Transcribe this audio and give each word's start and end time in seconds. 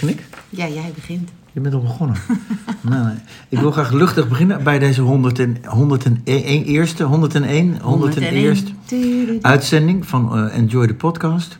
Begin 0.00 0.18
ik? 0.18 0.26
Ja, 0.48 0.68
jij 0.68 0.92
begint. 0.94 1.30
Je 1.52 1.60
bent 1.60 1.74
al 1.74 1.80
begonnen. 1.80 2.16
nee, 2.80 3.00
nee. 3.04 3.14
Ik 3.48 3.58
wil 3.58 3.70
graag 3.70 3.92
luchtig 3.92 4.28
beginnen 4.28 4.62
bij 4.62 4.78
deze 4.78 5.00
100 5.00 5.38
en, 5.38 5.56
101 5.64 6.64
eerste, 6.64 7.04
101, 7.04 7.80
101 7.80 9.38
uitzending 9.40 10.06
van 10.06 10.38
uh, 10.38 10.56
Enjoy 10.56 10.86
the 10.86 10.94
Podcast. 10.94 11.58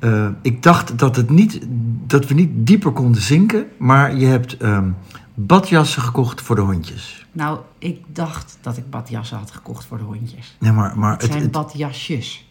Uh, 0.00 0.28
ik 0.42 0.62
dacht 0.62 0.98
dat, 0.98 1.16
het 1.16 1.30
niet, 1.30 1.60
dat 2.06 2.26
we 2.26 2.34
niet 2.34 2.50
dieper 2.52 2.92
konden 2.92 3.22
zinken, 3.22 3.66
maar 3.78 4.16
je 4.16 4.26
hebt 4.26 4.62
um, 4.62 4.96
badjassen 5.34 6.02
gekocht 6.02 6.40
voor 6.40 6.56
de 6.56 6.62
hondjes. 6.62 7.26
Nou, 7.32 7.58
ik 7.78 8.02
dacht 8.12 8.58
dat 8.60 8.76
ik 8.76 8.90
badjassen 8.90 9.38
had 9.38 9.50
gekocht 9.50 9.84
voor 9.84 9.98
de 9.98 10.04
hondjes. 10.04 10.56
Nee, 10.58 10.72
maar, 10.72 10.98
maar 10.98 11.12
het 11.12 11.24
zijn 11.24 11.42
het, 11.42 11.50
badjasjes. 11.50 12.49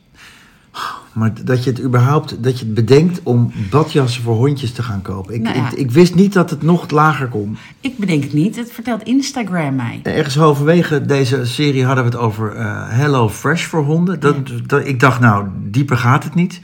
Maar 1.13 1.33
dat 1.43 1.63
je 1.63 1.69
het 1.69 1.81
überhaupt, 1.81 2.43
dat 2.43 2.59
je 2.59 2.65
het 2.65 2.73
bedenkt 2.73 3.19
om 3.23 3.51
badjassen 3.69 4.23
voor 4.23 4.35
hondjes 4.35 4.71
te 4.71 4.83
gaan 4.83 5.01
kopen. 5.01 5.33
Ik, 5.33 5.41
Nou 5.41 5.55
ja. 5.55 5.71
ik, 5.71 5.77
ik 5.77 5.91
wist 5.91 6.15
niet 6.15 6.33
dat 6.33 6.49
het 6.49 6.61
nog 6.61 6.89
lager 6.89 7.27
kon. 7.27 7.57
Ik 7.81 7.97
bedenk 7.97 8.23
het 8.23 8.33
niet, 8.33 8.55
het 8.55 8.71
vertelt 8.71 9.03
Instagram 9.03 9.75
mij. 9.75 9.99
Ergens 10.03 10.35
halverwege 10.35 11.05
deze 11.05 11.45
serie 11.45 11.85
hadden 11.85 12.03
we 12.03 12.09
het 12.09 12.19
over 12.19 12.55
eh 12.55 12.89
Hello 12.89 13.29
Fresh 13.29 13.65
voor 13.65 13.83
honden. 13.83 14.19
Dat, 14.19 14.35
dat, 14.65 14.87
ik 14.87 14.99
dacht, 14.99 15.19
nou, 15.19 15.47
dieper 15.55 15.97
gaat 15.97 16.23
het 16.23 16.35
niet. 16.35 16.61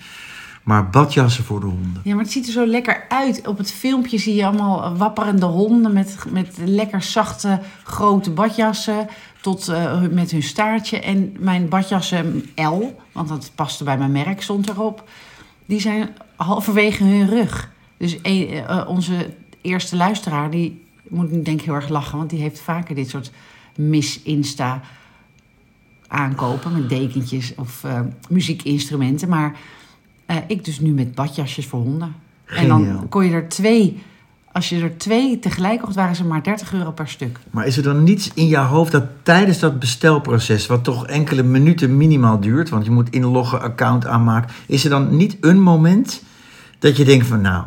Maar 0.66 0.90
badjassen 0.90 1.44
voor 1.44 1.60
de 1.60 1.66
honden. 1.66 2.02
Ja, 2.04 2.16
maar 2.16 2.24
het 2.24 2.34
ziet 2.34 2.46
er 2.46 2.52
zo 2.52 2.66
lekker 2.66 3.06
uit. 3.10 3.48
Op 3.48 3.58
het 3.58 3.72
filmpje 3.72 4.18
zie 4.18 4.36
je 4.36 4.46
allemaal 4.46 4.98
wapperende 4.98 5.46
honden 5.46 5.94
met, 5.94 6.18
met 6.30 6.58
lekker 6.66 7.02
zachte, 7.02 7.60
grote 7.84 8.32
badjassen. 8.32 9.08
Tot 9.42 9.68
eh, 9.68 10.02
met 10.02 10.32
hun 10.32 10.44
staartje. 10.44 11.00
En 11.00 11.36
mijn 11.40 11.70
badjassen 11.70 12.50
L, 12.56 12.96
want 13.12 13.28
dat 13.28 13.52
paste 13.56 13.84
bij 13.84 13.98
mijn 13.98 14.12
merk, 14.12 14.42
stond 14.42 14.70
erop. 14.70 15.10
Die 15.66 15.80
zijn 15.80 16.10
halverwege 16.36 17.04
hun 17.04 17.28
rug. 17.30 17.72
Dus 17.98 18.22
eh, 18.22 18.58
eh, 18.58 18.90
onze 18.90 19.34
eerste 19.62 19.96
luisteraar, 19.96 20.50
die 20.50 20.86
moet 21.08 21.30
denk 21.30 21.60
ik 21.60 21.66
heel 21.66 21.74
erg 21.74 21.90
lachen. 21.90 22.18
Want 22.18 22.30
die 22.30 22.42
heeft 22.42 22.60
vaker 22.60 22.96
dit 22.96 23.10
soort 23.10 23.32
mis-insta 23.76 24.82
aankopen. 26.08 26.74
Met 26.74 26.90
dekentjes 26.90 27.56
of 27.56 27.84
eh, 27.84 28.00
muziekinstrumenten. 28.30 29.30
Maar 29.30 29.58
eh, 30.26 30.36
ik 30.48 30.66
dus 30.66 30.80
nu 30.80 30.92
met 30.92 31.16
badjasjes 31.16 31.66
voor 31.66 31.80
honden. 31.82 32.16
En 32.46 32.68
dan 32.68 33.06
kon 33.10 33.26
je 33.26 33.32
er 33.32 33.50
twee... 33.50 34.04
Als 34.52 34.70
je 34.70 34.82
er 34.82 34.98
twee 34.98 35.40
tegelijk 35.40 35.82
kocht, 35.82 35.96
waren 35.96 36.16
ze 36.16 36.24
maar 36.26 36.44
30 36.44 36.74
euro 36.74 36.92
per 36.92 37.08
stuk. 37.08 37.40
Maar 37.50 37.68
is 37.68 37.78
er 37.78 37.84
dan 37.84 38.04
niets 38.04 38.32
in 38.34 38.48
jouw 38.48 38.66
hoofd 38.66 38.92
dat 38.92 39.04
tijdens 39.24 39.60
dat 39.60 39.80
bestelproces, 39.80 40.66
wat 40.66 40.84
toch 40.84 41.08
enkele 41.08 41.44
minuten 41.44 41.98
minimaal 41.98 42.40
duurt, 42.40 42.70
want 42.70 42.86
je 42.86 42.92
moet 42.92 43.10
inloggen, 43.10 43.62
account 43.62 44.06
aanmaken, 44.06 44.52
is 44.68 44.84
er 44.84 44.90
dan 44.90 45.16
niet 45.16 45.38
een 45.42 45.62
moment 45.62 46.24
dat 46.80 46.98
je 46.98 47.06
denkt 47.06 47.28
van, 47.28 47.42
nou, 47.42 47.64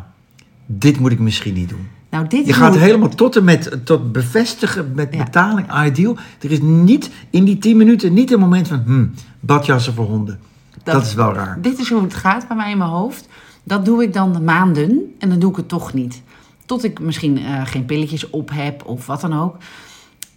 dit 0.65 0.99
moet 0.99 1.11
ik 1.11 1.19
misschien 1.19 1.53
niet 1.53 1.69
doen? 1.69 1.87
Nou, 2.09 2.27
dit 2.27 2.45
Je 2.45 2.53
gaat 2.53 2.77
helemaal 2.77 3.09
tot 3.09 3.35
en 3.35 3.43
met 3.43 3.79
tot 3.83 4.11
bevestigen 4.11 4.91
met 4.95 5.13
Ja. 5.13 5.23
betaling, 5.23 5.85
ideal. 5.85 6.17
Er 6.41 6.51
is 6.51 6.61
niet 6.61 7.09
in 7.29 7.43
die 7.43 7.57
10 7.57 7.77
minuten 7.77 8.13
niet 8.13 8.31
een 8.31 8.39
moment 8.39 8.67
van, 8.67 8.81
hm, 8.85 9.05
badjassen 9.39 9.93
voor 9.93 10.05
honden. 10.05 10.39
Dat, 10.83 10.93
Dat- 10.93 11.05
is 11.05 11.13
wel 11.13 11.33
raar. 11.33 11.61
Dit 11.61 11.79
is 11.79 11.89
hoe 11.89 12.01
het 12.01 12.13
gaat 12.13 12.47
bij 12.47 12.57
mij 12.57 12.71
in 12.71 12.77
mijn 12.77 12.89
hoofd. 12.89 13.27
Dat 13.63 13.85
doe 13.85 14.03
ik 14.03 14.13
dan 14.13 14.43
maanden 14.43 15.15
en 15.19 15.29
dan 15.29 15.39
doe 15.39 15.49
ik 15.51 15.55
het 15.57 15.67
toch 15.67 15.93
niet. 15.93 16.21
Tot 16.65 16.83
ik 16.83 16.99
misschien 16.99 17.37
eh, 17.37 17.61
geen 17.65 17.85
pilletjes 17.85 18.29
op 18.29 18.49
heb 18.53 18.85
of 18.85 19.05
wat 19.05 19.21
dan 19.21 19.39
ook. 19.39 19.57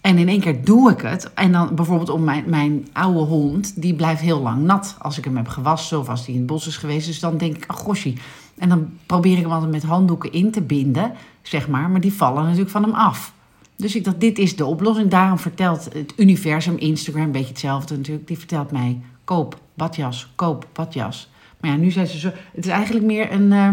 En 0.01 0.19
in 0.19 0.29
één 0.29 0.41
keer 0.41 0.65
doe 0.65 0.91
ik 0.91 1.01
het. 1.01 1.31
En 1.35 1.53
dan 1.53 1.75
bijvoorbeeld 1.75 2.09
om 2.11 2.25
mijn, 2.25 2.45
mijn 2.47 2.89
oude 2.93 3.19
hond, 3.19 3.83
die 3.83 3.95
blijft 3.95 4.20
heel 4.20 4.41
lang 4.41 4.63
nat 4.65 4.97
als 4.98 5.19
ik 5.19 5.25
hem 5.25 5.37
heb 5.37 5.48
gewassen 5.48 5.98
of 5.98 6.09
als 6.09 6.25
hij 6.25 6.35
in 6.35 6.41
het 6.41 6.47
bos 6.48 6.67
is 6.67 6.77
geweest. 6.77 7.07
Dus 7.07 7.20
dan 7.20 7.37
denk 7.37 7.57
ik, 7.57 7.65
ach 7.67 7.79
gossie. 7.79 8.19
En 8.59 8.69
dan 8.69 8.89
probeer 9.07 9.37
ik 9.37 9.43
hem 9.43 9.53
altijd 9.53 9.70
met 9.70 9.83
handdoeken 9.83 10.33
in 10.33 10.51
te 10.51 10.61
binden, 10.63 11.13
zeg 11.43 11.69
maar. 11.69 11.91
Maar 11.91 12.01
die 12.01 12.13
vallen 12.13 12.43
natuurlijk 12.43 12.70
van 12.70 12.83
hem 12.83 12.93
af. 12.93 13.33
Dus 13.77 13.97
ik 13.97 14.05
dacht, 14.05 14.20
dit 14.20 14.39
is 14.39 14.57
de 14.57 14.65
oplossing. 14.67 15.11
Daarom 15.11 15.39
vertelt 15.39 15.85
het 15.93 16.13
universum, 16.17 16.77
Instagram, 16.79 17.23
een 17.23 17.33
beetje 17.33 17.48
hetzelfde 17.48 17.97
natuurlijk. 17.97 18.27
Die 18.27 18.39
vertelt 18.39 18.70
mij, 18.70 19.01
koop 19.25 19.61
badjas, 19.75 20.33
koop 20.35 20.67
badjas. 20.73 21.31
Maar 21.61 21.71
ja, 21.71 21.77
nu 21.77 21.91
zijn 21.91 22.07
ze 22.07 22.19
zo... 22.19 22.31
Het 22.55 22.65
is 22.65 22.71
eigenlijk 22.71 23.05
meer 23.07 23.33
een 23.33 23.53
eh, 23.53 23.69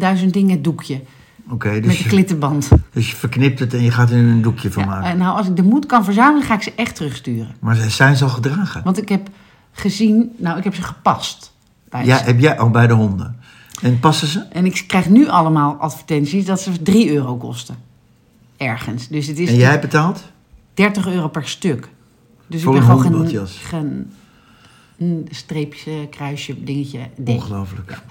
duizend 0.00 0.32
dingen 0.32 0.62
doekje. 0.62 1.00
Oké, 1.50 1.70
met 1.70 1.82
dus, 1.82 1.96
de 1.98 2.02
je- 2.02 2.08
klittenband. 2.08 2.68
dus 2.92 3.10
je 3.10 3.16
verknipt 3.16 3.58
het 3.58 3.74
en 3.74 3.82
je 3.82 3.90
gaat 3.90 4.10
er 4.10 4.16
een 4.16 4.42
doekje 4.42 4.70
van 4.70 4.82
Ja, 4.82 4.88
maken. 4.88 5.10
en 5.10 5.18
nou, 5.18 5.36
als 5.36 5.46
ik 5.48 5.56
de 5.56 5.62
moed 5.62 5.86
kan 5.86 6.04
verzamelen, 6.04 6.46
ga 6.46 6.54
ik 6.54 6.62
ze 6.62 6.72
echt 6.76 6.96
terugsturen. 6.96 7.54
Maar 7.60 7.76
ze- 7.76 7.90
zijn 7.90 8.16
ze 8.16 8.24
al 8.24 8.30
gedragen? 8.30 8.82
Want 8.84 8.98
ik 9.02 9.08
heb 9.08 9.28
gezien... 9.72 10.32
Nou, 10.36 10.58
ik 10.58 10.64
heb 10.64 10.74
ze 10.74 10.82
gepast. 10.82 11.52
Bij 11.88 12.04
Ja, 12.04 12.16
heb 12.18 12.40
jij 12.40 12.58
al 12.58 12.70
bij 12.70 12.86
de 12.86 12.92
honden? 12.94 13.36
En 13.82 14.00
passen 14.00 14.28
ze? 14.28 14.40
En 14.40 14.64
ik 14.64 14.84
krijg 14.86 15.08
nu 15.08 15.28
allemaal 15.28 15.74
advertenties 15.74 16.44
dat 16.44 16.60
ze 16.60 16.82
3 16.82 17.12
euro 17.12 17.36
kosten. 17.36 17.76
Ergens. 18.56 19.08
Dus 19.08 19.26
het 19.26 19.38
is 19.38 19.48
En 19.48 19.56
jij 19.56 19.80
betaalt? 19.80 20.22
30 20.74 21.06
euro 21.06 21.28
per 21.28 21.48
stuk. 21.48 21.88
Dus 22.46 22.62
Voor 22.62 22.74
ik 22.76 22.80
een 22.80 22.86
ben 22.86 23.00
gewoon 23.00 23.28
geen, 23.28 23.46
geen 23.46 24.12
een 25.00 25.26
streepje, 25.30 26.08
kruisje, 26.10 26.64
dingetje. 26.64 27.00
Ongelooflijk. 27.24 28.02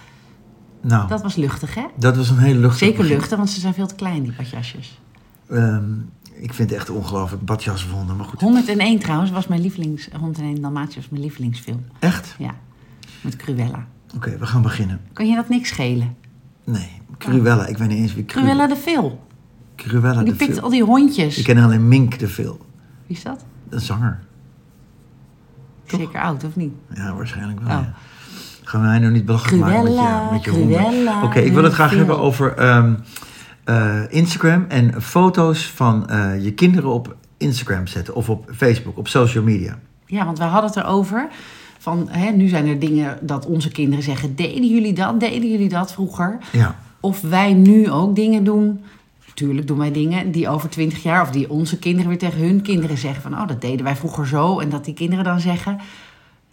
Nou, 0.82 1.00
dat, 1.02 1.10
Dat 1.10 1.22
was 1.22 1.36
luchtig, 1.36 1.76
hè? 1.76 1.86
was 2.16 2.30
een 2.30 2.38
hele 2.38 2.60
luchtige 2.60 2.86
Zeker 2.86 3.02
begin. 3.02 3.16
luchtig, 3.18 3.38
want 3.38 3.50
ze 3.50 3.60
zijn 3.60 3.74
veel 3.74 3.88
te 3.88 3.96
klein, 3.96 4.24
die 4.24 4.34
badjasjes. 4.38 5.00
Ehm, 5.50 5.84
ik 6.36 6.54
vind 6.54 6.70
het 6.70 6.80
echt 6.80 6.90
ongelooflijk. 6.90 7.46
Badjas 7.46 7.84
voor 7.84 7.98
honden, 7.98 8.16
maar 8.16 8.26
goed. 8.26 8.40
101 8.42 9.00
trouwens 9.00 9.32
was 9.32 9.48
mijn 9.48 9.62
lievelings... 9.62 10.10
101 10.20 10.62
Dalmatiërs 10.62 10.96
was 10.96 11.10
mijn 11.10 11.22
lievelingsfilm. 11.22 11.86
Echt? 12.00 12.36
Ja, 12.38 12.56
met 13.22 13.36
Cruella. 13.36 13.88
Oké, 14.16 14.38
we 14.38 14.46
gaan 14.46 14.62
beginnen. 14.62 15.02
Kan 15.14 15.28
je 15.28 15.36
dat 15.36 15.50
niks 15.50 15.70
schelen? 15.70 16.16
Nee, 16.64 16.90
Cruella. 17.18 17.66
Ik 17.68 17.78
weet 17.78 17.88
niet 17.88 17.98
eens 17.98 18.14
wie 18.14 18.26
Cru- 18.26 18.42
Cruella 18.42 18.68
de 18.68 18.76
Vil. 18.76 19.28
Cruella 19.76 20.24
Die 20.24 20.32
de 20.32 20.38
pikt 20.38 20.54
Vil. 20.54 20.64
al 20.64 20.70
die 20.70 20.84
hondjes. 20.84 21.38
Ik 21.38 21.44
ken 21.44 21.58
alleen 21.58 21.88
Mink 21.88 22.20
de 22.20 22.28
Vil. 22.28 22.58
Wie 23.08 23.18
is 23.18 23.24
dat? 23.24 23.46
Een 23.70 23.80
zanger. 23.80 24.20
Toch? 25.90 26.00
Zeker 26.00 26.22
oud, 26.22 26.44
of 26.44 26.56
niet? 26.56 26.74
Ja, 26.94 27.14
waarschijnlijk 27.14 27.60
wel. 27.60 27.78
Oh. 27.78 27.84
ja. 27.84 27.94
Gaan 28.64 28.82
wij 28.82 29.00
nou 29.00 29.12
niet 29.12 29.26
belachelijk 29.26 29.62
maken 29.62 29.84
met 29.84 29.94
je, 29.94 30.28
met 30.32 30.44
je 30.44 30.52
honden? 30.52 31.24
Oké, 31.24 31.40
ik 31.40 31.54
wil 31.54 31.64
het 31.64 31.74
graag 31.74 31.92
hebben 31.92 32.20
over 32.20 32.54
ehm, 32.56 32.94
eh, 33.64 34.02
Instagram 34.10 34.66
en 34.68 35.02
foto's 35.02 35.66
van 35.66 36.10
eh, 36.10 36.44
je 36.44 36.54
kinderen 36.54 36.90
op 36.90 37.16
Instagram 37.38 37.88
zetten 37.88 38.16
of 38.16 38.30
op 38.30 38.50
Facebook, 38.56 38.98
op 38.98 39.08
social 39.08 39.44
media. 39.44 39.80
Ja, 40.06 40.26
want 40.26 40.38
we 40.38 40.44
hadden 40.44 40.70
het 40.70 40.80
erover. 40.80 41.28
Van, 41.78 42.08
hè, 42.10 42.32
nu 42.32 42.48
zijn 42.48 42.68
er 42.68 42.80
dingen 42.80 43.18
dat 43.22 43.46
onze 43.46 43.70
kinderen 43.70 44.04
zeggen... 44.04 44.36
deden 44.36 44.68
jullie 44.68 44.94
dat, 44.94 45.20
deden 45.20 45.52
jullie 45.52 45.70
dat 45.70 45.92
vroeger? 45.92 46.38
Ja, 46.52 46.76
Of 47.00 47.22
wij 47.22 47.54
nu 47.54 47.92
ook 47.92 48.16
dingen 48.16 48.44
doen. 48.44 48.84
Tuurlijk 49.40 49.68
doen 49.68 49.78
wij 49.78 49.92
dingen 49.92 50.32
die 50.32 50.50
over 50.50 50.70
twintig 50.70 51.04
jaar... 51.04 51.22
of 51.22 51.30
die 51.32 51.50
onze 51.50 51.80
kinderen 51.80 52.10
weer 52.10 52.18
tegen 52.18 52.40
hun 52.40 52.62
kinderen 52.62 52.98
zeggen... 52.98 53.22
van 53.22 53.34
oh, 53.34 53.48
dat 53.48 53.62
deden 53.62 53.84
wij 53.84 53.96
vroeger 53.96 54.28
zo. 54.28 54.60
En 54.60 54.70
dat 54.70 54.86
die 54.86 54.94
kinderen 54.94 55.24
dan 55.24 55.40
zeggen... 55.40 55.80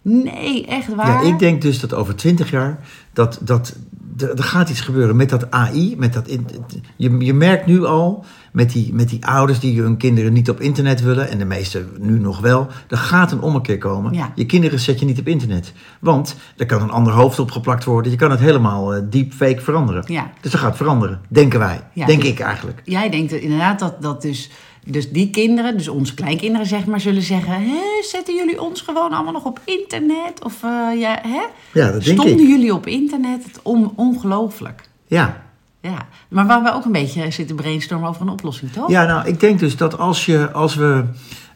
nee, 0.01 0.65
echt 0.65 0.95
waar? 0.95 1.23
ja 1.23 1.29
ik 1.33 1.39
denk 1.39 1.61
dus 1.61 1.79
dat 1.79 1.93
over 1.93 2.15
twintig 2.15 2.51
jaar 2.51 2.79
dat, 3.13 3.39
dat 3.41 3.75
er, 4.17 4.29
er 4.37 4.43
gaat 4.43 4.69
iets 4.69 4.81
gebeuren 4.81 5.15
met 5.15 5.29
dat 5.29 5.51
AI. 5.51 5.95
Met 5.97 6.13
dat, 6.13 6.27
in- 6.27 6.47
je, 6.95 7.17
je 7.17 7.33
merkt 7.33 7.65
nu 7.65 7.85
al 7.85 8.25
met 8.51 8.71
die, 8.71 8.93
met 8.93 9.09
die 9.09 9.25
ouders 9.25 9.59
die 9.59 9.81
hun 9.81 9.97
kinderen 9.97 10.33
niet 10.33 10.49
op 10.49 10.59
internet 10.61 11.01
willen, 11.01 11.29
en 11.29 11.37
de 11.37 11.45
meeste 11.45 11.85
nu 11.99 12.19
nog 12.19 12.39
wel, 12.39 12.67
er 12.89 12.97
gaat 12.97 13.31
een 13.31 13.41
ommekeer 13.41 13.77
komen. 13.77 14.13
Ja. 14.13 14.31
Je 14.35 14.45
kinderen 14.45 14.79
zet 14.79 14.99
je 14.99 15.05
niet 15.05 15.19
op 15.19 15.27
internet. 15.27 15.73
Want 15.99 16.35
er 16.57 16.65
kan 16.65 16.81
een 16.81 16.91
ander 16.91 17.13
hoofd 17.13 17.39
opgeplakt 17.39 17.83
worden. 17.83 18.11
Je 18.11 18.17
kan 18.17 18.31
het 18.31 18.39
helemaal 18.39 18.93
eh, 18.93 19.01
deepfake 19.09 19.61
veranderen. 19.61 20.03
Ja. 20.07 20.31
Dus 20.41 20.51
dat 20.51 20.61
gaat 20.61 20.77
veranderen, 20.77 21.21
denken 21.27 21.59
wij. 21.59 21.81
Ja. 21.93 22.05
Denk 22.05 22.23
ik 22.23 22.39
eigenlijk. 22.39 22.81
Jij 22.83 23.09
denkt 23.09 23.31
inderdaad 23.31 23.79
dat, 23.79 24.01
dat 24.01 24.21
dus, 24.21 24.49
dus 24.91 25.11
die 25.11 25.29
kinderen, 25.29 25.77
dus 25.77 25.87
onze 25.87 26.13
kleinkinderen 26.13 26.67
zeg 26.67 26.85
maar, 26.85 26.99
zullen 27.01 27.21
zeggen... 27.21 27.61
Zetten 28.01 28.35
jullie 28.35 28.61
ons 28.61 28.81
gewoon 28.81 29.11
allemaal 29.11 29.33
nog 29.33 29.45
op 29.45 29.59
internet? 29.63 30.43
Of 30.43 30.63
eh, 30.63 30.99
ja, 30.99 31.19
hè? 31.21 31.41
Ja, 31.81 31.91
dat 31.91 32.03
denk 32.03 32.17
Stonden 32.17 32.39
ik. 32.39 32.47
jullie 32.47 32.73
op 32.73 32.87
internet? 32.87 33.43
Het 33.43 33.59
on, 33.63 33.93
ongelooflijk. 33.95 34.89
Ja. 35.07 35.45
Ja, 35.81 36.07
maar 36.29 36.45
waar 36.47 36.63
we 36.63 36.73
ook 36.73 36.85
een 36.85 36.91
beetje 36.91 37.31
zitten 37.31 37.55
brainstormen 37.55 38.09
over 38.09 38.21
een 38.21 38.29
oplossing, 38.29 38.71
toch? 38.71 38.89
Ja, 38.89 39.05
nou, 39.05 39.27
ik 39.27 39.39
denk 39.39 39.59
dus 39.59 39.77
dat 39.77 39.97
als 39.97 40.25
je, 40.25 40.51
als 40.51 40.75
we, 40.75 41.03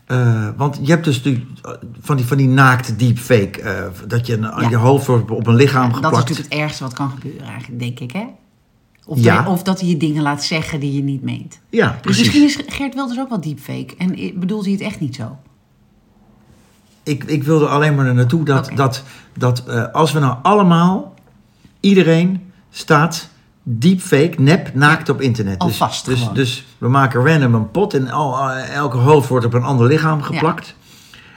eh, 0.05 0.47
want 0.57 0.79
je 0.81 0.91
hebt 0.91 1.03
dus 1.05 1.21
die, 1.21 1.47
van 2.01 2.15
die, 2.17 2.25
van 2.25 2.37
die 2.37 2.47
naakte 2.47 2.95
deepfake, 2.95 3.61
eh 3.61 3.83
dat 4.07 4.27
je 4.27 4.33
een, 4.33 4.61
Ja. 4.61 4.69
je 4.69 4.75
hoofd 4.75 5.05
wordt 5.07 5.31
op 5.31 5.47
een 5.47 5.55
lichaam 5.55 5.81
dat 5.81 5.89
is 5.89 5.95
geplakt. 5.95 6.15
natuurlijk 6.15 6.53
het 6.53 6.59
ergste 6.59 6.83
wat 6.83 6.93
kan 6.93 7.09
gebeuren 7.09 7.47
eigenlijk, 7.47 7.79
denk 7.79 7.99
ik, 7.99 8.11
hè? 8.11 8.25
Of, 9.05 9.19
Ja. 9.23 9.37
dat, 9.43 9.47
of 9.53 9.63
dat 9.63 9.79
hij 9.79 9.89
je 9.89 9.97
dingen 9.97 10.21
laat 10.23 10.43
zeggen 10.43 10.79
die 10.79 10.93
je 10.93 11.03
niet 11.03 11.21
meent. 11.21 11.59
Ja, 11.69 11.87
Dus 11.91 11.99
precies. 12.01 12.19
misschien 12.21 12.43
is 12.43 12.75
Geert 12.75 12.93
Wilders 12.93 13.19
ook 13.19 13.29
wel 13.29 13.41
deepfake. 13.41 13.95
En 13.97 14.39
bedoelt 14.39 14.63
hij 14.63 14.73
het 14.73 14.81
echt 14.81 14.99
niet 14.99 15.15
zo? 15.15 15.37
Ik, 17.03 17.23
ik 17.23 17.43
wilde 17.43 17.67
alleen 17.67 17.95
maar 17.95 18.13
naartoe 18.13 18.45
dat, 18.45 18.69
dat, 18.75 19.03
dat 19.37 19.63
eh, 19.67 19.87
als 19.91 20.11
we 20.11 20.19
nou 20.19 20.35
allemaal, 20.41 21.13
iedereen 21.79 22.51
staat 22.71 23.29
deepfake, 23.63 24.41
nep, 24.41 24.73
naakt 24.73 25.09
op 25.09 25.21
internet. 25.21 25.59
Dus, 25.59 25.69
Alvast 25.81 26.05
dus, 26.05 26.29
dus 26.33 26.65
we 26.77 26.87
maken 26.87 27.25
random 27.25 27.53
een 27.53 27.71
pot 27.71 27.93
en 27.93 28.09
al, 28.09 28.49
eh, 28.49 28.73
elke 28.75 28.97
hoofd 28.97 29.29
wordt 29.29 29.45
op 29.45 29.53
een 29.53 29.63
ander 29.63 29.87
lichaam 29.87 30.21
geplakt. 30.21 30.75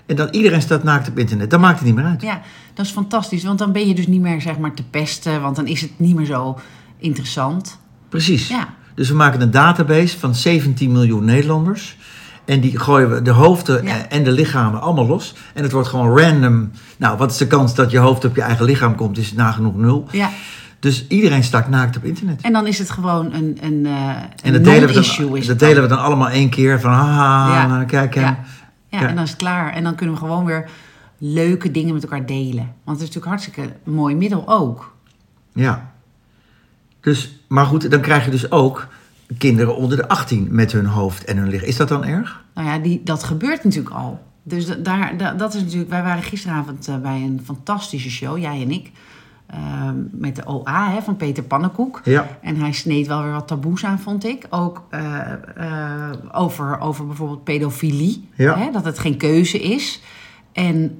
En 0.06 0.16
dan 0.16 0.28
iedereen 0.30 0.62
staat 0.62 0.82
naakt 0.82 1.08
op 1.08 1.18
internet. 1.18 1.50
Dan 1.50 1.60
maakt 1.60 1.78
het 1.78 1.86
niet 1.86 1.94
meer 1.96 2.04
uit. 2.04 2.22
Ja, 2.22 2.40
dat 2.74 2.86
is 2.86 2.92
fantastisch. 2.92 3.44
Want 3.44 3.58
dan 3.58 3.72
ben 3.72 3.88
je 3.88 3.94
dus 3.94 4.06
niet 4.06 4.20
meer 4.20 4.40
zeg 4.40 4.58
maar 4.58 4.74
te 4.74 4.82
pesten. 4.82 5.40
Want 5.42 5.56
dan 5.56 5.66
is 5.66 5.80
het 5.80 5.90
niet 5.96 6.14
meer 6.16 6.26
zo 6.26 6.58
interessant. 7.04 7.78
Precies. 8.08 8.48
Ja. 8.48 8.68
Dus 8.94 9.08
we 9.08 9.14
maken 9.14 9.40
een 9.40 9.50
database 9.50 10.18
van 10.18 10.34
17 10.34 10.92
miljoen 10.92 11.24
Nederlanders. 11.24 11.96
En 12.44 12.60
die 12.60 12.78
gooien 12.78 13.10
we 13.10 13.22
de 13.22 13.30
hoofden 13.30 13.84
Ja. 13.84 14.08
en 14.08 14.24
de 14.24 14.32
lichamen 14.32 14.80
allemaal 14.80 15.06
los. 15.06 15.34
En 15.54 15.62
het 15.62 15.72
wordt 15.72 15.88
gewoon 15.88 16.18
random. 16.18 16.70
Nou, 16.96 17.18
wat 17.18 17.30
is 17.30 17.36
de 17.36 17.46
kans 17.46 17.74
dat 17.74 17.90
je 17.90 17.98
hoofd 17.98 18.24
op 18.24 18.36
je 18.36 18.42
eigen 18.42 18.64
lichaam 18.64 18.94
komt? 18.94 19.18
Is 19.18 19.32
nagenoeg 19.32 19.76
nul. 19.76 20.06
Ja. 20.10 20.30
Dus 20.78 21.06
iedereen 21.08 21.44
staat 21.44 21.68
naakt 21.68 21.96
op 21.96 22.04
internet. 22.04 22.40
En 22.40 22.52
dan 22.52 22.66
is 22.66 22.78
het 22.78 22.90
gewoon 22.90 23.32
een, 23.32 23.58
een, 23.60 23.86
eh 23.86 24.08
En 24.08 24.26
een 24.42 24.52
dat 24.52 24.64
delen, 24.64 24.88
we 24.88 24.94
non-issue. 24.94 25.38
is 25.38 25.46
dat 25.46 25.58
delen 25.58 25.82
we 25.82 25.88
dan 25.88 25.98
allemaal 25.98 26.28
één 26.28 26.48
keer. 26.50 26.80
Van 26.80 26.92
haha, 26.92 27.78
Ja. 27.78 27.84
kijk 27.84 28.14
hem. 28.14 28.24
Ja. 28.24 28.38
Ja, 28.88 29.08
en 29.08 29.14
dan 29.14 29.24
is 29.24 29.30
het 29.30 29.38
klaar. 29.38 29.72
En 29.72 29.84
dan 29.84 29.94
kunnen 29.94 30.14
we 30.14 30.20
gewoon 30.20 30.44
weer 30.44 30.68
leuke 31.18 31.70
dingen 31.70 31.94
met 31.94 32.02
elkaar 32.02 32.26
delen. 32.26 32.72
Want 32.84 32.98
het 33.00 33.08
is 33.08 33.14
natuurlijk 33.14 33.26
hartstikke 33.26 33.72
mooi 33.84 34.14
middel 34.14 34.42
ook. 34.48 34.94
Ja. 35.54 35.92
Dus, 37.04 37.38
maar 37.48 37.66
goed, 37.66 37.90
dan 37.90 38.00
krijg 38.00 38.24
je 38.24 38.30
dus 38.30 38.50
ook 38.50 38.86
kinderen 39.38 39.76
onder 39.76 39.96
de 39.96 40.08
18 40.08 40.48
met 40.50 40.72
hun 40.72 40.86
hoofd 40.86 41.24
en 41.24 41.36
hun 41.36 41.48
lichaam. 41.48 41.68
Is 41.68 41.76
dat 41.76 41.88
dan 41.88 42.04
erg? 42.04 42.44
Nou 42.54 42.68
ja, 42.68 42.78
die, 42.78 43.00
dat 43.04 43.24
gebeurt 43.24 43.64
natuurlijk 43.64 43.94
al. 43.94 44.20
Dus 44.42 44.66
da- 44.66 44.74
daar, 44.74 45.16
da- 45.16 45.32
dat 45.32 45.54
is 45.54 45.62
natuurlijk. 45.62 45.90
Wij 45.90 46.02
waren 46.02 46.22
gisteravond 46.22 46.88
eh, 46.88 46.96
bij 46.98 47.16
een 47.22 47.40
fantastische 47.44 48.10
show, 48.10 48.38
jij 48.38 48.62
en 48.62 48.70
ik. 48.70 48.90
ehm, 49.46 49.94
met 50.10 50.36
de 50.36 50.46
OA 50.46 50.90
hè, 50.90 51.02
van 51.02 51.16
Peter 51.16 51.42
Pannenkoek. 51.42 52.00
Ja. 52.04 52.28
En 52.42 52.56
hij 52.56 52.72
sneed 52.72 53.06
wel 53.06 53.22
weer 53.22 53.32
wat 53.32 53.46
taboes 53.48 53.84
aan, 53.84 53.98
vond 54.00 54.24
ik. 54.24 54.46
Ook 54.50 54.82
eh, 54.90 55.20
eh, 55.56 56.10
over, 56.32 56.80
over 56.80 57.06
bijvoorbeeld 57.06 57.44
pedofilie. 57.44 58.28
Ja. 58.34 58.58
Hè, 58.58 58.70
dat 58.70 58.84
het 58.84 58.98
geen 58.98 59.16
keuze 59.16 59.58
is. 59.60 60.00
En, 60.52 60.96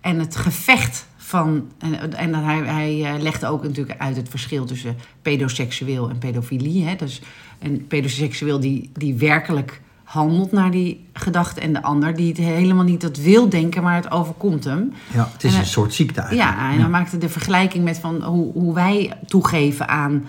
en 0.00 0.18
het 0.18 0.36
gevecht 0.36 1.06
van. 1.28 1.68
En, 1.78 2.14
en 2.14 2.34
hij, 2.34 2.58
hij 2.58 3.04
eh, 3.04 3.22
legde 3.22 3.46
ook 3.46 3.62
natuurlijk 3.62 4.00
uit 4.00 4.16
het 4.16 4.28
verschil 4.28 4.64
tussen 4.64 4.96
pedoseksueel 5.22 6.08
en 6.08 6.18
pedofilie. 6.18 6.84
Hè. 6.84 6.96
Dus 6.96 7.22
een 7.58 7.86
pedoseksueel 7.88 8.60
die, 8.60 8.90
die 8.92 9.14
werkelijk 9.14 9.80
handelt 10.04 10.52
naar 10.52 10.70
die 10.70 11.06
gedachte. 11.12 11.60
En 11.60 11.72
de 11.72 11.82
ander 11.82 12.14
die 12.14 12.28
het 12.28 12.36
helemaal 12.36 12.84
niet 12.84 13.00
dat 13.00 13.16
wil 13.16 13.48
denken, 13.48 13.82
maar 13.82 13.94
het 13.94 14.10
overkomt 14.10 14.64
hem. 14.64 14.92
ja. 15.14 15.28
Het 15.32 15.44
is 15.44 15.54
En 15.54 15.60
een 15.60 15.66
soort 15.66 15.94
ziekte 15.94 16.20
eigenlijk. 16.20 16.50
Ja, 16.50 16.72
en 16.72 16.80
dan 16.80 16.90
maakte 16.90 17.18
de 17.18 17.28
vergelijking 17.28 17.84
met 17.84 17.98
van 17.98 18.22
hoe, 18.22 18.52
hoe 18.52 18.74
wij 18.74 19.12
toegeven 19.26 19.88
aan, 19.88 20.26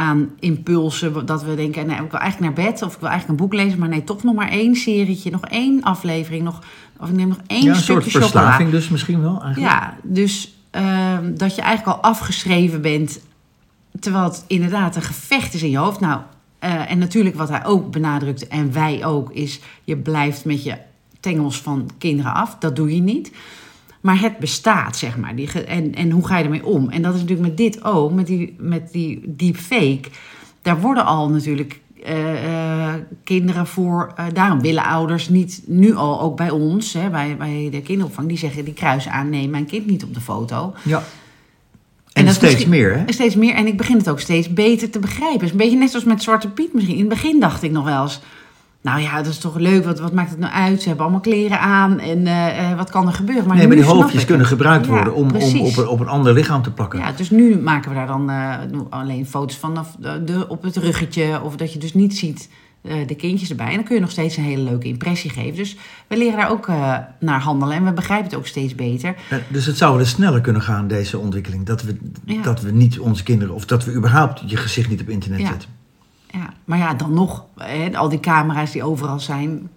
aan 0.00 0.30
impulsen. 0.38 1.26
Dat 1.26 1.42
we 1.42 1.54
denken, 1.54 1.86
nee, 1.86 2.02
ik 2.02 2.10
wil 2.10 2.20
eigenlijk 2.20 2.56
naar 2.56 2.66
bed 2.66 2.82
of 2.82 2.94
ik 2.94 3.00
wil 3.00 3.08
eigenlijk 3.08 3.40
een 3.40 3.46
boek 3.46 3.58
lezen. 3.60 3.78
Maar 3.78 3.88
nee, 3.88 4.04
toch 4.04 4.22
nog 4.22 4.34
maar 4.34 4.48
één 4.48 4.76
serietje, 4.76 5.30
nog 5.30 5.44
één 5.44 5.82
aflevering. 5.82 6.42
Nog, 6.42 6.62
of 6.98 7.08
ik 7.08 7.14
neem 7.14 7.28
nog 7.28 7.40
één 7.46 7.62
Ja, 7.62 7.68
een 7.68 7.74
soort 7.76 8.02
stukje 8.02 8.20
chocola. 8.20 8.40
verslaving 8.42 8.70
dus 8.70 8.88
misschien 8.88 9.22
wel 9.22 9.42
eigenlijk. 9.42 9.72
Ja, 9.72 9.96
dus 10.02 10.54
ehm, 10.70 11.34
dat 11.34 11.54
je 11.54 11.62
eigenlijk 11.62 11.96
al 11.96 12.02
afgeschreven 12.02 12.82
bent. 12.82 13.20
Terwijl 14.00 14.24
het 14.24 14.44
inderdaad 14.46 14.96
een 14.96 15.02
gevecht 15.02 15.54
is 15.54 15.62
in 15.62 15.70
je 15.70 15.78
hoofd. 15.78 16.00
Nou, 16.00 16.20
eh, 16.58 16.90
en 16.90 16.98
natuurlijk 16.98 17.36
wat 17.36 17.48
hij 17.48 17.64
ook 17.64 17.90
benadrukte, 17.90 18.46
en 18.46 18.72
wij 18.72 19.04
ook, 19.04 19.32
is 19.32 19.60
je 19.84 19.96
blijft 19.96 20.44
met 20.44 20.64
je 20.64 20.76
tengels 21.20 21.60
van 21.60 21.90
kinderen 21.98 22.34
af. 22.34 22.56
Dat 22.58 22.76
doe 22.76 22.94
je 22.94 23.02
niet. 23.02 23.32
Maar 24.00 24.20
het 24.20 24.38
bestaat, 24.38 24.96
zeg 24.96 25.16
maar. 25.16 25.36
Die 25.36 25.64
en, 25.64 25.94
en 25.94 26.10
hoe 26.10 26.26
ga 26.26 26.38
je 26.38 26.44
ermee 26.44 26.66
om? 26.66 26.90
En 26.90 27.02
dat 27.02 27.14
is 27.14 27.20
natuurlijk 27.20 27.48
met 27.48 27.56
dit 27.56 27.84
ook, 27.84 28.12
met 28.12 28.26
die, 28.26 28.54
met 28.58 28.92
die 28.92 29.22
deepfake. 29.26 30.02
Daar 30.62 30.80
worden 30.80 31.04
al 31.04 31.30
natuurlijk 31.30 31.80
eh, 32.04 32.44
eh, 32.44 32.94
kinderen 33.24 33.66
voor. 33.66 34.12
eh, 34.16 34.24
daarom 34.32 34.60
willen 34.60 34.84
ouders 34.84 35.28
niet 35.28 35.62
nu 35.66 35.94
al, 35.94 36.20
ook 36.20 36.36
bij 36.36 36.50
ons, 36.50 36.92
hè, 36.92 37.10
bij, 37.10 37.36
bij 37.36 37.68
de 37.70 37.82
kinderopvang, 37.82 38.28
die 38.28 38.38
zeggen 38.38 38.64
die 38.64 38.74
kruisen 38.74 39.12
aan: 39.12 39.30
nee, 39.30 39.48
mijn 39.48 39.66
kind 39.66 39.86
niet 39.86 40.04
op 40.04 40.14
de 40.14 40.20
foto. 40.20 40.74
Ja. 40.82 41.02
En 42.12 42.34
steeds 42.34 42.66
meer, 42.66 42.98
hè? 42.98 43.12
Steeds 43.12 43.34
meer. 43.34 43.54
En 43.54 43.66
ik 43.66 43.76
begin 43.76 43.96
het 43.96 44.08
ook 44.08 44.20
steeds 44.20 44.52
beter 44.52 44.90
te 44.90 44.98
begrijpen. 44.98 45.34
Het 45.34 45.42
is 45.42 45.50
een 45.50 45.56
beetje 45.56 45.76
net 45.76 45.90
zoals 45.90 46.04
met 46.04 46.22
Zwarte 46.22 46.50
Piet 46.50 46.74
misschien. 46.74 46.94
In 46.94 47.00
het 47.00 47.08
begin 47.08 47.40
dacht 47.40 47.62
ik 47.62 47.70
nog 47.70 47.84
wel 47.84 48.02
eens... 48.02 48.20
Nou 48.82 49.00
ja, 49.00 49.16
dat 49.16 49.26
is 49.26 49.38
toch 49.38 49.56
leuk. 49.56 49.84
Wat, 49.84 50.00
wat 50.00 50.12
maakt 50.12 50.30
het 50.30 50.38
nou 50.38 50.52
uit? 50.52 50.80
Ze 50.82 50.86
hebben 50.88 51.04
allemaal 51.04 51.22
kleren 51.22 51.60
aan. 51.60 51.98
En 51.98 52.26
eh, 52.26 52.70
eh, 52.70 52.76
wat 52.76 52.90
kan 52.90 53.06
er 53.06 53.12
gebeuren? 53.12 53.46
Maar 53.46 53.56
nee, 53.56 53.66
maar 53.66 53.76
die 53.76 53.84
hoofdjes 53.84 54.24
kunnen 54.24 54.46
gebruikt 54.46 54.86
Ja, 54.86 54.90
worden 54.92 55.14
om, 55.14 55.30
om 55.30 55.60
op, 55.60 55.76
een, 55.76 55.88
op 55.88 56.00
een 56.00 56.08
ander 56.08 56.32
lichaam 56.32 56.62
te 56.62 56.70
plakken. 56.72 56.98
Ja, 56.98 57.12
dus 57.12 57.30
nu 57.30 57.58
maken 57.58 57.88
we 57.90 57.96
daar 57.96 58.06
dan 58.06 58.30
eh, 58.30 58.54
alleen 58.90 59.26
foto's 59.26 59.56
vanaf 59.56 59.96
de, 60.24 60.44
op 60.48 60.62
het 60.62 60.76
ruggetje. 60.76 61.40
Of 61.42 61.56
dat 61.56 61.72
je 61.72 61.78
dus 61.78 61.94
niet 61.94 62.16
ziet 62.16 62.48
de 63.06 63.14
kindjes 63.14 63.50
erbij. 63.50 63.66
En 63.68 63.74
dan 63.74 63.84
kun 63.84 63.94
je 63.94 64.00
nog 64.00 64.10
steeds 64.10 64.36
een 64.36 64.44
hele 64.44 64.62
leuke 64.62 64.86
impressie 64.86 65.30
geven. 65.30 65.56
Dus 65.56 65.76
we 66.06 66.16
leren 66.16 66.36
daar 66.38 66.50
ook 66.50 66.68
naar 67.20 67.40
handelen. 67.40 67.76
En 67.76 67.84
we 67.84 67.92
begrijpen 67.92 68.26
het 68.26 68.34
ook 68.38 68.46
steeds 68.46 68.74
beter. 68.74 69.14
Dus 69.48 69.66
het 69.66 69.76
zou 69.76 69.90
wel 69.90 70.00
eens 70.00 70.10
sneller 70.10 70.40
kunnen 70.40 70.62
gaan, 70.62 70.88
deze 70.88 71.18
ontwikkeling. 71.18 71.66
Dat 71.66 71.82
we, 71.82 71.96
Ja. 72.24 72.42
dat 72.42 72.60
we 72.60 72.72
niet 72.72 72.98
onze 72.98 73.22
kinderen, 73.22 73.54
of 73.54 73.64
dat 73.66 73.84
we 73.84 73.92
überhaupt 73.94 74.42
je 74.46 74.56
gezicht 74.56 74.90
niet 74.90 75.00
op 75.00 75.08
internet 75.08 75.40
Ja. 75.40 75.46
zetten. 75.46 75.68
Ja, 76.32 76.52
maar 76.64 76.78
ja, 76.78 76.94
dan 76.94 77.14
nog, 77.14 77.44
hè, 77.56 77.96
al 77.96 78.08
die 78.08 78.20
camera's 78.20 78.70
die 78.70 78.82
overal 78.82 79.20
zijn. 79.20 79.68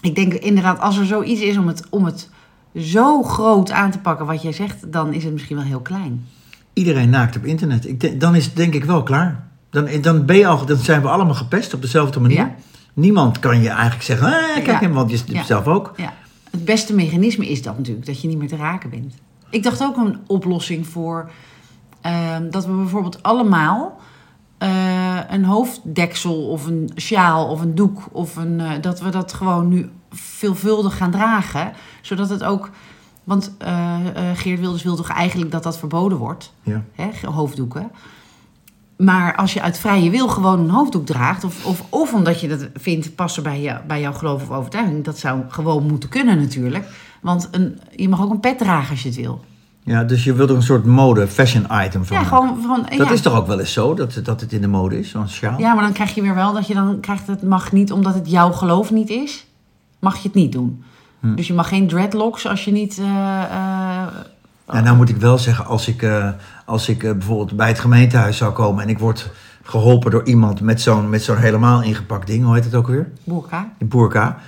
Ik 0.00 0.14
denk 0.14 0.32
inderdaad, 0.32 0.80
als 0.80 0.98
er 0.98 1.06
zoiets 1.06 1.40
is 1.40 1.56
om 1.56 1.66
het, 1.66 1.82
om 1.90 2.04
het 2.04 2.30
zo 2.76 3.22
groot 3.22 3.70
aan 3.70 3.90
te 3.90 3.98
pakken, 3.98 4.26
wat 4.26 4.42
jij 4.42 4.52
zegt, 4.52 4.92
dan 4.92 5.12
is 5.12 5.24
het 5.24 5.32
misschien 5.32 5.56
wel 5.56 5.64
heel 5.64 5.80
klein. 5.80 6.26
Iedereen 6.72 7.10
naakt 7.10 7.36
op 7.36 7.44
internet. 7.44 7.86
Ik 7.88 8.00
denk, 8.00 8.20
dan 8.20 8.34
is 8.34 8.44
het 8.44 8.56
denk 8.56 8.74
ik 8.74 8.84
wel 8.84 9.02
klaar. 9.02 9.46
Dan, 9.70 9.88
dan, 10.00 10.26
ben 10.26 10.36
je 10.36 10.46
al, 10.46 10.66
dan 10.66 10.76
zijn 10.76 11.02
we 11.02 11.08
allemaal 11.08 11.34
gepest 11.34 11.74
op 11.74 11.82
dezelfde 11.82 12.20
manier. 12.20 12.36
Ja. 12.36 12.54
Niemand 12.94 13.38
kan 13.38 13.60
je 13.62 13.68
eigenlijk 13.68 14.02
zeggen, 14.02 14.26
ah, 14.26 14.54
kijk 14.54 14.66
Ja. 14.66 14.78
hem, 14.78 14.92
want 14.92 15.10
je 15.10 15.20
Ja. 15.26 15.42
zelf 15.44 15.66
ook. 15.66 15.92
Ja, 15.96 16.12
het 16.50 16.64
beste 16.64 16.94
mechanisme 16.94 17.48
is 17.48 17.62
dat 17.62 17.76
natuurlijk, 17.78 18.06
dat 18.06 18.20
je 18.22 18.28
niet 18.28 18.38
meer 18.38 18.48
te 18.48 18.56
raken 18.56 18.90
bent. 18.90 19.14
Ik 19.50 19.62
dacht 19.62 19.82
ook 19.82 19.96
een 19.96 20.18
oplossing 20.26 20.86
voor 20.86 21.30
ehm, 22.00 22.50
dat 22.50 22.66
we 22.66 22.72
bijvoorbeeld 22.72 23.22
allemaal 23.22 24.00
eh, 24.62 25.18
een 25.28 25.44
hoofddeksel 25.44 26.48
of 26.48 26.66
een 26.66 26.90
sjaal 26.96 27.46
of 27.48 27.60
een 27.60 27.74
doek 27.74 28.02
of 28.12 28.36
een, 28.36 28.60
eh, 28.60 28.70
dat 28.80 29.00
we 29.00 29.08
dat 29.10 29.32
gewoon 29.32 29.68
nu 29.68 29.90
veelvuldig 30.10 30.96
gaan 30.96 31.10
dragen, 31.10 31.72
zodat 32.00 32.28
het 32.28 32.44
ook, 32.44 32.70
want 33.24 33.54
eh, 33.58 33.96
Geert 34.34 34.60
Wilders 34.60 34.82
wil 34.82 34.96
toch 34.96 35.08
eigenlijk 35.08 35.50
dat 35.50 35.62
dat 35.62 35.78
verboden 35.78 36.18
wordt, 36.18 36.52
Ja. 36.62 36.82
hè, 36.94 37.28
hoofddoeken. 37.30 37.90
Maar 38.96 39.36
als 39.36 39.52
je 39.52 39.62
uit 39.62 39.78
vrije 39.78 40.10
wil 40.10 40.28
gewoon 40.28 40.60
een 40.60 40.70
hoofddoek 40.70 41.06
draagt, 41.06 41.44
of, 41.44 41.66
of, 41.66 41.82
of 41.88 42.12
omdat 42.14 42.40
je 42.40 42.48
dat 42.48 42.68
vindt 42.74 43.14
passen 43.14 43.42
bij, 43.42 43.60
je, 43.60 43.80
bij 43.86 44.00
jouw 44.00 44.12
geloof 44.12 44.42
of 44.42 44.50
overtuiging, 44.56 45.04
dat 45.04 45.18
zou 45.18 45.40
gewoon 45.48 45.86
moeten 45.86 46.08
kunnen 46.08 46.38
natuurlijk. 46.38 46.86
Want 47.20 47.48
een, 47.50 47.80
je 47.96 48.08
mag 48.08 48.22
ook 48.22 48.30
een 48.30 48.40
pet 48.40 48.58
dragen 48.58 48.90
als 48.90 49.02
je 49.02 49.08
het 49.08 49.18
wil. 49.18 49.44
Ja, 49.84 50.04
dus 50.04 50.24
je 50.24 50.32
wilt 50.32 50.50
er 50.50 50.56
een 50.56 50.62
soort 50.62 50.84
mode, 50.84 51.26
fashion 51.28 51.66
item 51.84 52.04
van 52.04 52.16
Ja, 52.16 52.22
maken. 52.22 52.36
gewoon 52.38 52.62
van. 52.62 52.82
Dat 52.98 53.06
ja. 53.06 53.12
is 53.12 53.20
toch 53.20 53.34
ook 53.34 53.46
wel 53.46 53.60
eens 53.60 53.72
zo, 53.72 53.94
dat, 53.94 54.20
dat 54.22 54.40
het 54.40 54.52
in 54.52 54.60
de 54.60 54.68
mode 54.68 54.98
is, 54.98 55.10
zo'n 55.10 55.28
sjaal? 55.28 55.58
Ja, 55.58 55.74
maar 55.74 55.82
dan 55.84 55.92
krijg 55.92 56.14
je 56.14 56.22
weer 56.22 56.34
wel 56.34 56.52
dat 56.52 56.66
je 56.66 56.74
dan 56.74 57.00
krijgt 57.00 57.26
het 57.26 57.42
mag 57.42 57.72
niet 57.72 57.92
omdat 57.92 58.14
het 58.14 58.30
jouw 58.30 58.52
geloof 58.52 58.90
niet 58.90 59.08
is, 59.10 59.46
mag 59.98 60.16
je 60.16 60.22
het 60.28 60.34
niet 60.34 60.52
doen. 60.52 60.82
Hm. 61.20 61.34
Dus 61.34 61.46
je 61.46 61.54
mag 61.54 61.68
geen 61.68 61.88
dreadlocks 61.88 62.46
als 62.48 62.64
je 62.64 62.72
niet. 62.72 62.98
eh, 62.98 63.04
eh, 63.42 64.06
Ja, 64.72 64.80
nou 64.80 64.96
moet 64.96 65.08
ik 65.08 65.16
wel 65.16 65.38
zeggen, 65.38 65.66
als 65.66 65.88
ik, 65.88 66.02
eh, 66.02 66.28
als 66.66 66.88
ik 66.88 66.98
bijvoorbeeld 66.98 67.56
bij 67.56 67.68
het 67.68 67.78
gemeentehuis 67.78 68.36
zou 68.36 68.52
komen 68.52 68.82
en 68.82 68.88
ik 68.88 68.98
word 68.98 69.30
geholpen 69.62 70.10
door 70.10 70.24
iemand 70.24 70.60
met 70.60 70.80
zo'n, 70.80 71.10
met 71.10 71.22
zo'n 71.22 71.36
helemaal 71.36 71.82
ingepakt 71.82 72.26
ding, 72.26 72.44
hoe 72.44 72.54
heet 72.54 72.64
het 72.64 72.74
ook 72.74 72.86
weer? 72.86 73.08
burka. 73.78 74.38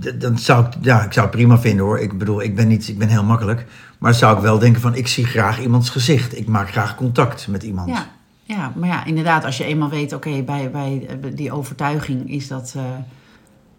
D- 0.00 0.20
Dan 0.20 0.38
zou 0.38 0.64
ik, 0.66 0.72
ja, 0.80 1.02
ik 1.04 1.12
zou 1.12 1.26
het 1.26 1.36
prima 1.36 1.58
vinden 1.58 1.84
hoor. 1.84 1.98
Ik 1.98 2.18
bedoel, 2.18 2.42
ik 2.42 2.56
ben, 2.56 2.68
niet, 2.68 2.88
ik 2.88 2.98
ben 2.98 3.08
heel 3.08 3.24
makkelijk. 3.24 3.66
Maar 3.98 4.10
dan 4.10 4.20
zou 4.20 4.36
ik 4.36 4.42
wel 4.42 4.58
denken 4.58 4.80
van, 4.80 4.94
ik 4.94 5.08
zie 5.08 5.26
graag 5.26 5.60
iemands 5.60 5.90
gezicht. 5.90 6.38
Ik 6.38 6.46
maak 6.46 6.70
graag 6.70 6.94
contact 6.94 7.48
met 7.48 7.62
iemand. 7.62 7.88
Ja, 7.88 8.06
ja, 8.46 8.72
maar 8.76 8.88
ja, 8.88 9.04
inderdaad, 9.04 9.44
als 9.44 9.56
je 9.56 9.64
eenmaal 9.64 9.88
weet, 9.88 10.12
oké, 10.12 10.42
bij, 10.42 10.70
bij 10.70 11.06
eh, 11.08 11.16
die 11.34 11.52
overtuiging 11.52 12.30
is 12.30 12.48
dat, 12.48 12.74
eh, 12.76 12.82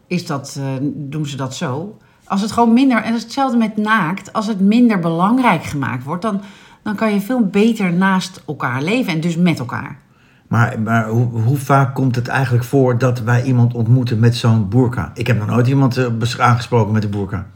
is 0.08 0.26
dat 0.26 0.58
eh, 0.60 0.66
doen 0.94 1.26
ze 1.26 1.36
dat 1.36 1.56
zo. 1.56 1.98
Als 2.24 2.42
het 2.42 2.52
gewoon 2.52 2.74
minder, 2.74 2.98
en 2.98 3.08
dat 3.08 3.18
is 3.18 3.24
hetzelfde 3.24 3.58
met 3.58 3.78
naakt, 3.78 4.34
als 4.34 4.48
het 4.48 4.60
minder 4.60 5.00
belangrijk 5.00 5.64
gemaakt 5.64 6.04
wordt, 6.04 6.22
dan, 6.22 6.42
dan 6.82 6.96
kan 6.96 7.14
je 7.14 7.22
veel 7.22 7.46
beter 7.46 7.94
naast 7.94 8.42
elkaar 8.48 8.82
leven 8.82 9.14
en 9.14 9.22
dus 9.22 9.36
met 9.36 9.60
elkaar. 9.60 10.00
Maar, 10.48 10.80
maar 10.80 11.10
hoe, 11.10 11.42
hoe 11.42 11.58
vaak 11.58 11.96
komt 11.96 12.16
het 12.16 12.28
eigenlijk 12.28 12.64
voor 12.64 12.98
dat 12.98 13.20
wij 13.20 13.44
iemand 13.44 13.74
ontmoeten 13.74 14.20
met 14.20 14.36
zo'n 14.36 14.70
burka? 14.70 15.12
Ik 15.14 15.28
heb 15.28 15.38
nog 15.38 15.48
nooit 15.48 15.68
iemand 15.68 16.00
aangesproken 16.38 16.94
met 16.94 17.04
een 17.04 17.10
burka. 17.10 17.48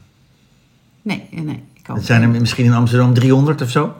Nee, 1.01 1.27
nee. 1.31 1.63
Het 1.83 2.05
zijn 2.05 2.21
er 2.21 2.29
misschien 2.29 2.65
in 2.65 2.73
Amsterdam 2.73 3.13
300 3.13 3.61
of 3.61 3.69
zo. 3.69 3.93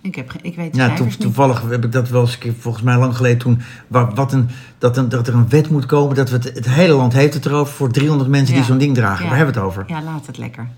ik, 0.00 0.14
heb, 0.14 0.32
ik 0.42 0.56
weet 0.56 0.76
Ja, 0.76 0.94
to- 0.94 1.04
niet. 1.04 1.20
toevallig 1.20 1.62
heb 1.70 1.84
ik 1.84 1.92
dat 1.92 2.08
wel 2.08 2.20
eens 2.20 2.32
een 2.32 2.38
keer, 2.38 2.54
volgens 2.58 2.84
mij 2.84 2.98
lang 2.98 3.16
geleden 3.16 3.38
toen, 3.38 3.60
wa- 3.86 4.12
wat 4.14 4.32
een, 4.32 4.48
dat, 4.78 4.96
een, 4.96 5.08
dat 5.08 5.28
er 5.28 5.34
een 5.34 5.48
wet 5.48 5.70
moet 5.70 5.86
komen, 5.86 6.16
dat 6.16 6.30
we 6.30 6.36
het, 6.36 6.44
het 6.54 6.68
hele 6.68 6.92
land 6.92 7.12
heeft 7.12 7.34
het 7.34 7.46
erover 7.46 7.74
voor 7.74 7.90
300 7.90 8.30
mensen 8.30 8.54
die 8.54 8.64
zo'n 8.64 8.78
ding 8.78 8.94
dragen. 8.94 9.22
Ja. 9.22 9.28
Waar 9.28 9.36
hebben 9.36 9.54
we 9.54 9.60
het 9.60 9.68
over? 9.70 9.84
Ja, 9.88 10.02
laat 10.02 10.26
het 10.26 10.38
lekker. 10.38 10.68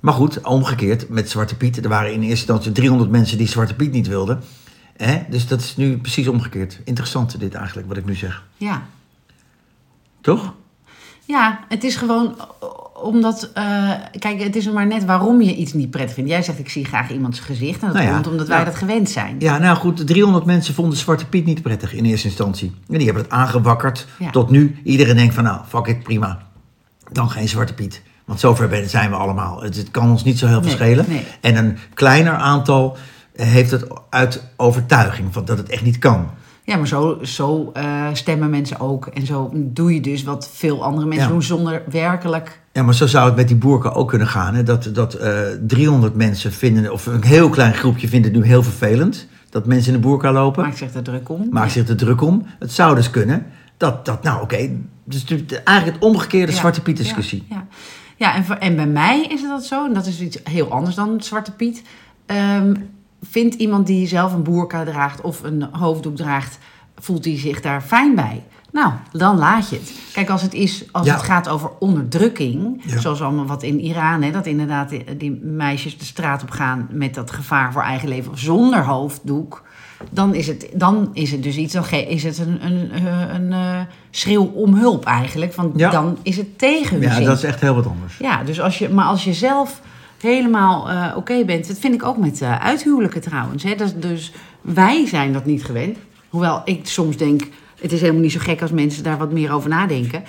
Maar 0.00 0.14
goed, 0.14 0.40
omgekeerd, 0.42 1.08
met 1.08 1.30
Zwarte 1.30 1.56
Piet, 1.56 1.76
er 1.84 1.88
waren 1.88 2.12
in 2.12 2.20
eerste 2.20 2.30
instantie 2.36 2.72
300 2.72 3.10
mensen 3.10 3.38
die 3.38 3.48
Zwarte 3.48 3.74
Piet 3.74 3.92
niet 3.92 4.06
wilden. 4.06 4.40
Hè? 4.96 5.18
Dus 5.30 5.46
dat 5.46 5.60
is 5.60 5.76
nu 5.76 5.98
precies 5.98 6.28
omgekeerd. 6.28 6.80
Interessant 6.84 7.40
dit 7.40 7.54
eigenlijk, 7.54 7.88
wat 7.88 7.96
ik 7.96 8.04
nu 8.04 8.14
zeg. 8.14 8.44
Ja. 8.56 8.82
Toch? 10.20 10.54
Ja, 11.26 11.60
het 11.68 11.84
is 11.84 11.96
gewoon 11.96 12.36
omdat, 13.02 13.50
uh, 13.58 13.90
kijk, 14.18 14.42
het 14.42 14.56
is 14.56 14.70
maar 14.70 14.86
net 14.86 15.04
waarom 15.04 15.42
je 15.42 15.54
iets 15.54 15.72
niet 15.72 15.90
prettig 15.90 16.14
vindt. 16.14 16.30
Jij 16.30 16.42
zegt, 16.42 16.58
ik 16.58 16.68
zie 16.68 16.84
graag 16.84 17.10
iemands 17.10 17.40
gezicht. 17.40 17.80
En 17.80 17.86
dat 17.86 17.96
nou 17.96 18.06
ja, 18.06 18.14
komt 18.14 18.26
omdat 18.26 18.48
wij 18.48 18.64
dat 18.64 18.74
gewend 18.74 19.10
zijn. 19.10 19.36
Ja, 19.38 19.58
nou 19.58 19.76
goed, 19.76 20.06
300 20.06 20.44
mensen 20.44 20.74
vonden 20.74 20.98
Zwarte 20.98 21.26
Piet 21.26 21.44
niet 21.44 21.62
prettig 21.62 21.92
in 21.92 22.04
eerste 22.04 22.26
instantie. 22.26 22.74
En 22.88 22.96
die 22.96 23.04
hebben 23.04 23.22
het 23.22 23.32
aangewakkerd 23.32 24.06
tot 24.30 24.50
nu. 24.50 24.76
Iedereen 24.84 25.16
denkt 25.16 25.34
van, 25.34 25.44
nou, 25.44 25.60
fuck 25.68 25.86
it, 25.86 26.02
prima. 26.02 26.38
Dan 27.12 27.30
geen 27.30 27.48
Zwarte 27.48 27.74
Piet. 27.74 28.02
Want 28.24 28.40
zover 28.40 28.88
zijn 28.88 29.10
we 29.10 29.16
allemaal. 29.16 29.62
Het, 29.62 29.90
kan 29.90 30.10
ons 30.10 30.24
niet 30.24 30.38
zo 30.38 30.46
heel 30.46 30.62
verschillen. 30.62 31.06
En 31.40 31.56
een 31.56 31.78
kleiner 31.94 32.34
aantal 32.34 32.96
heeft 33.32 33.70
het 33.70 33.86
uit 34.10 34.42
overtuiging 34.56 35.32
van 35.32 35.44
dat 35.44 35.58
het 35.58 35.68
echt 35.68 35.82
niet 35.82 35.98
kan. 35.98 36.30
Ja, 36.66 36.76
maar 36.76 36.88
zo, 36.88 37.18
zo 37.22 37.72
uh, 37.76 38.06
stemmen 38.12 38.50
mensen 38.50 38.80
ook. 38.80 39.06
En 39.06 39.26
zo 39.26 39.50
doe 39.54 39.94
je 39.94 40.00
dus 40.00 40.22
wat 40.22 40.50
veel 40.52 40.84
andere 40.84 41.06
mensen 41.06 41.28
doen 41.28 41.42
zonder 41.42 41.82
werkelijk. 41.90 42.60
Ja, 42.72 42.82
maar 42.82 42.94
zo 42.94 43.06
zou 43.06 43.26
het 43.26 43.36
met 43.36 43.48
die 43.48 43.56
boerken 43.56 43.94
ook 43.94 44.08
kunnen 44.08 44.26
gaan. 44.26 44.54
Hè? 44.54 44.62
Dat, 44.62 44.90
dat 44.92 45.20
uh, 45.20 45.52
eh, 45.52 45.58
300 45.66 46.14
mensen 46.14 46.52
vinden, 46.52 46.92
of 46.92 47.06
een 47.06 47.24
heel 47.24 47.48
klein 47.48 47.74
groepje 47.74 48.08
vindt 48.08 48.26
het 48.26 48.34
nu 48.34 48.44
heel 48.44 48.62
vervelend. 48.62 49.26
Dat 49.50 49.66
mensen 49.66 49.94
in 49.94 50.00
de 50.00 50.06
boerka 50.06 50.32
lopen. 50.32 50.62
Maakt 50.62 50.76
zich 50.76 50.94
er 50.94 51.02
druk 51.02 51.28
om. 51.28 51.46
Maakt 51.50 51.72
zich 51.72 51.88
er 51.88 51.96
druk 51.96 52.20
om. 52.20 52.46
Het 52.58 52.72
zou 52.72 52.94
dus 52.94 53.10
kunnen 53.10 53.46
dat, 53.76 54.04
dat 54.04 54.22
nou 54.22 54.42
oké, 54.42 54.70
dus 55.04 55.24
eigenlijk 55.24 55.84
het 55.84 55.98
omgekeerde 55.98 56.52
Zwarte 56.52 56.82
Piet 56.82 56.96
discussie. 56.96 57.46
Ja, 57.48 57.66
ja. 58.16 58.34
en, 58.34 58.60
en 58.60 58.76
bij 58.76 58.86
mij 58.86 59.22
is 59.22 59.40
het 59.40 59.50
dat 59.50 59.64
zo. 59.64 59.86
En 59.86 59.92
dat 59.92 60.06
is 60.06 60.20
iets 60.20 60.38
heel 60.44 60.70
anders 60.72 60.94
dan 60.94 61.22
Zwarte 61.22 61.52
Piet. 61.52 61.82
Um, 62.26 62.88
vindt 63.22 63.54
iemand 63.54 63.86
die 63.86 64.06
zelf 64.06 64.32
een 64.32 64.42
boerka 64.42 64.84
draagt 64.84 65.20
of 65.20 65.42
een 65.42 65.62
hoofddoek 65.72 66.16
draagt, 66.16 66.58
voelt 66.96 67.24
hij 67.24 67.38
zich 67.38 67.60
daar 67.60 67.80
fijn 67.80 68.14
bij? 68.14 68.42
Nou, 68.72 68.92
dan 69.12 69.38
laat 69.38 69.68
je 69.68 69.76
het. 69.76 69.92
Kijk, 70.12 70.30
als 70.30 70.42
het, 70.42 70.54
is, 70.54 70.84
als 70.92 71.10
het 71.10 71.22
gaat 71.22 71.48
over 71.48 71.70
onderdrukking, 71.78 72.82
zoals 72.86 73.22
allemaal 73.22 73.46
wat 73.46 73.62
in 73.62 73.80
Iran, 73.80 74.22
hè, 74.22 74.30
dat 74.30 74.46
inderdaad 74.46 74.90
die, 75.18 75.30
meisjes 75.42 75.98
de 75.98 76.04
straat 76.04 76.42
op 76.42 76.50
gaan 76.50 76.88
met 76.90 77.14
dat 77.14 77.30
gevaar 77.30 77.72
voor 77.72 77.82
eigen 77.82 78.08
leven 78.08 78.38
zonder 78.38 78.84
hoofddoek, 78.84 79.62
dan 80.10 80.34
is 80.34 80.46
het, 80.46 80.68
dan 80.74 81.10
is 81.12 81.30
het 81.30 81.42
dus 81.42 81.56
iets, 81.56 81.72
dan 81.72 81.84
is 81.90 82.22
het 82.22 82.38
een, 82.38 82.66
een, 82.66 83.06
een, 83.06 83.34
een 83.34 83.50
uh, 83.50 83.80
schreeuw 84.10 84.44
om 84.44 84.74
hulp 84.74 85.04
eigenlijk. 85.04 85.54
Want 85.54 85.78
dan 85.78 86.18
is 86.22 86.36
het 86.36 86.58
tegen 86.58 87.00
Ja, 87.00 87.20
dat 87.20 87.36
is 87.36 87.44
echt 87.44 87.60
heel 87.60 87.74
wat 87.74 87.86
anders. 87.86 88.18
Ja, 88.18 88.44
dus 88.44 88.60
als 88.60 88.78
je, 88.78 88.88
maar 88.88 89.06
als 89.06 89.24
je 89.24 89.32
zelf 89.32 89.80
helemaal 90.26 90.90
uh, 90.90 91.12
oké 91.16 91.44
bent. 91.44 91.68
Dat 91.68 91.78
vind 91.78 91.94
ik 91.94 92.04
ook 92.04 92.16
met 92.16 92.40
uh, 92.40 92.58
uithuwelijken 92.58 93.20
trouwens. 93.20 93.62
Hè. 93.62 93.74
Dat, 93.74 94.02
dus 94.02 94.32
wij 94.60 95.06
zijn 95.06 95.32
dat 95.32 95.44
niet 95.44 95.64
gewend. 95.64 95.98
Hoewel 96.28 96.62
ik 96.64 96.86
soms 96.86 97.16
denk, 97.16 97.42
het 97.80 97.92
is 97.92 98.00
helemaal 98.00 98.22
niet 98.22 98.32
zo 98.32 98.40
gek 98.40 98.62
als 98.62 98.70
mensen 98.70 99.02
daar 99.02 99.18
wat 99.18 99.32
meer 99.32 99.52
over 99.52 99.68
nadenken. 99.68 100.24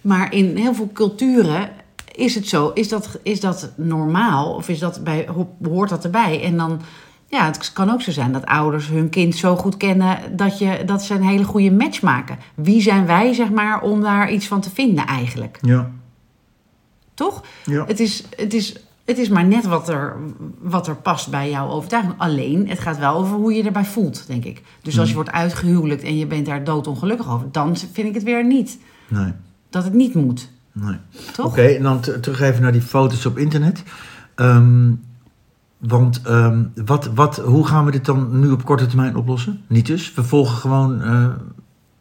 Maar 0.00 0.32
in 0.32 0.56
heel 0.56 0.74
veel 0.74 0.90
culturen 0.92 1.70
is 2.14 2.34
het 2.34 2.48
zo. 2.48 2.70
Is 2.74 2.88
dat, 2.88 3.18
is 3.22 3.40
dat 3.40 3.72
normaal? 3.76 4.54
Of 4.54 4.68
is 4.68 4.78
dat 4.78 5.04
bij, 5.04 5.28
hoort 5.62 5.88
dat 5.88 6.04
erbij? 6.04 6.42
En 6.42 6.56
dan, 6.56 6.80
ja, 7.28 7.46
het 7.46 7.72
kan 7.72 7.90
ook 7.90 8.02
zo 8.02 8.10
zijn 8.10 8.32
dat 8.32 8.46
ouders 8.46 8.88
hun 8.88 9.08
kind 9.08 9.36
zo 9.36 9.56
goed 9.56 9.76
kennen 9.76 10.36
dat, 10.36 10.58
je, 10.58 10.82
dat 10.86 11.04
ze 11.04 11.14
een 11.14 11.22
hele 11.22 11.44
goede 11.44 11.70
match 11.70 12.02
maken. 12.02 12.38
Wie 12.54 12.80
zijn 12.80 13.06
wij, 13.06 13.32
zeg 13.32 13.50
maar, 13.50 13.82
om 13.82 14.00
daar 14.00 14.30
iets 14.30 14.46
van 14.46 14.60
te 14.60 14.70
vinden 14.70 15.06
eigenlijk? 15.06 15.58
Ja. 15.60 15.90
Toch? 17.14 17.42
Ja. 17.64 17.84
Het, 17.86 18.00
is, 18.00 18.24
het 18.36 18.54
is 18.54 18.85
het 19.06 19.18
is 19.18 19.28
maar 19.28 19.44
net 19.44 19.66
wat 19.66 19.88
er, 19.88 20.16
wat 20.60 20.88
er 20.88 20.96
past 20.96 21.30
bij 21.30 21.50
jouw 21.50 21.68
overtuiging. 21.68 22.14
Alleen, 22.16 22.68
het 22.68 22.78
gaat 22.78 22.98
wel 22.98 23.14
over 23.14 23.36
hoe 23.36 23.54
je 23.54 23.62
erbij 23.62 23.84
voelt, 23.84 24.26
denk 24.26 24.44
ik. 24.44 24.62
Dus 24.82 24.98
als 24.98 25.08
je 25.08 25.14
hmm. 25.14 25.24
wordt 25.24 25.38
uitgehuwelijkt 25.38 26.02
en 26.02 26.18
je 26.18 26.26
bent 26.26 26.46
daar 26.46 26.64
doodongelukkig 26.64 27.28
over, 27.28 27.48
dan 27.52 27.76
vind 27.76 28.08
ik 28.08 28.14
het 28.14 28.22
weer 28.22 28.46
niet. 28.46 28.78
Nee. 29.08 29.32
Dat 29.70 29.84
het 29.84 29.92
niet 29.92 30.14
moet. 30.14 30.50
Nee. 30.72 30.96
Toch? 31.32 31.46
Oké, 31.46 31.62
en 31.62 31.82
dan 31.82 32.00
terug 32.00 32.40
even 32.40 32.62
naar 32.62 32.72
die 32.72 32.80
foto's 32.80 33.26
op 33.26 33.38
internet. 33.38 33.82
Ehm, 34.34 34.92
want 35.78 36.22
um, 36.28 36.72
wat, 36.84 37.06
wat, 37.06 37.36
hoe 37.36 37.66
gaan 37.66 37.84
we 37.84 37.90
dit 37.90 38.04
dan 38.04 38.40
nu 38.40 38.50
op 38.50 38.64
korte 38.64 38.86
termijn 38.86 39.16
oplossen? 39.16 39.60
Niet 39.66 39.86
dus. 39.86 40.14
We 40.14 40.24
volgen 40.24 40.56
gewoon 40.56 41.02
uh, 41.02 41.28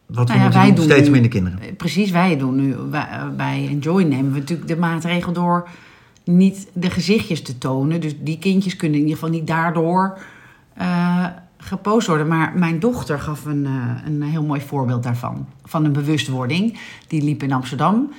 wat 0.05 0.29
we 0.29 0.37
nou 0.37 0.51
ja, 0.51 0.71
doen, 0.71 0.85
steeds 0.85 1.09
minder 1.09 1.31
kinderen. 1.31 1.75
Precies, 1.75 2.11
wij 2.11 2.37
doen 2.37 2.55
nu. 2.55 2.75
bij 3.35 3.67
Enjoy 3.69 4.03
nemen 4.03 4.31
we 4.31 4.39
natuurlijk 4.39 4.67
de 4.67 4.77
maatregel 4.77 5.33
door 5.33 5.67
niet 6.25 6.67
de 6.73 6.89
gezichtjes 6.89 7.41
te 7.41 7.57
tonen. 7.57 8.01
Dus 8.01 8.15
die 8.19 8.39
kindjes 8.39 8.75
kunnen 8.75 8.99
in 8.99 9.03
ieder 9.05 9.19
geval 9.19 9.35
niet 9.35 9.47
daardoor 9.47 10.17
uh, 10.81 11.25
gepost 11.57 12.07
worden. 12.07 12.27
Maar 12.27 12.53
mijn 12.55 12.79
dochter 12.79 13.19
gaf 13.19 13.45
een, 13.45 13.63
uh, 13.63 13.91
een 14.05 14.21
heel 14.21 14.43
mooi 14.43 14.61
voorbeeld 14.61 15.03
daarvan. 15.03 15.47
Van 15.63 15.85
een 15.85 15.93
bewustwording. 15.93 16.79
Die 17.07 17.23
liep 17.23 17.43
in 17.43 17.51
Amsterdam. 17.51 18.11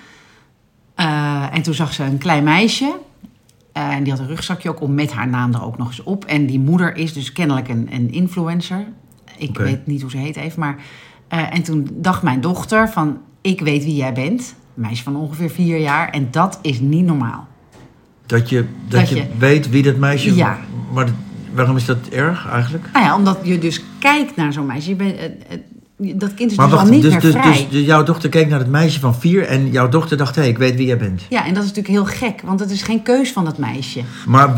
Uh, 0.97 1.55
en 1.55 1.63
toen 1.63 1.75
zag 1.75 1.93
ze 1.93 2.05
een 2.05 2.19
klein 2.19 2.45
meisje. 2.45 2.99
en 3.73 4.03
die 4.03 4.13
had 4.13 4.21
een 4.21 4.29
rugzakje 4.29 4.69
ook 4.69 4.81
om 4.81 4.95
met 4.95 5.13
haar 5.13 5.29
naam 5.29 5.55
er 5.55 5.65
ook 5.65 5.79
nog 5.79 5.89
eens 5.89 6.03
op. 6.03 6.25
En 6.25 6.47
die 6.47 6.61
moeder 6.61 6.97
is 6.97 7.13
dus 7.13 7.33
kennelijk 7.33 7.69
een, 7.69 7.89
een 7.91 8.13
influencer. 8.13 8.87
Ik 9.39 9.59
weet 9.59 9.87
niet 9.87 10.01
hoe 10.01 10.11
ze 10.11 10.17
heet 10.17 10.37
even. 10.37 10.61
Maar, 10.61 10.77
en 11.29 11.63
toen 11.63 11.89
dacht 11.93 12.23
mijn 12.23 12.41
dochter 12.41 12.89
van... 12.89 13.19
Ik 13.41 13.61
weet 13.61 13.85
wie 13.85 13.97
jij 13.97 14.13
bent. 14.13 14.55
Een 14.75 14.83
meisje 14.83 15.03
van 15.03 15.17
ongeveer 15.17 15.51
vier 15.51 15.79
jaar. 15.79 16.11
En 16.11 16.29
dat 16.31 16.59
is 16.63 16.81
niet 16.81 17.05
normaal. 17.05 17.47
Dat 18.27 18.49
je, 18.49 18.65
dat, 18.89 19.09
je, 19.09 19.25
weet 19.39 19.71
wie 19.71 19.83
dat 19.83 19.97
meisje... 19.97 20.35
Ja. 20.35 20.59
Maar 20.93 21.09
waarom 21.55 21.77
is 21.77 21.85
dat 21.85 21.99
erg 22.11 22.49
eigenlijk? 22.49 22.89
Nou 22.93 23.05
ja, 23.05 23.17
omdat 23.17 23.39
je 23.43 23.59
dus 23.59 23.85
kijkt 23.99 24.37
naar 24.37 24.53
zo'n 24.53 24.67
meisje. 24.67 24.89
Je 24.89 24.97
bent, 24.97 25.15
dat 25.97 26.35
kind 26.35 26.51
is 26.51 26.57
maar 26.57 26.67
dus 26.67 26.75
wacht, 26.75 26.87
al 26.87 26.95
niet 26.95 27.03
dus, 27.03 27.13
meer 27.13 27.21
dus, 27.21 27.33
vrij. 27.33 27.67
Dus 27.71 27.85
jouw 27.85 28.03
dochter 28.03 28.29
keek 28.29 28.49
naar 28.49 28.59
het 28.59 28.69
meisje 28.69 29.01
van 29.01 29.15
vier... 29.15 29.47
en 29.47 29.71
jouw 29.71 29.89
dochter 29.89 30.17
dacht, 30.17 30.35
hé, 30.35 30.41
hey, 30.41 30.51
ik 30.51 30.59
weet 30.59 30.77
wie 30.77 30.87
jij 30.87 30.99
bent. 30.99 31.23
Ja, 31.29 31.47
en 31.47 31.55
dat 31.55 31.63
is 31.63 31.69
natuurlijk 31.73 31.95
heel 31.95 32.29
gek. 32.29 32.41
Want 32.45 32.61
het 32.61 32.71
is 32.71 32.83
geen 32.83 33.03
keus 33.03 33.33
van 33.33 33.45
dat 33.45 33.59
meisje. 33.59 34.01
Maar 34.27 34.55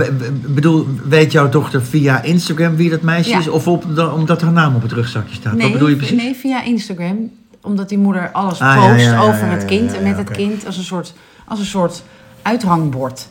bedoel, 0.46 0.86
weet 1.04 1.32
jouw 1.32 1.48
dochter 1.48 1.82
via 1.82 2.22
Instagram 2.22 2.76
wie 2.76 2.90
dat 2.90 3.02
meisje 3.02 3.36
is? 3.36 3.48
Of 3.48 3.68
op, 3.68 3.84
omdat 4.14 4.40
haar 4.40 4.52
naam 4.52 4.74
op 4.74 4.82
het 4.82 4.92
rugzakje 4.92 5.34
staat? 5.34 5.52
Nee, 5.52 5.62
Wat 5.62 5.72
bedoel 5.72 5.88
je 5.88 5.96
precies? 5.96 6.22
Nee, 6.22 6.34
via 6.34 6.62
Instagram. 6.62 7.30
Omdat 7.62 7.88
die 7.88 7.98
moeder 7.98 8.30
alles 8.32 8.60
ah, 8.60 8.90
post 8.90 9.16
over 9.16 9.50
het 9.50 9.64
kind... 9.64 9.96
en 9.96 10.02
met 10.02 10.16
het 10.16 10.30
kind 10.30 10.66
als 10.66 10.76
een 10.76 10.84
soort, 10.84 11.14
als 11.46 11.58
een 11.58 11.64
soort 11.64 12.02
uithangbord. 12.42 13.28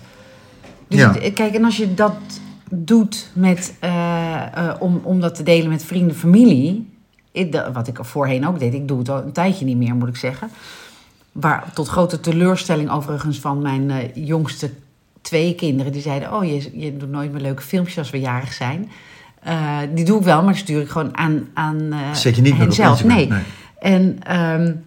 Dus 0.88 1.00
ja. 1.00 1.14
kijk, 1.34 1.54
en 1.54 1.64
als 1.64 1.78
je 1.78 1.94
dat 1.94 2.16
doet 2.70 3.30
met, 3.34 3.74
uh, 3.84 3.90
uh, 4.58 4.74
om, 4.80 5.02
om 5.04 5.20
dat 5.20 5.36
te 5.36 5.44
delen 5.44 5.70
met 5.70 5.84
vrienden, 5.84 6.16
familie. 6.16 6.96
Ik, 7.32 7.64
wat 7.74 7.88
ik 7.88 7.98
voorheen 8.02 8.48
ook 8.48 8.60
deed, 8.60 8.74
ik 8.74 8.88
doe 8.88 9.00
het 9.00 9.10
al 9.10 9.22
een 9.22 9.32
tijdje 9.32 9.66
niet 9.66 9.78
meer, 9.78 9.96
moet 9.96 10.08
ik 10.08 10.16
zeggen. 10.16 10.50
Waar, 11.32 11.74
tot 11.74 11.88
grote 11.88 12.20
teleurstelling 12.20 12.90
overigens 12.90 13.40
van 13.40 13.62
mijn 13.62 13.90
uh, 13.90 13.98
jongste 14.14 14.72
twee 15.22 15.56
kinderen. 15.56 15.92
Die 15.92 16.02
zeiden, 16.02 16.34
oh, 16.34 16.46
je, 16.46 16.80
je 16.80 16.98
doet 16.98 17.10
nooit 17.10 17.32
meer 17.32 17.42
leuke 17.42 17.62
filmpjes 17.62 17.98
als 17.98 18.10
we 18.10 18.20
jarig 18.20 18.54
zijn. 18.54 18.90
die 19.94 20.06
doe 20.06 20.20
ik 20.20 20.26
wel, 20.26 20.44
maar 20.44 20.54
die 20.54 20.62
stuur 20.62 20.82
ik 20.82 20.90
gewoon 20.90 21.18
aan, 21.18 21.48
aan 21.54 21.94
Zet 22.14 22.36
je 22.36 22.42
niet 22.42 22.58
hen 22.58 22.72
zelf. 22.72 23.04
Nee. 23.04 23.28
nee. 23.28 23.42
En, 23.80 24.36
um, 24.38 24.84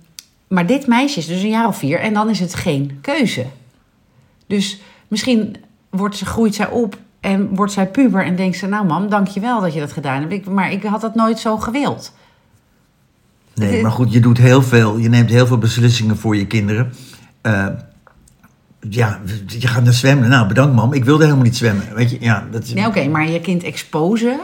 maar 0.49 0.67
dit 0.67 0.87
meisje 0.87 1.19
is 1.19 1.27
dus 1.27 1.43
een 1.43 1.49
jaar 1.49 1.67
of 1.67 1.79
vier 1.79 2.01
en 2.01 2.15
dan 2.15 2.31
is 2.31 2.41
het 2.41 2.55
geen 2.55 2.99
keuze. 3.01 3.47
Dus 4.47 4.81
misschien 5.09 5.57
wordt 5.91 6.17
ze, 6.17 6.25
groeit 6.25 6.55
zij 6.55 6.69
op 6.69 6.99
en 7.21 7.55
wordt 7.55 7.73
zij 7.73 7.87
puber 7.87 8.25
en 8.25 8.37
denkt 8.37 8.57
ze... 8.57 8.67
nou 8.67 8.87
mam, 8.87 9.09
dankjewel 9.09 9.61
dat 9.61 9.75
je 9.75 9.81
dat 9.81 9.93
gedaan 9.93 10.29
hebt. 10.29 10.49
Maar 10.49 10.73
ik 10.73 10.83
had 10.83 11.01
dat 11.01 11.15
nooit 11.15 11.39
zo 11.39 11.57
gewild. 11.57 12.13
Nee, 13.55 13.83
maar 13.83 13.91
goed, 13.91 14.13
je 14.13 14.21
doet 14.21 14.39
heel 14.39 14.63
veel. 14.63 14.99
Je 14.99 15.09
neemt 15.09 15.31
heel 15.31 15.47
veel 15.47 15.59
beslissingen 15.59 16.17
voor 16.17 16.37
je 16.37 16.47
kinderen. 16.47 16.93
Uh, 17.43 17.67
ja, 18.89 19.21
je 19.47 19.69
gaat 19.69 19.85
naar 19.85 19.93
zwemmen. 19.93 20.29
Nou, 20.29 20.49
bedankt 20.49 20.75
mam. 20.75 20.93
Ik 20.93 21.05
wilde 21.05 21.25
helemaal 21.25 21.45
niet 21.45 21.57
zwemmen. 21.57 21.95
Weet 21.95 22.11
je, 22.11 22.17
ja, 22.21 22.47
dat 22.51 22.63
is... 22.63 22.75
Nee, 22.75 22.87
oké, 22.87 23.09
maar 23.09 23.29
je 23.29 23.41
kind 23.41 23.63
exposen 23.63 24.41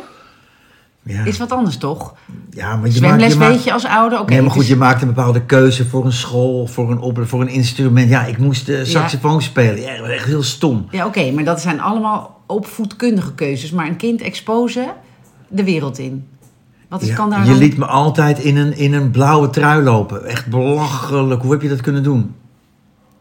ja. 1.07 1.25
is 1.25 1.39
wat 1.39 1.53
anders, 1.53 1.77
toch? 1.77 2.15
Ja, 2.51 2.77
maar 2.77 2.87
je 2.87 2.93
Zwemles 2.93 3.21
maakt, 3.21 3.33
je 3.33 3.57
weet 3.57 3.65
je 3.65 3.73
als 3.73 3.87
ouder. 3.87 4.21
Okay, 4.21 4.35
nee, 4.35 4.45
maar 4.45 4.55
goed, 4.55 4.67
je 4.67 4.77
maakt 4.77 5.03
een 5.03 5.09
bepaalde 5.09 5.43
keuze 5.43 5.87
voor 5.87 6.05
een 6.05 6.13
school, 6.13 6.67
voor 6.67 6.91
een, 6.91 6.99
op, 6.99 7.19
voor 7.23 7.41
een 7.41 7.49
instrument. 7.49 8.09
Ja, 8.09 8.25
ik 8.25 8.39
moest 8.39 8.69
uh, 8.69 8.85
saxofoon 8.85 9.43
spelen. 9.43 9.81
Ja, 9.81 9.95
echt 9.95 10.27
heel 10.27 10.43
stom. 10.43 10.87
Ja, 10.91 11.07
oké, 11.07 11.31
maar 11.31 11.45
dat 11.45 11.61
zijn 11.61 11.81
allemaal 11.81 12.41
opvoedkundige 12.47 13.35
keuzes. 13.35 13.71
Maar 13.71 13.87
een 13.87 13.97
kind 13.97 14.21
exposen 14.21 14.87
de 15.49 15.65
wereld 15.65 15.99
in. 15.99 16.27
Wat 16.89 17.03
is, 17.03 17.13
kan 17.13 17.31
daar 17.31 17.47
je 17.47 17.55
liet 17.55 17.77
me 17.77 17.87
altijd 17.87 18.39
in 18.39 18.57
een, 18.57 18.77
in 18.77 18.95
een 18.95 19.11
blauwe 19.11 19.51
trui 19.51 19.83
lopen. 19.83 20.25
Echt 20.25 20.47
belachelijk. 20.47 21.43
Hoe 21.43 21.53
heb 21.53 21.63
je 21.63 21.69
dat 21.69 21.81
kunnen 21.81 22.03
doen? 22.03 22.35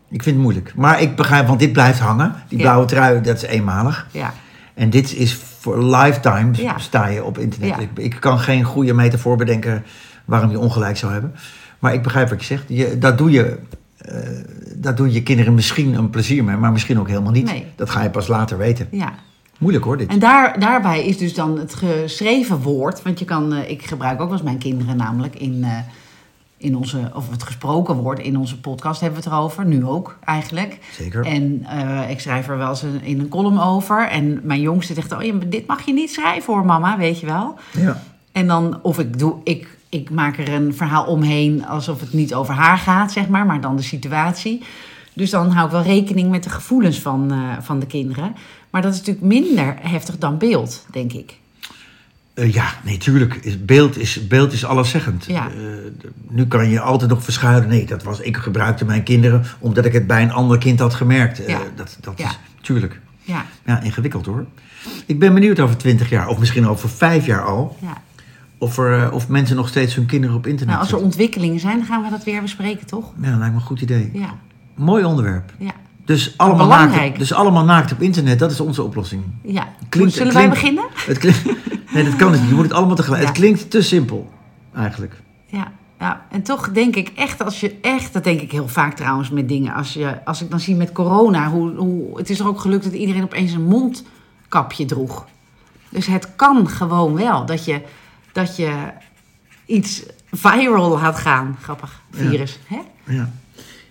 Ik 0.09 0.23
vind 0.23 0.35
het 0.35 0.43
moeilijk. 0.43 0.73
Maar 0.75 1.01
ik 1.01 1.15
begrijp, 1.15 1.47
want 1.47 1.59
dit 1.59 1.73
blijft 1.73 1.99
hangen. 1.99 2.35
Die 2.47 2.59
blauwe 2.59 2.85
trui, 2.85 3.21
dat 3.21 3.35
is 3.35 3.41
eenmalig. 3.41 4.07
Ja. 4.11 4.33
En 4.75 4.89
dit 4.89 5.13
is 5.13 5.34
voor 5.34 5.84
lifetime 5.84 6.51
sta 6.77 7.08
je 7.08 7.24
op 7.24 7.38
internet. 7.38 7.79
Ik, 7.79 7.89
ik, 7.96 8.17
kan 8.20 8.39
geen 8.39 8.63
goede 8.63 8.94
metafoor 8.94 9.38
bedenken 9.38 9.84
waarom 10.25 10.51
je 10.51 10.60
ongelijk 10.60 10.98
zou 10.98 11.12
hebben. 11.12 11.36
Maar 11.79 11.94
ik 11.94 12.03
begrijp 12.03 12.29
wat 12.29 12.39
je 12.39 12.46
zegt. 12.46 12.63
Je, 12.67 12.98
dat 12.98 13.17
doe 13.17 13.32
je. 13.32 13.58
Uh, 14.12 14.17
dat 14.75 14.98
doe 14.98 15.12
je 15.12 15.24
kinderen 15.24 15.53
misschien 15.53 15.94
een 15.94 16.10
plezier 16.10 16.44
mee, 16.44 16.55
maar 16.55 16.72
misschien 16.72 17.00
ook 17.00 17.08
helemaal 17.08 17.32
niet. 17.32 17.51
Dat 17.75 17.89
ga 17.89 18.03
je 18.03 18.10
pas 18.10 18.27
later 18.27 18.58
weten. 18.58 18.88
Ja. 18.91 19.13
Moeilijk 19.58 19.86
hoor, 19.86 19.98
dit. 19.98 20.08
En 20.08 20.20
daar, 20.20 20.60
daarbij 20.60 21.05
is 21.05 21.17
dus 21.17 21.34
dan 21.34 21.60
het 21.60 21.74
geschreven 21.74 22.62
woord. 22.62 23.01
Want 23.01 23.20
je 23.20 23.25
kan, 23.25 23.53
uh, 23.53 23.70
ik 23.70 23.86
gebruik 23.86 24.22
ook 24.22 24.27
wel 24.27 24.38
eens 24.38 24.46
mijn 24.46 24.58
kinderen 24.58 24.98
namelijk 24.98 25.36
in, 25.36 25.53
uh, 25.53 25.77
in 26.57 26.75
onze, 26.77 27.12
of 27.13 27.29
het 27.29 27.43
gesproken 27.43 27.95
wordt 27.95 28.21
in 28.21 28.38
onze 28.38 28.59
podcast, 28.59 29.01
hebben 29.01 29.19
we 29.19 29.25
het 29.25 29.33
erover. 29.33 29.65
Nu 29.65 29.85
ook 29.85 30.17
eigenlijk. 30.24 30.79
Zeker. 30.91 31.25
En 31.25 31.65
uh, 31.74 32.09
ik 32.09 32.19
schrijf 32.19 32.47
er 32.47 32.57
wel 32.57 32.69
eens 32.69 32.81
een, 32.81 33.01
in 33.01 33.19
een 33.19 33.29
column 33.29 33.59
over. 33.59 34.07
En 34.07 34.39
mijn 34.43 34.62
jongste 34.62 34.93
zegt: 34.93 35.12
Oh, 35.12 35.33
dit 35.47 35.67
mag 35.67 35.85
je 35.85 35.93
niet 35.93 36.12
schrijven 36.12 36.53
hoor, 36.53 36.65
mama, 36.65 36.97
weet 36.97 37.19
je 37.19 37.25
wel. 37.25 37.55
Ja. 37.71 38.03
En 38.31 38.47
dan, 38.47 38.79
of 38.81 39.00
ik 39.00 39.19
doe, 39.19 39.35
ik, 39.43 39.77
ik 39.89 40.09
maak 40.09 40.38
er 40.38 40.53
een 40.53 40.75
verhaal 40.75 41.05
omheen 41.05 41.65
alsof 41.65 42.00
het 42.00 42.13
niet 42.13 42.33
over 42.33 42.53
haar 42.53 42.77
gaat, 42.77 43.12
zeg 43.12 43.27
maar, 43.27 43.45
maar 43.45 43.62
dan 43.62 43.75
de 43.75 43.81
situatie. 43.81 44.63
Dus 45.13 45.29
dan 45.29 45.51
hou 45.51 45.65
ik 45.65 45.71
wel 45.71 45.81
rekening 45.81 46.29
met 46.29 46.43
de 46.43 46.50
gevoelens 46.50 47.00
van, 47.00 47.33
uh, 47.33 47.57
van 47.62 47.79
de 47.79 47.85
kinderen. 47.85 48.35
Maar 48.69 48.81
dat 48.81 48.93
is 48.93 49.00
natuurlijk 49.00 49.25
minder 49.25 49.75
heftig 49.79 50.17
dan 50.17 50.38
beeld, 50.38 50.85
denk 50.91 51.13
ik. 51.13 51.39
Uh, 52.35 52.53
ja, 52.53 52.73
nee, 52.83 52.97
tuurlijk. 52.97 53.57
Beeld 53.65 53.97
is, 53.97 54.27
beeld 54.27 54.53
is 54.53 54.65
alleszeggend. 54.65 55.25
Ja. 55.25 55.47
Uh, 55.57 55.63
nu 56.29 56.45
kan 56.47 56.69
je 56.69 56.79
altijd 56.79 57.09
nog 57.09 57.23
verschuilen. 57.23 57.69
Nee, 57.69 57.85
dat 57.85 58.03
was, 58.03 58.19
ik 58.19 58.37
gebruikte 58.37 58.85
mijn 58.85 59.03
kinderen 59.03 59.43
omdat 59.59 59.85
ik 59.85 59.93
het 59.93 60.07
bij 60.07 60.21
een 60.21 60.31
ander 60.31 60.57
kind 60.57 60.79
had 60.79 60.93
gemerkt. 60.93 61.41
Ja. 61.47 61.59
dat 61.75 61.97
dat 62.01 62.13
Ja. 62.17 62.27
is 62.29 62.37
tuurlijk. 62.61 62.99
Ja, 63.21 63.45
Ja, 63.65 63.81
ingewikkeld 63.81 64.25
hoor. 64.25 64.45
Ik 65.05 65.19
ben 65.19 65.33
benieuwd 65.33 65.59
over 65.59 65.77
twintig 65.77 66.09
jaar, 66.09 66.27
of 66.27 66.39
misschien 66.39 66.67
over 66.67 66.89
vijf 66.89 67.25
jaar 67.25 67.43
al, 67.45 67.77
ja. 67.81 67.93
of, 68.57 68.77
er, 68.77 69.03
eh, 69.03 69.13
of 69.13 69.27
mensen 69.27 69.55
nog 69.55 69.67
steeds 69.67 69.95
hun 69.95 70.05
kinderen 70.05 70.35
op 70.35 70.47
internet 70.47 70.67
Nou, 70.75 70.79
als 70.79 70.87
er 70.87 70.93
zetten. 70.99 71.07
ontwikkelingen 71.07 71.59
zijn, 71.59 71.77
dan 71.77 71.85
gaan 71.85 72.03
we 72.03 72.09
dat 72.09 72.23
weer 72.23 72.41
bespreken, 72.41 72.85
toch? 72.85 73.11
Ja, 73.21 73.29
lijkt 73.37 73.53
me 73.53 73.59
een 73.59 73.65
goed 73.65 73.81
idee. 73.81 74.09
Ja, 74.13 74.33
Mooi 74.75 75.03
onderwerp. 75.03 75.53
ja, 75.59 75.71
Dus 76.05 76.33
allemaal, 76.37 76.67
belangrijk. 76.67 77.01
naakt, 77.05 77.19
dus 77.19 77.33
allemaal 77.33 77.65
naakt 77.65 77.91
op 77.91 78.01
internet, 78.01 78.39
dat 78.39 78.51
is 78.51 78.59
onze 78.59 78.83
oplossing. 78.83 79.23
ja. 79.43 79.67
Klinkt- 79.89 80.13
Zullen 80.13 80.31
klinkt- 80.33 80.33
wij 80.33 80.49
beginnen? 80.49 80.83
Het 80.95 81.17
klinkt, 81.17 81.41
nee, 81.95 82.03
dat 82.03 82.15
kan 82.15 82.31
niet. 82.31 82.47
Je 82.47 82.53
moet 82.53 82.63
het 82.63 82.73
allemaal 82.73 82.95
tegelijk. 82.95 83.21
Ja. 83.21 83.27
Het 83.27 83.37
klinkt 83.37 83.69
te 83.69 83.81
simpel, 83.81 84.31
eigenlijk. 84.73 85.21
Ja, 85.45 85.71
ja, 85.99 86.25
en 86.29 86.41
toch 86.41 86.71
denk 86.71 86.95
ik 86.95 87.11
echt, 87.15 87.43
als 87.43 87.59
je 87.59 87.75
echt, 87.81 88.13
dat 88.13 88.23
denk 88.23 88.41
ik 88.41 88.51
heel 88.51 88.67
vaak 88.67 88.95
trouwens 88.95 89.29
met 89.29 89.47
dingen, 89.47 89.73
als, 89.73 89.93
je, 89.93 90.25
als 90.25 90.41
ik 90.41 90.49
dan 90.49 90.59
zie 90.59 90.75
met 90.75 90.91
corona, 90.91 91.49
hoe, 91.49 91.75
hoe, 91.75 92.17
het 92.17 92.29
is 92.29 92.39
er 92.39 92.47
ook 92.47 92.59
gelukt 92.59 92.83
dat 92.83 92.93
iedereen 92.93 93.23
opeens 93.23 93.51
een 93.51 93.65
mondkapje 93.65 94.85
droeg. 94.85 95.25
Dus 95.89 96.05
het 96.05 96.35
kan 96.35 96.69
gewoon 96.69 97.15
wel 97.15 97.45
dat 97.45 97.65
je, 97.65 97.81
dat 98.31 98.55
je 98.55 98.71
iets 99.65 100.03
viral 100.31 100.89
laat 100.89 101.19
gaan. 101.19 101.57
Grappig, 101.61 102.01
virus. 102.11 102.59
Hè? 102.67 102.79
Ja. 103.13 103.29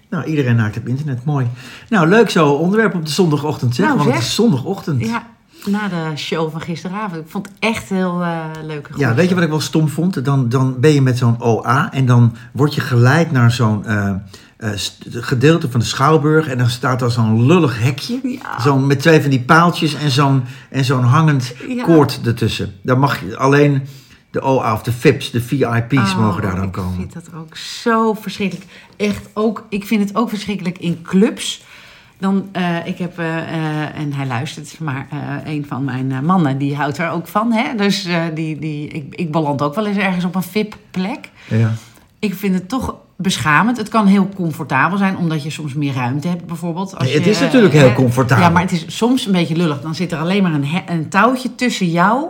Nou, 0.09 0.25
iedereen 0.25 0.57
naakt 0.57 0.77
op 0.77 0.89
internet. 0.89 1.25
Mooi. 1.25 1.47
Nou, 1.89 2.09
leuk 2.09 2.31
zo 2.31 2.53
onderwerp 2.53 2.95
op 2.95 3.05
de 3.07 3.13
zondagochtend, 3.13 3.75
zeg. 3.75 3.87
Nou, 3.87 3.99
want 3.99 4.11
het 4.11 4.23
is 4.23 4.35
zondagochtend. 4.35 5.07
Ja, 5.07 5.27
na 5.67 5.89
de 5.89 6.17
show 6.17 6.51
van 6.51 6.61
gisteravond. 6.61 7.25
Ik 7.25 7.31
vond 7.31 7.47
het 7.47 7.57
echt 7.59 7.89
heel 7.89 8.23
eh 8.23 8.45
leuk. 8.63 8.89
Ja, 8.97 9.15
weet 9.15 9.29
je 9.29 9.35
wat 9.35 9.45
ik 9.45 9.51
wel 9.51 9.61
stom 9.61 9.89
vond? 9.89 10.25
Dan, 10.25 10.49
dan 10.49 10.81
ben 10.81 10.93
je 10.93 11.03
met 11.03 11.19
zo'n 11.19 11.41
OA 11.43 11.93
en 11.93 12.07
dan 12.07 12.37
word 12.53 12.75
je 12.75 12.81
geleid 12.81 13.31
naar 13.33 13.51
zo'n 13.51 13.87
eh, 13.87 14.09
eh, 14.57 14.71
gedeelte 15.11 15.71
van 15.71 15.81
de 15.81 15.87
Schouwburg. 15.87 16.49
En 16.49 16.59
dan 16.59 16.69
staat 16.71 16.99
daar 16.99 17.11
zo'n 17.11 17.47
lullig 17.47 17.83
hekje. 17.83 18.21
Ja. 18.23 18.61
Zo'n 18.61 18.87
met 18.87 19.01
twee 19.01 19.21
van 19.21 19.31
die 19.31 19.43
paaltjes 19.43 19.95
en 19.95 20.11
zo'n, 20.11 20.43
en 20.71 20.85
zo'n 20.85 21.05
hangend 21.05 21.55
Ja. 21.69 21.83
koord 21.85 22.21
ertussen. 22.25 22.73
Dan 22.83 22.99
mag 22.99 23.21
je 23.21 23.37
alleen 23.37 23.83
de 24.31 24.41
OA 24.41 24.73
of 24.73 24.83
de 24.83 24.93
VIP's, 24.93 25.31
de 25.31 25.41
VIP's, 25.41 26.13
Oh, 26.13 26.19
mogen 26.19 26.43
daar 26.43 26.55
dan 26.57 26.65
ik 26.65 26.73
komen. 26.73 26.95
vind 26.95 27.13
dat 27.13 27.29
ook 27.37 27.57
zo 27.57 28.15
verschrikkelijk. 28.15 28.67
Echt 28.97 29.29
ook, 29.33 29.65
ik 29.69 29.87
vind 29.87 30.09
het 30.09 30.17
ook 30.17 30.29
verschrikkelijk 30.29 30.79
in 30.79 31.03
clubs. 31.03 31.63
Dan, 32.25 32.49
eh, 32.53 32.87
ik 32.87 32.99
heb, 32.99 33.19
eh, 33.19 33.39
eh, 33.39 33.99
en 33.99 34.13
hij 34.13 34.27
luistert, 34.27 34.81
maar 34.81 35.07
een 35.45 35.65
van 35.69 35.85
mijn 35.85 36.25
mannen, 36.25 36.59
die 36.59 36.77
houdt 36.77 36.99
er 36.99 37.11
ook 37.11 37.27
van. 37.27 37.53
Hè? 37.53 37.75
Dus 37.77 38.09
die, 38.35 38.59
die, 38.59 38.89
ik, 38.89 39.15
ik 39.15 39.33
beland 39.33 39.63
ook 39.63 39.75
wel 39.75 39.87
eens 39.87 39.97
ergens 39.97 40.25
op 40.25 40.35
een 40.35 40.43
VIP-plek. 40.43 41.31
Ja. 41.49 41.73
Ik 42.19 42.35
vind 42.35 42.55
het 42.55 42.69
toch 42.69 42.95
beschamend. 43.17 43.77
Het 43.77 43.89
kan 43.89 44.07
heel 44.07 44.29
comfortabel 44.35 44.99
zijn, 44.99 45.17
omdat 45.17 45.43
je 45.43 45.51
soms 45.51 45.75
meer 45.75 45.95
ruimte 45.95 46.29
hebt, 46.29 46.47
bijvoorbeeld. 46.47 46.97
Als 46.97 47.05
Nee, 47.05 47.15
het 47.15 47.25
je, 47.25 47.31
is 47.31 47.41
natuurlijk 47.41 47.75
heel 47.75 47.93
comfortabel. 47.93 48.45
Ja, 48.45 48.51
maar 48.51 48.63
het 48.63 48.73
is 48.73 48.85
soms 48.97 49.27
een 49.27 49.33
beetje 49.33 49.57
lullig. 49.57 49.81
Dan 49.81 49.95
zit 49.95 50.13
er 50.13 50.19
alleen 50.19 50.43
maar 50.43 50.53
een, 50.53 50.67
een 50.87 51.09
touwtje 51.09 51.55
tussen 51.55 51.91
jou 51.91 52.27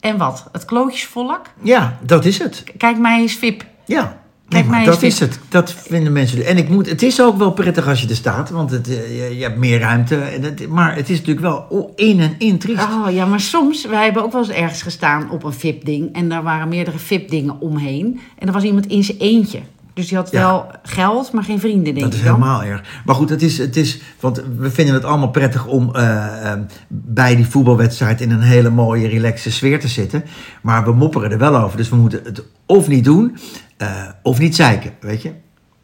en 0.00 0.16
wat? 0.16 0.48
Het 0.52 0.64
klootjesvolk? 0.64 1.40
ja, 1.62 1.98
dat 2.02 2.24
is 2.24 2.38
het. 2.38 2.64
Kijk 2.76 2.98
mij 2.98 3.20
eens 3.20 3.34
VIP. 3.34 3.64
Ja, 3.86 4.21
Kijk 4.52 4.66
maar 4.66 4.84
dat 4.84 5.02
is 5.02 5.18
het. 5.20 5.38
Dat 5.48 5.72
vinden 5.72 6.12
mensen. 6.12 6.44
En 6.46 6.56
ik 6.56 6.68
moet, 6.68 6.88
het 6.88 7.02
is 7.02 7.20
ook 7.20 7.38
wel 7.38 7.52
prettig 7.52 7.88
als 7.88 8.00
je 8.02 8.08
er 8.08 8.14
staat, 8.16 8.50
want 8.50 8.70
het, 8.70 8.88
eh, 8.88 9.28
je, 9.28 9.36
je 9.36 9.42
hebt 9.42 9.58
meer 9.58 9.78
ruimte. 9.80 10.16
En 10.16 10.42
het, 10.42 10.68
maar 10.68 10.96
het 10.96 11.08
is 11.10 11.18
natuurlijk 11.18 11.46
wel 11.46 11.92
in 11.96 12.20
en 12.20 12.34
in 12.38 12.58
triest. 12.58 12.82
Oh 12.82 13.10
ja, 13.12 13.26
maar 13.26 13.40
soms, 13.40 13.86
wij 13.86 14.04
hebben 14.04 14.22
ook 14.22 14.32
wel 14.32 14.40
eens 14.42 14.50
ergens 14.50 14.82
gestaan 14.82 15.30
op 15.30 15.44
een 15.44 15.52
VIP-ding. 15.52 16.14
En 16.14 16.28
daar 16.28 16.42
waren 16.42 16.68
meerdere 16.68 16.98
VIP-dingen 16.98 17.60
omheen. 17.60 18.20
En 18.38 18.46
er 18.46 18.52
was 18.52 18.62
iemand 18.62 18.86
in 18.86 19.04
zijn 19.04 19.18
eentje. 19.18 19.60
Dus 19.94 20.08
die 20.08 20.16
had 20.16 20.30
Ja. 20.30 20.40
wel 20.40 20.66
geld, 20.82 21.32
maar 21.32 21.44
geen 21.44 21.60
vrienden, 21.60 21.84
denk 21.94 22.00
Dat 22.00 22.12
is 22.12 22.18
ik 22.18 22.24
dan. 22.24 22.34
helemaal 22.34 22.62
erg. 22.62 22.82
Maar 23.04 23.14
goed, 23.14 23.28
het 23.30 23.42
is, 23.42 23.58
het 23.58 23.76
is, 23.76 24.00
want 24.20 24.42
we 24.58 24.70
vinden 24.70 24.94
het 24.94 25.04
allemaal 25.04 25.30
prettig 25.30 25.66
om 25.66 25.94
eh, 25.94 26.52
eh, 26.52 26.58
bij 26.88 27.36
die 27.36 27.46
voetbalwedstrijd 27.46 28.20
in 28.20 28.30
een 28.30 28.40
hele 28.40 28.70
mooie, 28.70 29.08
relaxe 29.08 29.50
sfeer 29.52 29.80
te 29.80 29.88
zitten. 29.88 30.24
Maar 30.62 30.84
we 30.84 30.92
mopperen 30.92 31.30
er 31.30 31.38
wel 31.38 31.56
over. 31.56 31.76
Dus 31.76 31.88
we 31.88 31.96
moeten 31.96 32.20
het 32.24 32.42
of 32.66 32.88
niet 32.88 33.04
doen, 33.04 33.36
eh, 33.82 34.08
of 34.22 34.38
niet 34.38 34.54
zeiken, 34.56 34.92
weet 35.00 35.22
je? 35.22 35.32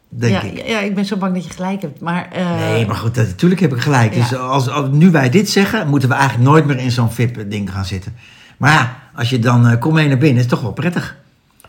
Denk 0.09 0.33
ja, 0.33 0.41
ik. 0.41 0.67
ja, 0.67 0.79
ik 0.79 0.95
ben 0.95 1.05
zo 1.05 1.17
bang 1.17 1.33
dat 1.33 1.43
je 1.43 1.49
gelijk 1.49 1.81
hebt. 1.81 2.01
Maar, 2.01 2.27
eh, 2.31 2.55
Nee, 2.59 2.85
maar 2.85 2.95
goed, 2.95 3.15
dat- 3.15 3.27
natuurlijk 3.27 3.61
heb 3.61 3.73
ik 3.73 3.81
gelijk. 3.81 4.13
Ja. 4.13 4.19
Dus 4.19 4.35
als, 4.35 4.69
als 4.69 4.89
nu 4.91 5.11
wij 5.11 5.29
dit 5.29 5.49
zeggen, 5.49 5.87
moeten 5.87 6.09
we 6.09 6.15
eigenlijk 6.15 6.49
nooit 6.49 6.65
meer 6.65 6.77
in 6.77 6.91
zo'n 6.91 7.11
VIP-ding 7.11 7.71
gaan 7.71 7.85
zitten. 7.85 8.15
Maar 8.57 8.71
ja, 8.71 8.97
als 9.15 9.29
je 9.29 9.39
dan, 9.39 9.67
eh 9.67 9.79
kom 9.79 9.93
mee 9.93 10.07
naar 10.07 10.17
binnen, 10.17 10.35
is 10.35 10.41
het 10.41 10.49
toch 10.51 10.61
wel 10.61 10.73
prettig. 10.73 11.17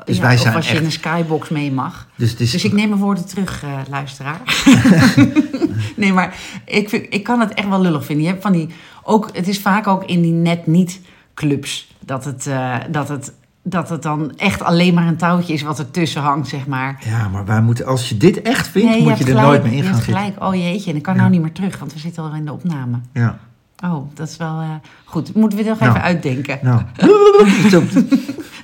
Dus 0.04 0.16
ja, 0.16 0.22
wij 0.22 0.34
of 0.34 0.40
zijn 0.40 0.54
als 0.54 0.64
je 0.64 0.70
echt... 0.70 0.80
in 0.80 0.86
een 0.86 0.92
skybox 0.92 1.48
mee 1.48 1.72
mag. 1.72 2.06
Dus 2.16 2.34
is, 2.34 2.50
Dus 2.50 2.64
ik 2.64 2.72
neem 2.72 2.88
mijn 2.88 3.00
woorden 3.00 3.26
terug, 3.26 3.64
luisteraar. 3.90 4.40
nee, 5.96 6.12
maar 6.12 6.34
ik, 6.64 6.88
vind, 6.88 7.06
ik 7.08 7.22
kan 7.22 7.40
het 7.40 7.54
echt 7.54 7.68
wel 7.68 7.80
lullig 7.80 8.04
vinden. 8.04 8.24
Je 8.24 8.30
hebt 8.30 8.42
van 8.42 8.52
die, 8.52 8.68
ook, 9.02 9.28
het 9.32 9.48
is 9.48 9.58
vaak 9.60 9.86
ook 9.86 10.04
in 10.04 10.22
die 10.22 10.32
net 10.32 10.66
niet 10.66 11.00
clubs 11.34 11.94
dat 12.04 12.24
het, 12.24 12.48
dat, 12.90 13.08
het, 13.08 13.32
dat 13.62 13.88
het 13.88 14.02
dan 14.02 14.32
echt 14.36 14.62
alleen 14.62 14.94
maar 14.94 15.06
een 15.06 15.16
touwtje 15.16 15.52
is 15.52 15.62
wat 15.62 15.78
er 15.78 15.90
tussen 15.90 16.22
hangt, 16.22 16.48
zeg 16.48 16.66
maar. 16.66 17.02
Ja, 17.04 17.28
maar 17.28 17.44
wij 17.44 17.60
moeten, 17.62 17.86
als 17.86 18.08
je 18.08 18.16
dit 18.16 18.42
echt 18.42 18.68
vindt, 18.68 18.88
Nee, 18.90 19.02
moet 19.02 19.18
je 19.18 19.24
er 19.24 19.34
nooit 19.34 19.62
meer 19.62 19.70
in 19.72 19.76
je 19.76 19.82
gaan 19.82 19.92
hebt 19.92 20.04
zitten. 20.04 20.22
gelijk. 20.24 20.42
Oh 20.44 20.54
jeetje, 20.54 20.90
en 20.90 20.96
ik 20.96 21.02
kan 21.02 21.14
Ja. 21.14 21.20
nou 21.20 21.32
niet 21.32 21.40
meer 21.42 21.52
terug, 21.52 21.78
want 21.78 21.92
we 21.92 21.98
zitten 21.98 22.22
al 22.22 22.34
in 22.34 22.44
de 22.44 22.52
opname. 22.52 22.96
Ja. 23.12 23.38
Oh, 23.84 24.10
dat 24.14 24.28
is 24.28 24.36
wel 24.36 24.60
eh, 24.60 24.68
goed. 25.04 25.34
Moeten 25.34 25.58
we 25.58 25.64
nog 25.64 25.78
Nou. 25.78 25.90
even 25.90 26.02
uitdenken. 26.02 26.58
Nou, 26.62 26.82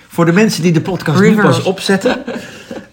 voor 0.08 0.24
de 0.24 0.32
mensen 0.32 0.62
die 0.62 0.72
de 0.72 0.80
podcast 0.80 1.20
nu 1.20 1.34
pas 1.40 1.62
opzetten. 1.62 2.22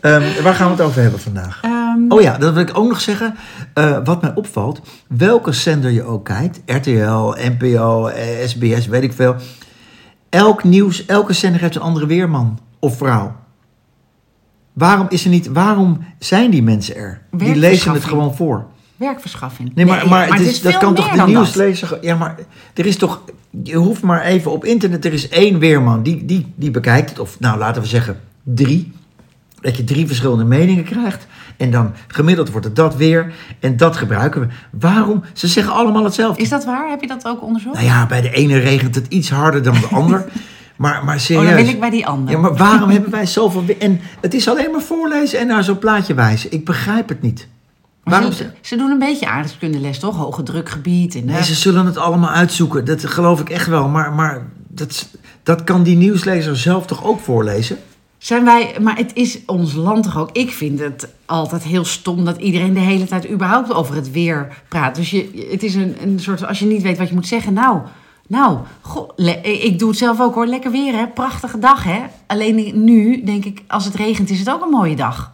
ehm, 0.01 0.43
waar 0.43 0.53
gaan 0.53 0.65
we 0.67 0.71
het 0.73 0.81
over 0.81 1.01
hebben 1.01 1.19
vandaag? 1.19 1.59
Ehm, 1.61 1.71
Oh 2.09 2.21
ja, 2.21 2.37
dat 2.37 2.53
wil 2.53 2.61
ik 2.61 2.77
ook 2.77 2.87
nog 2.89 3.01
zeggen. 3.01 3.35
Eh, 3.73 3.97
wat 4.03 4.21
mij 4.21 4.31
opvalt, 4.35 4.81
welke 5.07 5.51
zender 5.51 5.91
je 5.91 6.03
ook 6.03 6.25
kijkt, 6.25 6.61
RTL, 6.65 7.33
NPO, 7.57 8.09
SBS, 8.45 8.87
weet 8.87 9.03
ik 9.03 9.13
veel. 9.13 9.35
Elk 10.33 10.63
nieuws, 10.63 11.05
elke 11.05 11.33
zender 11.33 11.61
heeft 11.61 11.75
een 11.75 11.81
andere 11.81 12.05
weerman 12.05 12.59
of 12.79 12.97
vrouw. 12.97 13.35
Waarom, 14.73 15.05
is 15.09 15.23
er 15.23 15.29
niet, 15.29 15.47
waarom 15.47 16.05
zijn 16.19 16.51
die 16.51 16.63
mensen 16.63 16.95
er? 16.95 17.21
Die 17.31 17.55
lezen 17.55 17.93
het 17.93 18.03
gewoon 18.03 18.35
voor. 18.35 18.65
werkverschaffing. 18.95 19.75
Nee, 19.75 19.85
maar, 19.85 20.07
maar, 20.07 20.27
het 20.27 20.39
is, 20.39 20.61
dat 20.61 20.77
kan 20.77 20.93
toch 20.95 21.09
de 21.09 21.17
dat. 21.17 21.27
nieuwslezer... 21.27 21.97
Ja, 22.01 22.15
maar 22.15 22.35
er 22.73 22.85
is 22.85 22.97
toch... 22.97 23.21
Je 23.63 23.75
hoeft 23.75 24.01
maar 24.01 24.21
even 24.21 24.51
op 24.51 24.65
internet... 24.65 25.05
Er 25.05 25.13
is 25.13 25.29
één 25.29 25.59
weerman, 25.59 26.03
die, 26.03 26.25
die, 26.25 26.53
die 26.55 26.71
bekijkt 26.71 27.09
het. 27.09 27.19
Of 27.19 27.39
nou, 27.39 27.57
laten 27.57 27.81
we 27.81 27.87
zeggen 27.87 28.19
drie. 28.43 28.91
Dat 29.63 29.77
je 29.77 29.83
drie 29.83 30.07
verschillende 30.07 30.43
meningen 30.43 30.83
krijgt. 30.83 31.27
En 31.57 31.71
dan 31.71 31.91
gemiddeld 32.07 32.51
wordt 32.51 32.65
het 32.65 32.75
dat 32.75 32.95
weer. 32.95 33.33
En 33.59 33.77
dat 33.77 33.97
gebruiken 33.97 34.41
we. 34.41 34.47
Waarom? 34.79 35.23
Ze 35.33 35.47
zeggen 35.47 35.73
allemaal 35.73 36.03
hetzelfde. 36.03 36.41
Is 36.41 36.49
dat 36.49 36.65
waar? 36.65 36.89
Heb 36.89 37.01
je 37.01 37.07
dat 37.07 37.25
ook 37.27 37.41
onderzocht? 37.41 37.75
Nou 37.75 37.87
ja, 37.87 38.05
bij 38.05 38.21
de 38.21 38.31
ene 38.31 38.57
regent 38.57 38.95
het 38.95 39.07
iets 39.07 39.29
harder 39.29 39.63
dan 39.63 39.73
de 39.73 39.87
ander. 39.87 40.25
Maar, 40.75 41.03
maar 41.03 41.15
oh, 41.15 41.21
serieus. 41.21 41.45
dan 41.45 41.55
wil 41.55 41.67
ik 41.67 41.79
bij 41.79 41.89
die 41.89 42.07
ander. 42.07 42.33
Ja, 42.33 42.39
maar 42.39 42.55
waarom 42.55 42.89
hebben 42.89 43.11
wij 43.11 43.25
zoveel... 43.25 43.63
En 43.79 43.99
het 44.21 44.33
is 44.33 44.47
alleen 44.47 44.71
maar 44.71 44.81
voorlezen 44.81 45.39
en 45.39 45.47
naar 45.47 45.63
zo'n 45.63 45.77
plaatje 45.77 46.13
wijzen. 46.13 46.51
Ik 46.51 46.65
begrijp 46.65 47.09
het 47.09 47.21
niet. 47.21 47.47
Maar 48.03 48.13
Waarom... 48.13 48.31
ze, 48.31 48.49
ze 48.61 48.75
doen 48.75 48.89
een 48.89 48.99
beetje 48.99 49.27
aardrijkskundeles, 49.27 49.99
toch? 49.99 50.17
Hoge 50.17 50.43
drukgebied. 50.43 51.15
En, 51.15 51.25
Nee, 51.25 51.43
ze 51.43 51.53
zullen 51.53 51.85
het 51.85 51.97
allemaal 51.97 52.29
uitzoeken. 52.29 52.85
Dat 52.85 53.05
geloof 53.05 53.39
ik 53.39 53.49
echt 53.49 53.67
wel. 53.67 53.87
Maar, 53.87 54.13
maar 54.13 54.41
dat, 54.67 55.09
dat 55.43 55.63
kan 55.63 55.83
die 55.83 55.97
nieuwslezer 55.97 56.57
zelf 56.57 56.85
toch 56.85 57.03
ook 57.03 57.19
voorlezen? 57.19 57.77
Zijn 58.23 58.43
wij, 58.43 58.75
maar 58.81 58.97
het 58.97 59.11
is 59.13 59.39
ons 59.45 59.73
land 59.73 60.03
toch 60.03 60.17
ook. 60.17 60.29
Ik 60.31 60.51
vind 60.51 60.79
het 60.79 61.07
altijd 61.25 61.63
heel 61.63 61.85
stom 61.85 62.25
dat 62.25 62.37
iedereen 62.37 62.73
de 62.73 62.79
hele 62.79 63.05
tijd 63.05 63.29
überhaupt 63.29 63.73
over 63.73 63.95
het 63.95 64.11
weer 64.11 64.63
praat. 64.67 64.95
Dus 64.95 65.09
je, 65.09 65.47
het 65.51 65.63
is 65.63 65.75
een, 65.75 65.95
een 66.01 66.19
soort, 66.19 66.45
als 66.45 66.59
je 66.59 66.65
niet 66.65 66.81
weet 66.81 66.97
wat 66.97 67.07
je 67.07 67.13
moet 67.13 67.27
zeggen, 67.27 67.53
nou, 67.53 67.79
nou, 68.27 68.59
goh, 68.81 69.09
ik 69.41 69.79
doe 69.79 69.89
het 69.89 69.97
zelf 69.97 70.21
ook 70.21 70.33
hoor. 70.33 70.45
Lekker 70.45 70.71
weer 70.71 70.93
hè, 70.93 71.07
prachtige 71.07 71.59
dag 71.59 71.83
hè. 71.83 71.99
Alleen 72.27 72.83
nu 72.83 73.23
denk 73.23 73.45
ik, 73.45 73.63
als 73.67 73.85
het 73.85 73.95
regent 73.95 74.29
is 74.29 74.39
het 74.39 74.49
ook 74.49 74.63
een 74.63 74.69
mooie 74.69 74.95
dag. 74.95 75.31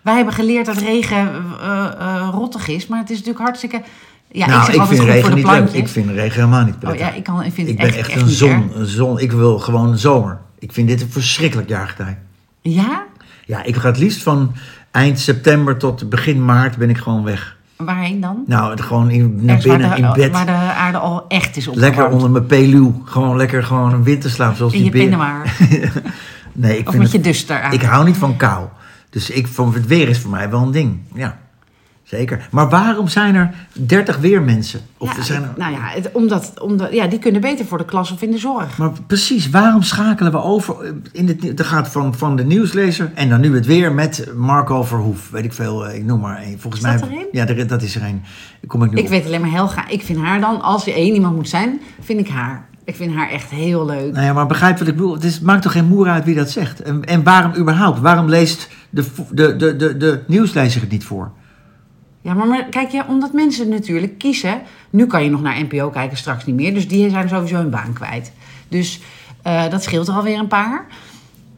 Wij 0.00 0.16
hebben 0.16 0.34
geleerd 0.34 0.66
dat 0.66 0.76
regen 0.76 1.44
eh, 1.60 2.28
rottig 2.32 2.68
is, 2.68 2.86
maar 2.86 2.98
het 2.98 3.10
is 3.10 3.16
natuurlijk 3.16 3.44
hartstikke... 3.44 3.82
Ja, 4.28 4.46
nou, 4.46 4.58
ik 4.58 4.64
zeg 4.64 4.74
ik 4.74 4.80
altijd 4.80 4.98
vind 4.98 5.10
regen 5.10 5.26
voor 5.26 5.30
de 5.30 5.42
niet 5.42 5.72
leuk. 5.72 5.82
Ik 5.82 5.88
vind 5.88 6.10
regen 6.10 6.40
helemaal 6.40 6.64
niet 6.64 6.74
Oh 6.74 6.80
prettig. 6.80 7.06
ja, 7.06 7.12
ik, 7.12 7.22
kan, 7.22 7.42
ik 7.42 7.52
vind 7.52 7.68
ik 7.68 7.76
ben 7.76 7.86
echt, 7.86 7.96
echt, 7.96 8.20
een 8.20 8.28
zon, 8.28 8.70
een 8.74 8.86
zon. 8.86 9.18
Ik 9.18 9.32
wil 9.32 9.58
gewoon 9.58 9.98
zomer. 9.98 10.40
Ik 10.62 10.72
vind 10.72 10.88
dit 10.88 11.00
een 11.02 11.10
verschrikkelijk 11.10 11.68
jaargetij. 11.68 12.18
Ja? 12.60 13.04
Ja, 13.46 13.62
ik 13.64 13.76
ga 13.76 13.88
het 13.88 13.98
liefst 13.98 14.22
van 14.22 14.52
eind 14.90 15.18
september 15.20 15.76
tot 15.76 16.08
begin 16.08 16.44
maart 16.44 16.76
ben 16.76 16.90
ik 16.90 16.98
gewoon 16.98 17.24
weg. 17.24 17.56
Waarheen 17.76 18.20
dan? 18.20 18.42
Nou, 18.46 18.80
gewoon 18.82 19.10
in, 19.10 19.34
naar 19.34 19.44
Ergens 19.56 19.64
waar 19.66 19.78
binnen, 19.78 19.96
de, 19.96 20.02
in 20.02 20.12
bed. 20.12 20.32
Waar 20.32 20.46
de 20.46 20.52
aarde 20.52 20.98
al 20.98 21.24
echt 21.28 21.56
is 21.56 21.68
opgewarmd. 21.68 21.96
Lekker 21.96 22.14
onder 22.14 22.30
mijn 22.30 22.46
peluw. 22.46 23.02
Gewoon 23.04 23.36
lekker 23.36 23.64
gewoon 23.64 23.92
een 23.92 24.02
winterslaap 24.02 24.54
zoals 24.56 24.72
In 24.72 24.78
die 24.78 24.86
je 24.86 24.92
beren. 24.92 25.08
pinnenwaar. 25.08 25.56
Nee, 26.54 26.78
ik 26.78 26.84
Of 26.86 26.90
vind 26.90 27.02
met 27.02 27.12
je 27.12 27.18
het- 27.18 27.26
duster 27.26 27.60
aan. 27.62 27.72
Ik 27.72 27.82
hou 27.82 28.04
niet 28.04 28.16
van 28.16 28.36
kou. 28.36 28.66
Dus 29.10 29.30
ik, 29.30 29.46
van 29.46 29.74
het 29.74 29.86
weer 29.86 30.08
is 30.08 30.18
voor 30.18 30.30
mij 30.30 30.50
wel 30.50 30.62
een 30.62 30.70
ding. 30.70 30.98
Ja, 31.14 31.38
zeker. 32.16 32.48
Maar 32.50 32.68
waarom 32.68 33.08
zijn 33.08 33.34
er 33.34 33.50
30 33.72 34.18
weermensen? 34.18 34.80
Of 34.98 35.16
Ja, 35.16 35.22
zijn 35.22 35.42
er... 35.42 35.48
Nou 35.56 35.72
ja, 35.72 35.78
het, 35.82 36.10
omdat, 36.12 36.60
omdat, 36.60 36.92
ja, 36.92 37.06
die 37.06 37.18
kunnen 37.18 37.40
beter 37.40 37.66
voor 37.66 37.78
de 37.78 37.84
klas 37.84 38.12
of 38.12 38.22
in 38.22 38.30
de 38.30 38.38
zorg. 38.38 38.78
Maar 38.78 38.90
precies, 39.06 39.50
waarom 39.50 39.82
schakelen 39.82 40.32
we 40.32 40.42
over? 40.42 40.94
In 41.12 41.28
het, 41.28 41.58
er 41.58 41.64
gaat 41.64 41.88
van, 41.88 42.14
van 42.14 42.36
de 42.36 42.44
nieuwslezer 42.44 43.10
en 43.14 43.28
dan 43.28 43.40
nu 43.40 43.54
het 43.54 43.66
weer 43.66 43.92
met 43.92 44.28
Marco 44.36 44.82
Verhoef. 44.82 45.30
Weet 45.30 45.44
ik 45.44 45.52
veel, 45.52 45.86
eh, 45.86 45.96
ik 45.96 46.04
noem 46.04 46.20
maar 46.20 46.36
één. 46.42 46.60
Volgens 46.60 46.82
Is 46.82 46.88
mij. 46.88 46.98
dat? 46.98 47.08
Ja, 47.32 47.46
er- 47.48 47.66
dat 47.66 47.82
is 47.82 47.96
er 47.96 48.02
één. 48.02 48.22
Kom 48.66 48.82
ik 48.84 48.90
nu 48.90 48.96
Ik 48.96 49.04
op. 49.04 49.08
weet 49.10 49.26
alleen 49.26 49.40
maar 49.40 49.50
Helga. 49.50 49.88
Ik 49.88 50.02
vind 50.02 50.18
haar 50.18 50.40
dan, 50.40 50.60
als 50.62 50.86
er 50.86 50.94
één 50.94 51.14
iemand 51.14 51.36
moet 51.36 51.48
zijn, 51.48 51.80
vind 52.00 52.20
ik 52.20 52.28
haar. 52.28 52.66
Ik 52.84 52.96
vind 52.96 53.14
haar 53.14 53.30
echt 53.30 53.50
heel 53.50 53.84
leuk. 53.86 54.12
Nou 54.12 54.24
ja, 54.26 54.32
maar 54.32 54.46
begrijp 54.46 54.78
wat 54.78 54.88
ik 54.88 54.94
bedoel. 54.96 55.14
Het 55.14 55.24
is, 55.24 55.40
maakt 55.40 55.62
toch 55.62 55.72
geen 55.72 55.86
moer 55.88 56.08
uit 56.08 56.24
wie 56.24 56.34
dat 56.34 56.50
zegt? 56.50 56.82
En, 56.82 57.04
en 57.04 57.22
waarom 57.22 57.54
überhaupt? 57.56 58.00
Waarom 58.00 58.28
leest 58.28 58.68
de, 58.90 59.04
de, 59.30 59.56
de, 59.56 59.76
de, 59.76 59.96
de 59.96 60.20
nieuwslezer 60.26 60.80
het 60.80 60.90
niet 60.90 61.04
voor? 61.04 61.30
Ja, 62.22 62.34
maar, 62.34 62.46
maar 62.46 62.64
kijk, 62.64 62.90
ja, 62.90 63.04
omdat 63.08 63.32
mensen 63.32 63.68
natuurlijk 63.68 64.18
kiezen. 64.18 64.60
Nu 64.90 65.06
kan 65.06 65.24
je 65.24 65.30
nog 65.30 65.42
naar 65.42 65.62
NPO 65.62 65.88
kijken, 65.90 66.16
straks 66.16 66.44
niet 66.46 66.54
meer. 66.56 66.74
Dus 66.74 66.88
die 66.88 67.10
zijn 67.10 67.28
sowieso 67.28 67.56
hun 67.56 67.70
baan 67.70 67.92
kwijt. 67.92 68.32
Dus 68.68 69.00
eh, 69.42 69.68
dat 69.70 69.82
scheelt 69.82 70.08
er 70.08 70.14
alweer 70.14 70.38
een 70.38 70.46
paar. 70.46 70.86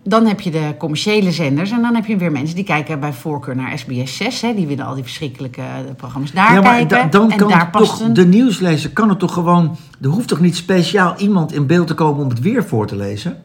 Dan 0.03 0.27
heb 0.27 0.41
je 0.41 0.51
de 0.51 0.75
commerciële 0.79 1.33
zenders. 1.33 1.71
En 1.71 1.83
dan 1.83 1.95
heb 1.95 2.07
je 2.07 2.17
weer 2.17 2.33
mensen 2.33 2.55
die 2.57 2.65
kijken 2.65 3.01
bij 3.01 3.13
voorkeur 3.13 3.57
naar 3.57 3.79
SBS 3.79 4.17
6. 4.17 4.41
Hè. 4.41 4.55
Die 4.55 4.67
willen 4.67 4.87
al 4.87 4.95
die 4.95 5.03
verschrikkelijke 5.03 5.61
eh, 5.61 5.95
programma's 5.97 6.33
daar 6.33 6.55
ja, 6.55 6.61
maar 6.61 6.73
kijken. 6.73 6.89
da- 6.89 7.07
dan 7.19 7.31
en 7.31 7.37
kan 7.37 7.49
daar 7.49 7.71
toch, 7.73 8.01
een... 8.01 8.13
de 8.15 8.27
nieuwslezer 8.27 8.91
kan 8.91 9.09
het 9.09 9.19
toch 9.19 9.33
gewoon... 9.33 9.77
Er 10.03 10.09
hoeft 10.09 10.29
toch 10.29 10.41
niet 10.41 10.57
speciaal 10.57 11.15
iemand 11.17 11.53
in 11.53 11.67
beeld 11.67 11.87
te 11.87 11.95
komen 11.95 12.23
om 12.23 12.29
het 12.29 12.41
weer 12.41 12.65
voor 12.65 12.87
te 12.87 12.97
lezen? 12.97 13.43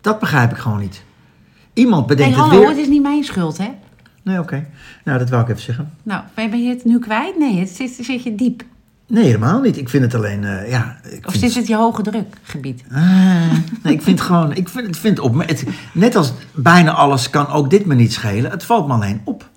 Dat 0.00 0.18
begrijp 0.18 0.50
ik 0.50 0.56
gewoon 0.56 0.80
niet. 0.80 1.02
Iemand 1.72 2.06
bedenkt 2.06 2.36
hallo, 2.36 2.50
het 2.50 2.58
weer... 2.58 2.68
het 2.68 2.78
is 2.78 2.88
niet 2.88 3.02
mijn 3.02 3.24
schuld, 3.24 3.58
hè? 3.58 3.68
Nee, 4.22 4.38
oké. 4.38 4.66
Nou, 5.04 5.18
dat 5.18 5.30
wou 5.30 5.42
ik 5.42 5.48
even 5.48 5.62
zeggen. 5.62 5.94
Nou, 6.02 6.22
ben 6.34 6.62
je 6.62 6.68
het 6.68 6.84
nu 6.84 6.98
kwijt? 6.98 7.38
Nee, 7.38 7.58
het 7.58 7.68
zit, 7.68 7.90
zit 8.00 8.22
je 8.22 8.34
diep. 8.34 8.62
Nee, 9.06 9.24
helemaal 9.24 9.60
niet. 9.60 9.76
Ik 9.76 9.88
vind 9.88 10.02
het 10.02 10.14
alleen... 10.14 10.44
eh, 10.44 10.70
ja, 10.70 10.96
ik 11.10 11.26
Of 11.26 11.34
zit 11.34 11.54
het 11.54 11.66
je 11.66 11.76
hoge 11.76 12.02
drukgebied? 12.02 12.84
Ah, 12.92 13.52
nee, 13.82 13.92
ik 13.92 14.02
vind 14.02 14.18
het 14.18 14.28
gewoon... 14.28 14.52
Ik 14.52 14.68
vind, 14.68 14.86
het 14.86 14.96
vind 14.98 15.18
op, 15.18 15.46
het, 15.46 15.64
net 15.92 16.16
als 16.16 16.32
bijna 16.54 16.92
alles 16.92 17.30
kan 17.30 17.46
ook 17.48 17.70
dit 17.70 17.86
me 17.86 17.94
niet 17.94 18.12
schelen. 18.12 18.50
Het 18.50 18.64
valt 18.64 18.86
me 18.86 18.92
alleen 18.92 19.20
op. 19.24 19.50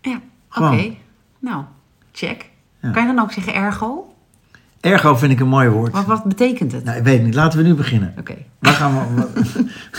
Ja, 0.00 0.20
oké. 0.54 0.94
Nou, 1.38 1.64
check. 2.12 2.50
Ja. 2.82 2.90
Kan 2.90 3.06
je 3.06 3.14
dan 3.14 3.24
ook 3.24 3.32
zeggen 3.32 3.54
ergo? 3.54 4.11
Ergo 4.82 5.16
vind 5.16 5.32
ik 5.32 5.40
een 5.40 5.48
mooi 5.48 5.68
woord. 5.68 5.92
Wat, 5.92 6.04
wat 6.04 6.24
betekent 6.24 6.72
het? 6.72 6.84
Nou, 6.84 6.98
ik 6.98 7.04
weet 7.04 7.22
niet. 7.22 7.34
Laten 7.34 7.58
we 7.58 7.64
nu 7.64 7.74
beginnen. 7.74 8.14
Oké. 8.18 8.34
Waar 8.58 8.72
gaan 8.72 8.94
we... 9.14 9.26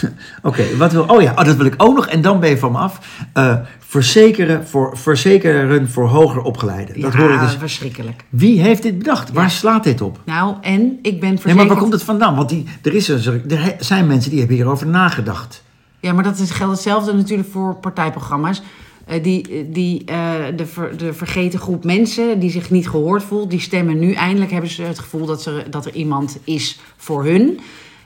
Oké, 0.50 0.78
wat 0.78 0.92
wil... 0.92 1.04
Oh 1.04 1.22
ja, 1.22 1.32
oh, 1.32 1.44
dat 1.44 1.56
wil 1.56 1.66
ik 1.66 1.74
ook 1.78 1.96
nog. 1.96 2.08
En 2.08 2.22
dan 2.22 2.40
ben 2.40 2.50
je 2.50 2.58
van 2.58 2.72
me 2.72 2.78
af. 2.78 3.26
Eh, 3.34 3.56
verzekeren, 3.80 4.68
voor, 4.68 4.98
verzekeren 4.98 5.90
voor 5.90 6.08
hoger 6.08 6.42
opgeleiden. 6.42 7.02
Dat 7.02 7.14
ja, 7.14 7.20
hoor 7.20 7.34
ik 7.34 7.40
dus. 7.40 7.56
verschrikkelijk. 7.56 8.24
Wie 8.30 8.62
heeft 8.62 8.84
dit 8.84 8.98
bedacht? 8.98 9.32
Waar 9.32 9.52
slaat 9.52 9.84
dit 9.84 10.02
op? 10.02 10.20
Nou, 10.26 10.56
en 10.62 11.00
ik 11.02 11.20
ben 11.20 11.30
verzekerd... 11.30 11.46
Nee, 11.46 11.56
maar 11.56 11.68
waar 11.68 11.78
komt 11.78 11.94
het 11.94 12.04
vandaan? 12.04 12.36
Want 12.36 12.50
die, 12.50 12.66
er, 12.82 12.94
is 12.94 13.08
een, 13.08 13.44
er 13.50 13.76
zijn 13.80 14.08
mensen 14.08 14.30
die 14.30 14.40
hebben 14.40 14.58
hierover 14.58 14.88
nagedacht. 14.88 15.64
Ja, 16.00 16.14
maar 16.14 16.24
dat 16.24 16.40
is, 16.40 16.52
geldt 16.52 16.74
hetzelfde 16.74 17.14
natuurlijk 17.14 17.50
voor 17.52 17.76
partijprogramma's. 17.76 18.62
Eh, 19.06 19.24
die 19.24 19.70
die 19.72 20.06
eh, 20.06 20.34
de, 20.56 20.66
ver- 20.66 20.98
de 20.98 21.14
vergeten 21.14 21.60
groep 21.60 21.84
mensen 21.84 22.40
die 22.40 22.50
zich 22.52 22.70
niet 22.72 22.90
gehoord 22.90 23.24
voelt, 23.24 23.50
die 23.50 23.60
stemmen 23.60 24.00
nu 24.00 24.14
eindelijk 24.14 24.52
hebben 24.52 24.70
ze 24.70 24.82
het 24.82 25.00
gevoel 25.00 25.26
dat, 25.26 25.42
ze, 25.42 25.64
dat 25.70 25.86
er 25.86 25.94
iemand 25.94 26.38
is 26.44 26.80
voor 26.98 27.24
hun. 27.26 27.60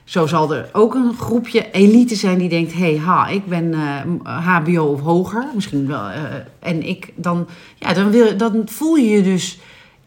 Zo 0.03 0.27
zal 0.27 0.53
er 0.53 0.69
ook 0.73 0.93
een 0.95 1.13
groepje 1.19 1.71
elite 1.71 2.15
zijn 2.15 2.37
die 2.37 2.49
denkt: 2.49 2.73
hé, 2.73 2.79
hey, 2.79 2.97
ha, 2.97 3.27
ik 3.27 3.45
ben 3.45 3.73
eh, 3.73 4.47
HBO 4.47 4.83
of 4.83 5.01
hoger, 5.01 5.45
misschien 5.55 5.87
wel. 5.87 6.07
eh, 6.07 6.21
en 6.59 6.87
ik 6.87 7.13
dan, 7.15 7.47
ja, 7.75 7.93
dan, 7.93 8.11
wil, 8.11 8.37
dan 8.37 8.61
voel 8.65 8.95
je 8.95 9.09
je 9.09 9.21
dus 9.23 9.59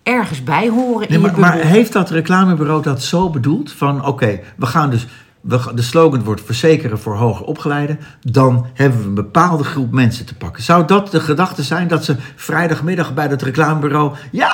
ergens 0.03 0.42
bij 0.44 0.68
horen 0.68 1.09
Nee, 1.09 1.18
in 1.18 1.20
maar, 1.20 1.35
je 1.35 1.40
maar 1.40 1.57
heeft 1.57 1.92
dat 1.92 2.11
reclamebureau 2.11 2.83
dat 2.83 3.03
zo 3.03 3.31
bedoeld? 3.31 3.72
Van 3.72 4.07
oké, 4.07 4.40
we 4.57 4.66
gaan 4.66 4.90
dus. 4.90 5.07
We, 5.40 5.61
de 5.74 5.83
slogan 5.83 6.24
wordt 6.24 6.42
verzekeren 6.44 6.98
voor 6.98 7.14
hoger 7.16 7.46
opgeleiden. 7.46 7.98
Dan 8.20 8.66
hebben 8.74 9.00
we 9.00 9.07
een 9.07 9.14
bepaalde 9.14 9.64
groep 9.64 9.92
mensen 9.92 10.26
te 10.26 10.35
pakken. 10.35 10.62
Zou 10.62 10.87
dat 10.87 11.11
de 11.11 11.20
gedachte 11.20 11.62
zijn 11.62 11.88
dat 11.88 12.05
ze 12.05 12.16
vrijdagmiddag 12.37 13.14
bij 13.14 13.29
dat 13.29 13.42
reclamebureau. 13.42 14.12
Ja, 14.33 14.53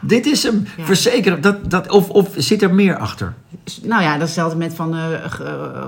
dit 0.00 0.26
is 0.26 0.42
hem. 0.42 0.66
Ja. 0.76 0.84
Verzekeren. 0.84 1.40
Dat, 1.40 1.70
dat, 1.70 1.90
of, 1.90 2.08
of 2.08 2.28
zit 2.36 2.62
er 2.62 2.74
meer 2.74 2.96
achter? 2.96 3.34
Nou 3.82 4.02
ja, 4.02 4.12
dat 4.12 4.16
is 4.20 4.22
hetzelfde 4.24 4.56
met 4.58 4.74
van 4.74 4.94
eh, 4.94 5.14
eh, 5.14 5.20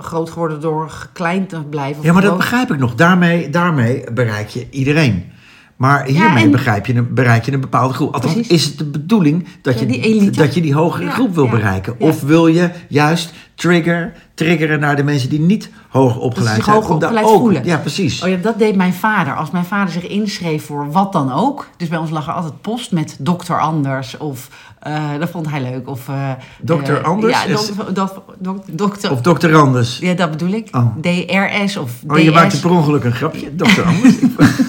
groot 0.01 0.31
geworden 0.31 0.61
door 0.61 0.91
gekleind 0.91 1.49
te 1.49 1.61
blijven. 1.71 2.03
Ja, 2.03 2.13
maar 2.13 2.23
dat 2.23 2.37
begrijp 2.37 2.73
ik 2.73 2.79
nog. 2.79 2.95
Daarmee, 2.95 3.51
daarmee 3.51 4.05
bereik 4.13 4.49
je 4.49 4.67
iedereen. 4.71 5.33
Maar 5.77 6.05
hiermee 6.05 6.45
en- 6.45 6.51
begrijp 6.51 6.87
je 6.87 6.95
een, 6.95 7.15
bereik 7.15 7.45
je 7.45 7.53
een 7.53 7.61
bepaalde 7.61 7.95
groep. 7.95 8.15
Althans, 8.15 8.33
Precies. 8.35 8.53
is 8.53 8.65
het 8.65 8.79
de 8.79 8.85
bedoeling 8.85 9.47
dat, 9.63 9.75
Ja, 9.75 9.81
je, 9.81 9.87
die 9.87 10.31
dat 10.31 10.55
je 10.55 10.61
die 10.61 10.75
hogere 10.75 11.05
Ja, 11.05 11.11
groep 11.11 11.35
wil 11.35 11.49
bereiken? 11.49 12.01
Of 12.01 12.23
wil 12.23 12.47
je 12.47 12.71
juist 12.89 13.33
trigger, 13.55 14.13
triggeren 14.35 14.81
naar 14.81 14.97
de 14.97 15.03
mensen 15.03 15.29
die 15.29 15.41
niet 15.41 15.71
hoog 15.89 16.17
opgeleid 16.19 16.65
zijn? 16.65 16.81
daar 16.81 16.91
opgeleid 16.91 17.27
ook, 17.27 17.39
voelen. 17.41 17.65
Ja, 17.65 17.77
precies. 17.77 18.23
Oh 18.23 18.29
ja, 18.29 18.37
dat 18.37 18.59
deed 18.59 18.77
mijn 18.77 18.95
vader. 18.95 19.35
Als 19.37 19.51
mijn 19.51 19.65
vader 19.65 19.93
zich 19.93 20.07
inschreef 20.07 20.65
voor 20.65 20.91
wat 20.93 21.13
dan 21.13 21.33
ook. 21.33 21.69
Dus 21.77 21.89
bij 21.89 21.99
ons 21.99 22.11
lag 22.11 22.27
er 22.27 22.33
altijd 22.33 22.61
post 22.61 22.93
met 22.93 23.17
dokter 23.19 23.61
Anders. 23.61 24.17
Of 24.17 24.49
eh, 24.81 25.03
dat 25.19 25.31
vond 25.31 25.51
hij 25.51 25.63
leuk. 25.63 25.89
Of, 25.89 26.09
eh, 26.09 26.31
Dokter 26.61 26.99
eh, 26.99 27.05
Anders 27.05 27.33
Ja, 27.33 27.45
is- 27.45 27.71
dok- 27.77 27.95
dok- 27.95 28.25
dok- 28.39 28.65
dokter. 28.71 29.11
Of 29.11 29.21
dokter 29.21 29.55
Anders. 29.57 29.99
ja, 29.99 30.15
dat 30.15 30.31
bedoel 30.31 30.53
ik. 30.53 30.69
Oh. 30.73 30.97
DRS 31.01 31.77
of 31.77 31.91
Oh, 32.09 32.19
je 32.19 32.31
DS. 32.31 32.35
maakte 32.35 32.61
per 32.61 32.71
ongeluk 32.71 33.05
een 33.05 33.13
grapje. 33.13 33.55
Dokter 33.57 33.85
Anders. 33.85 34.15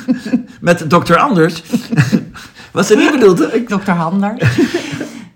Met 0.62 0.90
dokter 0.90 1.18
Anders. 1.18 1.64
Was 2.72 2.88
dat 2.88 2.98
niet 2.98 3.12
bedoeld? 3.12 3.54
Ik- 3.54 3.70
Dokter 3.70 3.94
Hander. 3.94 4.34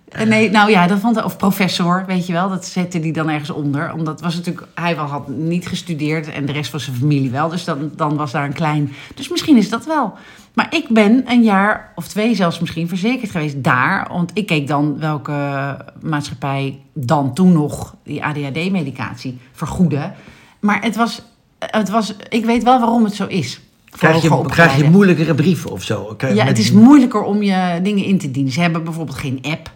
Eh, 0.09 0.27
Nee, 0.27 0.49
nou 0.51 0.69
ja, 0.71 0.87
dat 0.87 0.99
vond 0.99 1.15
hij, 1.15 1.23
of 1.23 1.37
professor, 1.37 2.03
weet 2.07 2.25
je 2.27 2.33
wel, 2.33 2.49
dat 2.49 2.65
zette 2.65 2.99
hij 2.99 3.11
dan 3.11 3.29
ergens 3.29 3.49
onder. 3.49 3.93
Omdat 3.93 4.21
was 4.21 4.35
natuurlijk, 4.35 4.67
hij 4.75 4.95
wel 4.95 5.05
had 5.05 5.27
niet 5.27 5.67
gestudeerd 5.67 6.29
en 6.31 6.45
de 6.45 6.51
rest 6.51 6.69
van 6.71 6.79
zijn 6.79 6.95
familie 6.95 7.29
wel. 7.29 7.49
Dus 7.49 7.63
dan, 7.63 7.91
dan 7.95 8.15
was 8.15 8.31
daar 8.31 8.45
een 8.45 8.53
klein. 8.53 8.91
Dus 9.15 9.29
misschien 9.29 9.57
is 9.57 9.69
dat 9.69 9.85
wel. 9.85 10.13
Maar 10.53 10.67
ik 10.75 10.87
ben 10.89 11.23
een 11.27 11.43
jaar 11.43 11.91
of 11.95 12.07
twee 12.07 12.35
zelfs 12.35 12.59
misschien 12.59 12.87
verzekerd 12.87 13.31
geweest 13.31 13.63
daar. 13.63 14.07
Want 14.11 14.31
ik 14.33 14.45
keek 14.45 14.67
dan 14.67 14.99
welke 14.99 15.77
maatschappij 16.01 16.79
dan 16.93 17.33
toen 17.33 17.51
nog 17.53 17.95
die 18.03 18.23
ADHD-medicatie 18.23 19.37
vergoedde. 19.51 20.11
Maar 20.59 20.83
het 20.83 20.95
was, 20.95 21.21
het 21.59 21.89
was, 21.89 22.15
ik 22.29 22.45
weet 22.45 22.63
wel 22.63 22.79
waarom 22.79 23.03
het 23.03 23.15
zo 23.15 23.25
is. 23.25 23.59
Krijg 23.89 24.13
je, 24.21 24.27
krijg 24.51 24.69
je 24.77 24.89
moeilijkere 24.91 25.35
brieven 25.35 25.71
of 25.71 25.83
zo? 25.83 26.13
Krijg- 26.17 26.35
Ja, 26.35 26.43
met- 26.43 26.57
het 26.57 26.65
is 26.65 26.71
moeilijker 26.71 27.21
om 27.21 27.41
je 27.43 27.79
dingen 27.83 28.03
in 28.05 28.17
te 28.17 28.31
dienen. 28.31 28.51
Ze 28.51 28.61
hebben 28.61 28.83
bijvoorbeeld 28.83 29.17
geen 29.17 29.39
app. 29.41 29.71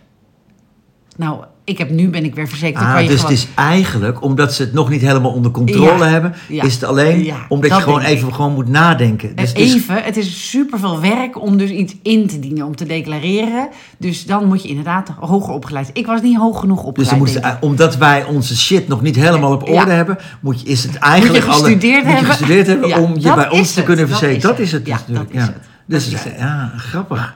Nou, 1.17 1.43
ik 1.63 1.77
heb 1.77 1.89
nu 1.89 2.09
ben 2.09 2.23
ik 2.23 2.35
weer 2.35 2.47
verzekerd. 2.47 2.83
Ah, 2.85 2.93
kan 2.93 3.03
je 3.03 3.09
dus 3.09 3.19
gewoon... 3.19 3.35
het 3.35 3.43
is 3.43 3.47
eigenlijk, 3.55 4.21
omdat 4.23 4.53
ze 4.53 4.61
het 4.63 4.73
nog 4.73 4.89
niet 4.89 5.01
helemaal 5.01 5.31
onder 5.31 5.51
controle 5.51 6.03
Ja, 6.03 6.07
hebben, 6.09 6.33
ja, 6.49 6.63
is 6.63 6.73
het 6.73 6.83
alleen 6.83 7.23
ja, 7.23 7.45
omdat 7.49 7.69
je 7.69 7.81
gewoon 7.81 8.01
ik. 8.01 8.07
even 8.07 8.33
gewoon 8.33 8.53
moet 8.53 8.67
nadenken. 8.69 9.35
Dus 9.35 9.53
Eh, 9.53 9.59
het 9.59 9.67
is- 9.67 9.73
Even, 9.75 10.03
het 10.03 10.17
is 10.17 10.49
superveel 10.49 11.01
werk 11.01 11.41
om 11.41 11.57
dus 11.57 11.69
iets 11.69 11.95
in 12.03 12.27
te 12.27 12.39
dienen, 12.39 12.65
om 12.65 12.75
te 12.75 12.85
declareren. 12.85 13.67
Dus 13.97 14.25
dan 14.25 14.47
moet 14.47 14.61
je 14.63 14.67
inderdaad 14.69 15.09
hoger 15.19 15.53
opgeleid 15.53 15.85
zijn. 15.85 15.97
Ik 15.97 16.05
was 16.05 16.21
niet 16.21 16.37
hoog 16.37 16.59
genoeg 16.59 16.77
dus 16.93 17.11
opgeleid. 17.11 17.35
ik. 17.45 17.57
omdat 17.61 17.97
wij 17.97 18.23
onze 18.25 18.57
shit 18.57 18.87
nog 18.87 19.01
niet 19.01 19.15
helemaal 19.15 19.51
op 19.53 19.69
orde 19.69 19.91
hebben, 19.91 20.17
moet 20.39 20.61
je, 20.61 20.67
is 20.67 20.83
het 20.83 20.95
eigenlijk 20.95 21.43
alle- 21.45 21.53
gestudeerd 21.53 22.03
moet 22.03 22.11
je 22.11 22.17
hebben. 22.17 22.29
gestudeerd 22.31 22.67
hebben 22.67 22.97
om 22.97 23.13
je 23.19 23.33
bij 23.33 23.49
ons 23.49 23.73
te 23.73 23.83
kunnen 23.83 24.07
verzekeren. 24.07 24.41
Dat 24.41 24.59
is 24.59 24.71
het. 24.71 24.85
dat 24.85 25.25
is 25.29 25.41
het. 25.41 25.55
Dus 25.85 26.13
ja, 26.37 26.71
grappig. 26.77 27.35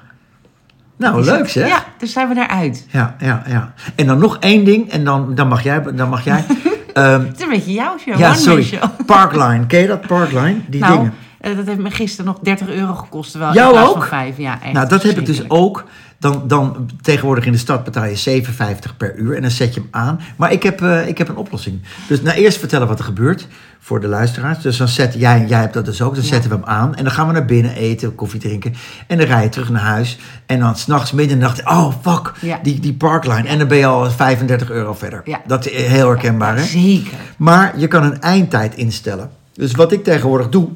Nou, 0.98 1.20
Is 1.20 1.26
leuk 1.26 1.50
zeg. 1.50 1.68
Ja, 1.68 1.84
dus 1.98 2.12
zijn 2.12 2.28
we 2.28 2.34
daaruit. 2.36 2.86
Ja, 2.92 3.16
ja, 3.20 3.44
ja. 3.48 3.74
En 3.96 4.06
dan 4.08 4.18
nog 4.20 4.38
één 4.40 4.64
ding, 4.66 4.90
en 4.92 5.04
dan, 5.04 5.36
dan 5.36 5.48
mag 5.48 5.64
jij. 5.64 5.82
Dan 5.94 6.10
mag 6.10 6.24
jij 6.24 6.46
Ehm, 6.94 7.22
Het 7.26 7.36
is 7.38 7.44
een 7.44 7.50
beetje 7.50 7.72
jouw 7.74 7.98
show, 7.98 8.18
ja, 8.20 8.34
sorry. 8.34 8.64
show. 8.64 8.84
Parkline. 9.06 9.66
Ken 9.66 9.80
je 9.80 9.88
dat, 9.88 10.08
Parkline? 10.08 10.58
Die 10.68 10.82
nou, 10.82 10.98
dingen. 10.98 11.14
eh, 11.40 11.56
dat 11.56 11.66
heeft 11.66 11.80
me 11.80 11.92
gisteren 11.92 12.26
nog 12.26 12.40
30 12.42 12.70
euro 12.70 12.94
gekost. 12.94 13.32
Terwijl 13.32 13.54
Jou 13.54 13.76
in 13.76 13.82
ook? 13.82 13.94
van 13.94 14.04
5, 14.04 14.38
ja, 14.38 14.60
echt 14.64 14.74
Nou, 14.74 14.88
dat 14.88 15.04
heb 15.04 15.18
ik 15.18 15.26
dus 15.26 15.50
ook. 15.50 15.84
Dan, 16.20 16.44
dan 16.48 16.90
tegenwoordig 17.02 17.46
in 17.46 17.52
de 17.52 17.58
stad 17.58 17.84
betaal 17.84 18.06
je 18.06 18.44
7,50 18.88 18.98
per 18.98 19.16
uur 19.16 19.36
en 19.36 19.42
dan 19.42 19.52
zet 19.52 19.74
je 19.74 19.80
hem 19.80 19.90
aan. 19.92 20.20
Maar 20.38 20.52
ik 20.52 20.64
heb, 20.64 20.82
eh, 20.82 21.08
ik 21.08 21.18
heb 21.18 21.30
een 21.30 21.36
oplossing. 21.36 21.82
Dus 22.08 22.22
nou 22.22 22.38
eerst 22.38 22.58
vertellen 22.58 22.88
wat 22.88 23.00
er 23.00 23.06
gebeurt 23.06 23.48
voor 23.80 24.00
de 24.00 24.08
luisteraars. 24.08 24.62
Dus 24.62 24.78
dan 24.78 24.88
zet 24.88 25.14
jij, 25.14 25.46
jij 25.48 25.60
hebt 25.60 25.74
dat 25.74 25.86
dus 25.86 26.02
ook, 26.02 26.14
dan 26.16 26.24
Ja. 26.24 26.30
zetten 26.30 26.50
we 26.50 26.56
hem 26.56 26.66
aan. 26.66 26.96
En 26.96 27.04
dan 27.04 27.14
gaan 27.14 27.28
we 27.28 27.34
naar 27.34 27.46
binnen 27.46 27.76
eten, 27.76 28.16
koffie 28.16 28.40
drinken. 28.40 28.74
En 29.08 29.18
dan 29.18 29.28
rij 29.28 29.44
je 29.44 29.50
terug 29.50 29.70
naar 29.70 29.82
huis. 29.82 30.18
En 30.46 30.60
dan 30.60 30.76
s'nachts 30.76 31.12
midden 31.12 31.34
in 31.34 31.40
de 31.40 31.46
nacht, 31.46 31.66
oh 31.66 31.94
fuck, 32.02 32.32
Ja. 32.42 32.60
die, 32.64 32.80
die 32.80 32.94
parkline. 32.94 33.48
En 33.48 33.58
dan 33.60 33.68
ben 33.68 33.78
je 33.78 33.86
al 33.86 34.12
35 34.12 34.70
euro 34.70 34.94
verder. 34.94 35.22
Ja. 35.26 35.42
Dat 35.48 35.66
is 35.66 35.86
heel 35.86 36.08
herkenbaar 36.08 36.58
hè? 36.58 36.64
Zeker. 36.64 37.18
Maar 37.38 37.80
je 37.80 37.88
kan 37.88 38.04
een 38.04 38.22
eindtijd 38.22 38.76
instellen. 38.76 39.30
Dus 39.54 39.72
wat 39.72 39.92
ik 39.92 40.04
tegenwoordig 40.04 40.50
doe, 40.50 40.70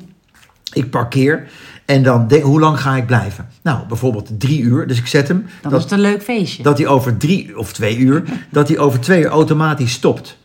ik 0.74 0.90
parkeer 0.90 1.48
en 1.92 2.04
dan 2.04 2.28
denk, 2.28 2.44
hoe 2.44 2.60
lang 2.60 2.82
ga 2.82 2.96
ik 2.96 3.06
blijven? 3.06 3.48
Nou, 3.62 3.88
bijvoorbeeld 3.88 4.30
drie 4.40 4.62
uur. 4.62 4.88
Dus 4.88 4.98
ik 4.98 5.08
zet 5.08 5.28
hem. 5.28 5.46
Dan 5.62 5.72
dat, 5.72 5.80
is 5.80 5.84
het 5.84 5.94
een 5.94 6.00
leuk 6.00 6.22
feestje. 6.24 6.64
dat 6.64 6.78
hij 6.78 6.88
over 6.88 7.18
drie 7.18 7.58
of 7.58 7.74
twee 7.74 7.98
uur, 7.98 8.24
dat 8.52 8.68
hij 8.68 8.78
over 8.78 9.00
twee 9.00 9.22
uur 9.22 9.30
automatisch 9.30 9.92
stopt. 9.92 10.38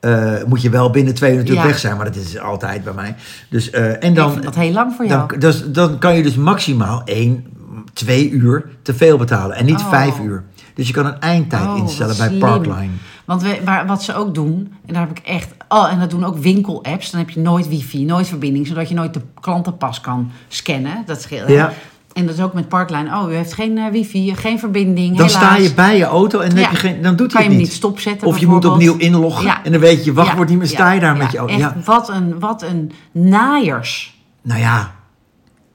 Eh, 0.00 0.32
moet 0.46 0.62
je 0.62 0.70
wel 0.70 0.90
binnen 0.90 1.14
twee 1.14 1.30
uur 1.30 1.36
natuurlijk 1.36 1.62
Ja. 1.66 1.70
weg 1.72 1.80
zijn, 1.80 1.96
maar 1.96 2.04
dat 2.04 2.16
is 2.16 2.38
altijd 2.38 2.84
bij 2.84 2.92
mij. 2.92 3.14
Dus, 3.50 3.70
eh, 3.70 4.04
en 4.04 4.14
dan, 4.14 4.40
dat 4.40 4.54
heel 4.54 4.72
lang 4.72 4.92
voor 4.96 5.06
jou. 5.06 5.28
dan, 5.28 5.38
dus, 5.38 5.64
dan 5.72 5.98
kan 5.98 6.16
je 6.16 6.22
dus 6.22 6.34
maximaal 6.34 7.02
één, 7.04 7.44
twee 7.92 8.30
uur 8.30 8.64
te 8.82 8.94
veel 8.94 9.16
betalen 9.18 9.56
en 9.56 9.64
niet 9.64 9.80
Oh. 9.80 9.88
vijf 9.88 10.18
uur. 10.18 10.42
Dus 10.74 10.86
je 10.86 10.92
kan 10.92 11.06
een 11.06 11.20
eindtijd 11.20 11.66
Oh, 11.66 11.78
instellen 11.78 12.16
bij. 12.16 12.30
Parkline. 12.38 12.90
Want 13.30 13.42
we, 13.42 13.60
waar, 13.64 13.86
wat 13.86 14.02
ze 14.02 14.14
ook 14.14 14.34
doen, 14.34 14.72
en 14.86 14.94
daar 14.94 15.06
heb 15.08 15.18
ik 15.18 15.26
echt. 15.26 15.48
Oh, 15.68 15.92
en 15.92 16.00
dat 16.00 16.10
doen 16.10 16.24
ook 16.24 16.36
winkelapps. 16.36 17.10
Dan 17.10 17.20
heb 17.20 17.30
je 17.30 17.40
nooit 17.40 17.68
wifi, 17.68 18.04
nooit 18.04 18.28
verbinding, 18.28 18.66
zodat 18.66 18.88
je 18.88 18.94
nooit 18.94 19.14
de 19.14 19.20
klantenpas 19.40 20.00
kan 20.00 20.30
scannen. 20.48 21.02
Dat 21.06 21.22
scheelt. 21.22 21.48
Ja. 21.48 21.72
En 22.12 22.26
dat 22.26 22.34
is 22.36 22.42
ook 22.42 22.52
met 22.52 22.68
Parkline. 22.68 23.16
Oh, 23.16 23.30
u 23.30 23.34
heeft 23.34 23.52
geen 23.52 23.78
eh, 23.78 23.90
wifi, 23.90 24.34
geen 24.34 24.58
verbinding. 24.58 25.16
Dan 25.16 25.26
helaas. 25.26 25.44
sta 25.44 25.56
je 25.56 25.74
bij 25.74 25.96
je 25.96 26.04
auto 26.04 26.38
en 26.40 26.48
dan, 26.48 26.58
Ja. 26.58 26.64
heb 26.64 26.70
je 26.72 26.76
geen, 26.76 27.02
dan 27.02 27.16
doet 27.16 27.32
kan 27.32 27.40
hij 27.40 27.50
je 27.50 27.50
hem 27.50 27.50
het 27.50 27.58
niet 27.58 27.68
niet. 27.68 27.76
stopzetten. 27.76 28.28
Of 28.28 28.38
je 28.38 28.46
moet 28.46 28.64
opnieuw 28.64 28.96
inloggen 28.96 29.44
Ja. 29.44 29.64
en 29.64 29.72
dan 29.72 29.80
weet 29.80 30.04
je, 30.04 30.12
wacht, 30.12 30.28
Ja, 30.28 30.34
wordt 30.36 30.50
niet 30.50 30.58
meer, 30.58 30.68
sta 30.68 30.92
je 30.92 31.00
daar 31.00 31.16
met 31.16 31.32
je 31.32 31.38
auto. 31.38 31.54
Echt, 31.54 31.84
wat, 31.84 32.08
een, 32.08 32.38
wat 32.38 32.62
een 32.62 32.92
naaiers. 33.12 34.20
Nou 34.42 34.60
ja, 34.60 34.90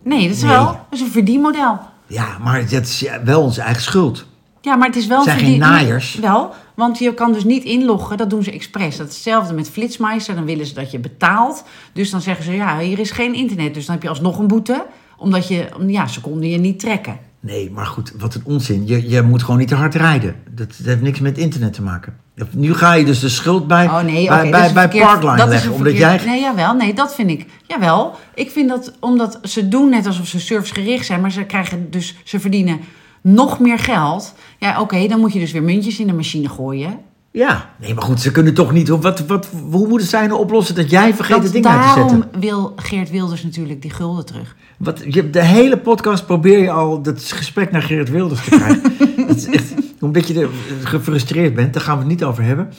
Nee, 0.03 0.27
dat 0.27 0.35
is 0.35 0.41
Nee. 0.41 0.51
wel 0.51 0.65
dat 0.65 0.77
is 0.89 1.01
een 1.01 1.11
verdienmodel. 1.11 1.79
ja, 2.07 2.25
maar 2.41 2.61
dat 2.69 2.81
is 2.81 3.05
wel 3.23 3.41
onze 3.41 3.61
eigen 3.61 3.81
schuld. 3.83 4.25
Ja, 4.61 4.75
maar 4.75 4.87
het 4.87 4.95
is 4.95 5.07
wel 5.07 5.23
Zijn 5.23 5.39
een 5.39 5.45
geen 5.45 5.59
naaiers. 5.59 6.15
Wel, 6.15 6.53
want 6.75 6.97
je 6.99 7.13
kan 7.13 7.33
dus 7.33 7.43
niet 7.43 7.63
inloggen. 7.63 8.17
Dat 8.17 8.29
doen 8.29 8.43
ze 8.43 8.51
expres. 8.51 8.97
Dat 8.97 9.07
is 9.07 9.13
hetzelfde 9.13 9.53
met 9.53 9.69
Flitsmeister. 9.69 10.35
Dan 10.35 10.45
willen 10.45 10.65
ze 10.65 10.73
dat 10.73 10.91
je 10.91 10.99
betaalt. 10.99 11.63
Dus 11.93 12.09
dan 12.09 12.21
zeggen 12.21 12.45
ze, 12.45 12.51
ja, 12.51 12.79
hier 12.79 12.99
is 12.99 13.11
geen 13.11 13.33
internet. 13.33 13.73
Dus 13.73 13.85
dan 13.85 13.93
heb 13.95 14.03
je 14.03 14.09
alsnog 14.09 14.39
een 14.39 14.47
boete. 14.47 14.85
Omdat 15.17 15.47
je, 15.47 15.67
ja, 15.87 16.07
ze 16.07 16.21
konden 16.21 16.49
je 16.49 16.57
niet 16.57 16.79
trekken. 16.79 17.19
Nee, 17.39 17.71
maar 17.71 17.85
goed, 17.85 18.13
wat 18.17 18.35
een 18.35 18.41
onzin. 18.45 18.87
Je, 18.87 19.09
je 19.09 19.21
moet 19.21 19.43
gewoon 19.43 19.59
niet 19.59 19.67
te 19.67 19.75
hard 19.75 19.95
rijden. 19.95 20.35
Dat, 20.49 20.67
dat 20.77 20.85
heeft 20.85 21.01
niks 21.01 21.19
met 21.19 21.37
internet 21.37 21.73
te 21.73 21.81
maken. 21.81 22.17
Nu 22.51 22.73
ga 22.73 22.93
je 22.93 23.05
dus 23.05 23.19
de 23.19 23.29
schuld 23.29 23.67
bij, 23.67 23.85
Oh 23.85 24.01
nee, 24.01 24.27
bij, 24.27 24.49
bij, 24.49 24.69
verkeerd- 24.69 25.03
Parkline 25.05 25.47
leggen. 25.47 25.71
Omdat 25.73 25.97
jij... 25.97 26.21
Nee, 26.25 26.41
jawel, 26.41 26.73
nee, 26.73 26.93
dat 26.93 27.15
vind 27.15 27.29
ik. 27.29 27.45
Jawel, 27.67 28.15
ik 28.33 28.51
vind 28.51 28.69
dat 28.69 28.93
omdat 28.99 29.39
ze 29.43 29.67
doen 29.67 29.89
net 29.89 30.05
alsof 30.05 30.27
ze 30.27 30.39
servicegericht 30.39 31.05
zijn, 31.05 31.21
maar 31.21 31.31
ze 31.31 31.43
krijgen 31.43 31.91
dus, 31.91 32.15
ze 32.23 32.39
verdienen 32.39 32.79
nog 33.25 33.59
meer 33.59 33.79
geld. 33.79 34.33
Ja, 34.59 34.81
oké, 34.81 35.07
dan 35.07 35.19
moet 35.19 35.33
je 35.33 35.39
dus 35.39 35.51
weer 35.51 35.63
muntjes 35.63 35.99
in 35.99 36.07
de 36.07 36.13
machine 36.13 36.49
gooien. 36.49 36.99
Ja, 37.31 37.69
nee, 37.79 37.93
maar 37.93 38.03
goed, 38.03 38.21
ze 38.21 38.31
kunnen 38.31 38.53
toch 38.53 38.71
niet... 38.71 38.87
Wat, 38.87 39.25
wat, 39.25 39.49
hoe 39.69 39.87
moeten 39.87 40.07
zij 40.07 40.27
nou 40.27 40.39
oplossen 40.39 40.75
dat 40.75 40.89
jij 40.89 41.13
vergeet 41.13 41.35
Dat, 41.35 41.43
het 41.43 41.53
ding 41.53 41.65
uit 41.65 41.79
te 41.81 41.85
daarom 41.85 42.09
zetten? 42.09 42.39
wil 42.39 42.73
Geert 42.75 43.09
Wilders 43.09 43.43
natuurlijk 43.43 43.81
die 43.81 43.91
gulden 43.91 44.25
terug. 44.25 44.55
Wat, 44.77 45.01
je, 45.09 45.29
de 45.29 45.43
hele 45.43 45.77
podcast 45.77 46.25
probeer 46.25 46.59
je 46.59 46.71
al 46.71 47.01
dat 47.01 47.23
gesprek 47.23 47.71
naar 47.71 47.81
Gerrit 47.81 48.09
Wilders 48.09 48.43
te 48.43 48.49
krijgen. 48.49 48.97
Echt, 49.53 49.73
omdat 49.99 50.27
je 50.27 50.41
er 50.41 50.49
gefrustreerd 50.83 51.53
bent, 51.53 51.73
daar 51.73 51.83
gaan 51.83 51.93
we 51.93 51.99
het 51.99 52.11
niet 52.11 52.23
over 52.23 52.43
hebben. 52.43 52.69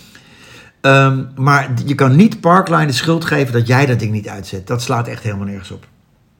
Ehm, 0.80 1.24
maar 1.34 1.72
je 1.84 1.94
kan 1.94 2.16
niet 2.16 2.40
Parkline 2.40 2.86
de 2.86 2.92
schuld 2.92 3.24
geven 3.24 3.52
dat 3.52 3.66
jij 3.66 3.86
dat 3.86 3.98
ding 3.98 4.12
niet 4.12 4.28
uitzet. 4.28 4.66
Dat 4.66 4.82
slaat 4.82 5.08
echt 5.08 5.22
helemaal 5.22 5.46
nergens 5.46 5.70
op. 5.70 5.86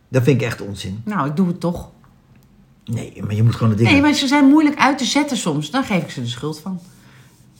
Dat 0.09 0.23
vind 0.23 0.41
ik 0.41 0.47
echt 0.47 0.61
onzin. 0.61 1.03
Nou, 1.05 1.29
ik 1.29 1.37
doe 1.37 1.47
het 1.47 1.61
toch. 1.61 1.91
Nee, 2.87 3.23
maar 3.25 3.35
je 3.35 3.43
moet 3.43 3.55
gewoon 3.55 3.69
het 3.69 3.79
ding... 3.79 3.91
Nee, 3.91 4.01
maar 4.01 4.13
ze 4.13 4.27
zijn 4.27 4.45
moeilijk 4.45 4.79
uit 4.79 4.99
te 4.99 5.05
zetten 5.05 5.37
soms. 5.37 5.71
Dan 5.71 5.85
geef 5.85 6.03
ik 6.03 6.11
ze 6.11 6.21
de 6.21 6.29
schuld 6.29 6.61
van. 6.61 6.81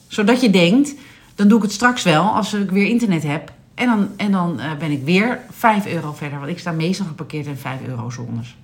Zodat 0.07 0.41
je 0.41 0.49
denkt, 0.49 0.95
dan 1.35 1.47
doe 1.47 1.57
ik 1.57 1.63
het 1.63 1.73
straks 1.73 2.03
wel 2.03 2.23
als 2.23 2.53
ik 2.53 2.71
weer 2.71 2.87
internet 2.87 3.23
heb. 3.23 3.51
En 3.73 3.87
dan, 3.87 4.09
en 4.17 4.31
dan 4.31 4.59
eh, 4.59 4.75
ben 4.79 4.91
ik 4.91 5.03
weer 5.03 5.39
5 5.51 5.85
euro 5.85 6.13
verder. 6.13 6.39
Want 6.39 6.51
ik 6.51 6.59
sta 6.59 6.71
meestal 6.71 7.05
geparkeerd 7.05 7.45
in 7.45 7.57
5 7.57 7.79
euro 7.87 8.09
zones. 8.09 8.55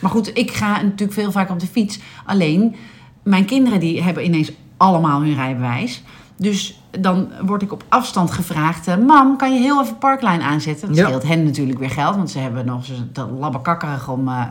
Maar 0.00 0.10
goed, 0.10 0.36
ik 0.38 0.50
ga 0.50 0.82
natuurlijk 0.82 1.12
veel 1.12 1.32
vaker 1.32 1.54
op 1.54 1.60
de 1.60 1.66
fiets. 1.66 1.98
Alleen, 2.24 2.74
mijn 3.22 3.44
kinderen 3.44 3.80
die 3.80 4.02
hebben 4.02 4.24
ineens 4.24 4.52
allemaal 4.76 5.20
hun 5.20 5.34
rijbewijs. 5.34 6.02
Dus 6.36 6.81
dan 7.00 7.28
word 7.46 7.62
ik 7.62 7.72
op 7.72 7.84
afstand 7.88 8.30
gevraagd... 8.30 8.86
eh, 8.88 8.96
Mam, 8.96 9.36
kan 9.36 9.54
je 9.54 9.60
heel 9.60 9.82
even 9.82 9.98
Parkline 9.98 10.42
aanzetten? 10.42 10.88
Dat 10.88 10.96
Ja. 10.96 11.06
scheelt 11.06 11.22
hen 11.22 11.44
natuurlijk 11.44 11.78
weer 11.78 11.90
geld. 11.90 12.16
Want 12.16 12.30
ze 12.30 12.38
hebben 12.38 12.66
nog 12.66 12.84
dat 13.12 13.28
labbekakkerig 13.38 14.08
om... 14.08 14.28
eh, 14.28 14.42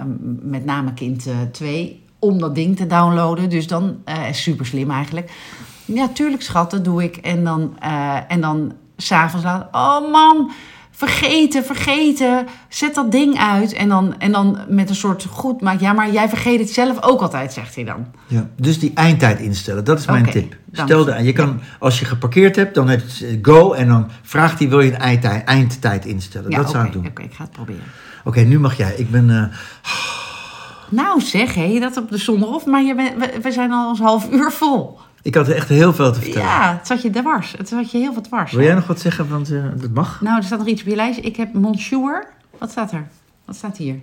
met 0.41 0.65
name 0.65 0.93
kind 0.93 1.27
2 1.51 2.04
om 2.19 2.39
dat 2.39 2.56
ding 2.56 2.77
te 2.77 2.88
downloaden. 2.88 3.49
Dus 3.49 3.67
dan 3.67 3.95
eh 4.04 4.19
super 4.32 4.65
slim 4.65 4.91
eigenlijk. 4.91 5.32
Ja, 5.86 6.08
tuurlijk 6.08 6.41
schat, 6.41 6.71
dat 6.71 6.84
doe 6.86 7.04
ik. 7.04 7.15
En 7.17 7.43
dan, 7.43 7.75
eh 7.80 8.15
en 8.27 8.41
dan 8.41 8.71
s'avonds 8.97 9.45
laat... 9.45 9.67
Oh 9.71 10.12
mam, 10.12 10.51
vergeten, 11.08 11.66
vergeten. 11.66 12.48
Zet 12.70 12.96
dat 12.96 13.12
ding 13.12 13.38
uit. 13.40 13.74
En 13.74 13.90
dan, 13.90 14.16
en 14.20 14.32
dan 14.32 14.60
met 14.68 14.90
een 14.90 14.96
soort 14.96 15.26
goed 15.30 15.62
maak. 15.62 15.80
Ja, 15.80 15.94
maar 15.94 16.12
jij 16.12 16.30
vergeet 16.30 16.60
het 16.60 16.70
zelf 16.70 17.04
ook 17.04 17.22
altijd, 17.22 17.54
zegt 17.54 17.76
hij 17.76 17.84
dan. 17.84 18.06
Ja, 18.28 18.48
dus 18.56 18.80
die 18.80 18.92
eindtijd 18.94 19.40
instellen, 19.40 19.84
dat 19.84 20.00
is 20.00 20.06
mijn 20.06 20.30
tip. 20.30 20.56
Stel 20.72 21.00
je. 21.00 21.16
de, 21.16 21.24
je 21.24 21.34
kan, 21.34 21.60
als 21.80 22.00
je 22.00 22.06
geparkeerd 22.06 22.56
hebt, 22.56 22.76
dan 22.76 22.90
heb 22.90 23.02
je 23.10 23.40
go 23.42 23.72
en 23.74 23.88
dan 23.88 24.10
vraagt 24.22 24.60
hij 24.60 24.70
wil 24.70 24.80
je 24.80 24.92
een 24.94 25.00
eindtijd, 25.00 25.44
eindtijd 25.44 26.06
instellen. 26.06 26.50
Ja, 26.52 26.58
dat 26.58 26.70
zou 26.70 26.86
ik 26.86 26.92
doen. 26.94 27.08
Oké, 27.08 27.22
ik 27.22 27.34
ga 27.34 27.44
het 27.44 27.52
proberen. 27.52 27.84
Oké, 28.24 28.40
nu 28.40 28.60
mag 28.60 28.78
jij. 28.78 28.94
Ik 28.98 29.12
ben... 29.12 29.30
eh, 29.30 29.58
Nou 30.90 31.22
zeg, 31.22 31.54
hé, 31.56 31.80
dat 31.80 31.98
op 31.98 32.10
de 32.10 32.18
zondag. 32.18 32.66
Maar 32.66 32.84
je 32.84 32.96
bent, 32.96 33.18
we, 33.18 33.40
we 33.42 33.52
zijn 33.52 33.72
al 33.72 33.90
ons 33.90 34.00
half 34.00 34.32
uur 34.32 34.52
vol. 34.52 35.00
ik 35.22 35.36
had 35.36 35.48
echt 35.48 35.70
heel 35.70 35.94
veel 35.94 36.12
te 36.12 36.22
vertellen. 36.22 36.48
Ja, 36.48 36.76
het 36.78 36.88
zat 36.88 37.02
je 37.02 37.10
dwars. 37.10 37.54
Het 37.58 37.68
zat 37.68 37.92
je 37.92 37.98
heel 37.98 38.14
wat 38.14 38.24
dwars. 38.24 38.52
Wil 38.52 38.64
jij 38.64 38.74
nog 38.76 38.88
wat 38.88 39.00
zeggen? 39.00 39.30
Want 39.30 39.52
eh, 39.52 39.64
dat 39.76 39.90
mag. 39.94 40.22
Nou, 40.22 40.38
er 40.38 40.44
staat 40.44 40.60
nog 40.60 40.68
iets 40.68 40.82
op 40.82 40.88
je 40.88 40.96
lijst. 40.96 41.20
Ik 41.20 41.36
heb 41.36 41.54
Monsieur. 41.54 42.28
Wat 42.58 42.72
staat 42.72 42.92
er? 42.92 43.08
Wat 43.46 43.56
staat 43.56 43.78
hier? 43.78 43.96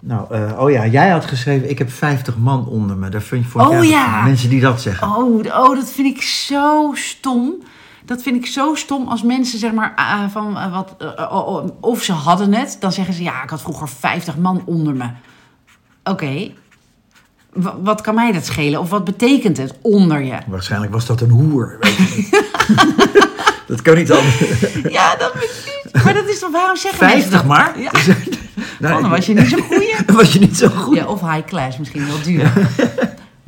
Nou, 0.00 0.34
eh, 0.34 0.60
oh 0.60 0.70
ja, 0.70 0.86
jij 0.86 1.08
had 1.08 1.24
geschreven, 1.24 1.70
ik 1.70 1.78
heb 1.78 1.90
50 1.90 2.36
man 2.36 2.66
onder 2.66 2.96
me. 2.96 3.08
Daar 3.08 3.22
vind 3.22 3.44
je 3.44 3.50
voor 3.50 3.66
Oh 3.66 3.84
ja. 3.84 4.22
mensen 4.22 4.48
die 4.48 4.60
dat 4.60 4.80
zeggen. 4.80 5.08
Oh, 5.08 5.38
oh, 5.38 5.74
dat 5.74 5.90
vind 5.90 6.16
ik 6.16 6.22
zo 6.22 6.90
stom. 6.94 7.54
Dat 8.04 8.22
vind 8.22 8.36
ik 8.36 8.46
zo 8.46 8.74
stom 8.74 9.08
als 9.08 9.22
mensen 9.22 9.58
zeg 9.58 9.72
maar 9.72 9.92
ah, 9.96 10.28
van 10.28 10.58
eh, 10.58 10.72
wat 10.72 10.94
eh, 10.98 11.32
oh, 11.32 11.48
oh, 11.48 11.68
of 11.80 12.02
ze 12.02 12.12
hadden 12.12 12.54
het, 12.54 12.76
dan 12.80 12.92
zeggen 12.92 13.14
ze 13.14 13.22
ja, 13.22 13.42
ik 13.42 13.50
had 13.50 13.60
vroeger 13.60 13.88
50 13.88 14.36
man 14.36 14.62
onder 14.64 14.94
me. 14.94 15.08
Oké. 16.04 16.50
Wat 17.82 18.00
kan 18.00 18.14
mij 18.14 18.32
dat 18.32 18.46
schelen? 18.46 18.80
Of 18.80 18.90
wat 18.90 19.04
betekent 19.04 19.56
het 19.56 19.74
onder 19.80 20.22
je? 20.22 20.36
Waarschijnlijk 20.46 20.92
was 20.92 21.06
dat 21.06 21.20
een 21.20 21.30
hoer. 21.30 21.76
Weet 21.80 21.96
je 21.96 22.14
niet. 22.16 22.42
dat 23.68 23.82
kan 23.82 23.94
niet 23.94 24.12
anders. 24.12 24.38
Ja, 24.88 25.16
dat 25.16 25.34
niet. 25.34 26.04
Maar 26.04 26.14
dat 26.14 26.28
is 26.28 26.38
toch 26.38 26.50
waarom 26.50 26.76
zeggen 26.76 27.06
mensen 27.06 27.30
50 27.30 27.40
dat? 27.40 27.44
maar? 27.44 27.80
Ja. 27.80 27.90
Nou, 28.78 29.02
dan 29.02 29.10
was 29.10 29.26
je 29.26 29.34
niet 29.34 29.48
zo 29.48 29.56
goeie. 29.56 29.94
was 30.20 30.32
je 30.32 30.38
niet 30.38 30.56
zo 30.56 30.68
goed. 30.68 30.96
Ja, 30.96 31.06
of 31.06 31.20
high 31.20 31.44
class, 31.46 31.78
misschien 31.78 32.06
wel 32.06 32.22
duur. 32.22 32.52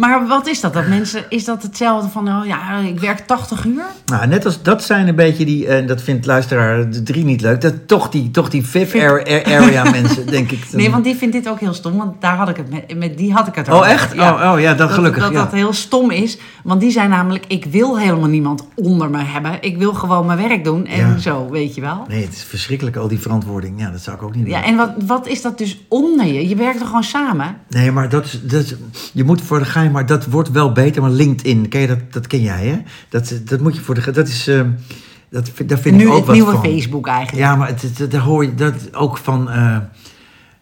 Maar 0.00 0.26
wat 0.26 0.46
is 0.48 0.60
dat? 0.60 0.72
Dat 0.72 0.86
mensen, 0.88 1.24
is 1.28 1.44
dat 1.44 1.62
hetzelfde 1.62 2.08
van, 2.08 2.28
oh 2.28 2.46
ja, 2.46 2.76
ik 2.78 3.00
werk 3.00 3.18
80 3.26 3.64
uur? 3.64 3.82
Nou, 4.06 4.26
net 4.26 4.44
als 4.44 4.62
dat 4.62 4.84
zijn 4.84 5.08
een 5.08 5.14
beetje 5.14 5.44
die, 5.44 5.66
en 5.68 5.86
dat 5.86 6.02
vindt 6.02 6.26
luisteraar 6.26 6.90
de 6.90 7.02
drie 7.02 7.24
niet 7.24 7.40
leuk, 7.40 7.60
dat 7.60 7.74
toch 7.88 8.08
die, 8.08 8.30
toch 8.30 8.48
die 8.50 8.64
ar- 8.94 9.24
area 9.44 9.90
mensen, 10.00 10.26
denk 10.26 10.50
ik. 10.50 10.66
Nee, 10.72 10.90
want 10.90 11.04
die 11.04 11.14
vindt 11.16 11.34
dit 11.34 11.48
ook 11.48 11.60
heel 11.60 11.74
stom, 11.74 11.96
want 11.96 12.20
daar 12.20 12.36
had 12.36 12.48
ik 12.48 12.56
het 12.56 12.70
met, 12.70 12.98
met 12.98 13.16
die 13.18 13.32
had 13.32 13.46
ik 13.46 13.54
het 13.54 13.68
Oh, 13.68 13.74
over. 13.74 13.86
echt? 13.86 14.12
Oh, 14.18 14.50
oh, 14.54 14.60
ja, 14.60 14.74
dan 14.74 14.90
gelukkig, 14.90 15.22
Dat 15.22 15.32
ja. 15.32 15.38
dat 15.42 15.52
heel 15.52 15.72
stom 15.72 16.10
is, 16.10 16.38
want 16.64 16.80
die 16.80 16.90
zijn 16.90 17.10
namelijk, 17.10 17.44
ik 17.48 17.64
wil 17.64 17.98
helemaal 17.98 18.28
niemand 18.28 18.66
onder 18.74 19.10
me 19.10 19.22
hebben. 19.22 19.52
Ik 19.60 19.76
wil 19.78 19.94
gewoon 19.94 20.26
mijn 20.26 20.38
werk 20.48 20.64
doen 20.64 20.86
en 20.86 21.08
Ja. 21.08 21.18
zo, 21.18 21.48
weet 21.50 21.74
je 21.74 21.80
wel. 21.80 22.04
Nee, 22.08 22.22
het 22.24 22.32
is 22.32 22.42
verschrikkelijk, 22.44 22.96
al 22.96 23.08
die 23.08 23.18
verantwoording. 23.20 23.80
Ja, 23.80 23.90
dat 23.90 24.00
zou 24.00 24.16
ik 24.16 24.22
ook 24.22 24.34
niet 24.34 24.44
doen. 24.44 24.54
Ja, 24.54 24.64
en 24.64 24.76
wat, 24.76 24.90
wat 25.06 25.26
is 25.26 25.42
dat 25.42 25.58
dus 25.58 25.80
onder 25.88 26.26
je? 26.26 26.48
Je 26.48 26.54
werkt 26.56 26.80
er 26.80 26.86
gewoon 26.86 27.04
samen. 27.04 27.56
Nee, 27.68 27.92
maar 27.92 28.08
dat, 28.08 28.24
is- 28.24 28.40
dat, 28.42 28.74
je 29.12 29.24
moet 29.24 29.40
voor 29.42 29.58
de 29.58 29.64
maar 29.90 30.07
dat 30.07 30.26
wordt 30.26 30.50
wel 30.50 30.72
beter. 30.72 31.03
Maar 31.03 31.11
LinkedIn, 31.11 31.68
ken 31.68 31.81
je 31.81 31.87
dat, 31.87 32.12
dat 32.12 32.26
ken 32.26 32.40
jij, 32.42 32.66
hè? 32.66 32.76
Dat, 33.09 33.40
dat 33.44 33.61
moet 33.61 33.74
je 33.74 33.81
voor 33.81 33.94
de 33.94 34.11
dat 34.11 34.29
is, 34.29 34.48
eh, 34.48 34.61
dat, 35.31 35.50
vind- 35.55 35.68
daar 35.68 35.79
vind 35.79 35.96
nu 35.96 36.03
ik 36.03 36.09
ook 36.09 36.16
het 36.16 36.24
wat 36.26 36.35
nieuwe 36.35 36.50
van. 36.53 36.62
Facebook 36.64 37.07
eigenlijk. 37.07 37.46
Ja, 37.46 37.57
maar 37.57 37.68
het, 37.68 37.83
het- 37.98 38.11
daar 38.11 38.20
hoor 38.20 38.44
je 38.44 38.55
dat 38.55 38.94
ook 38.94 39.16
van. 39.16 39.50
eh 39.50 39.76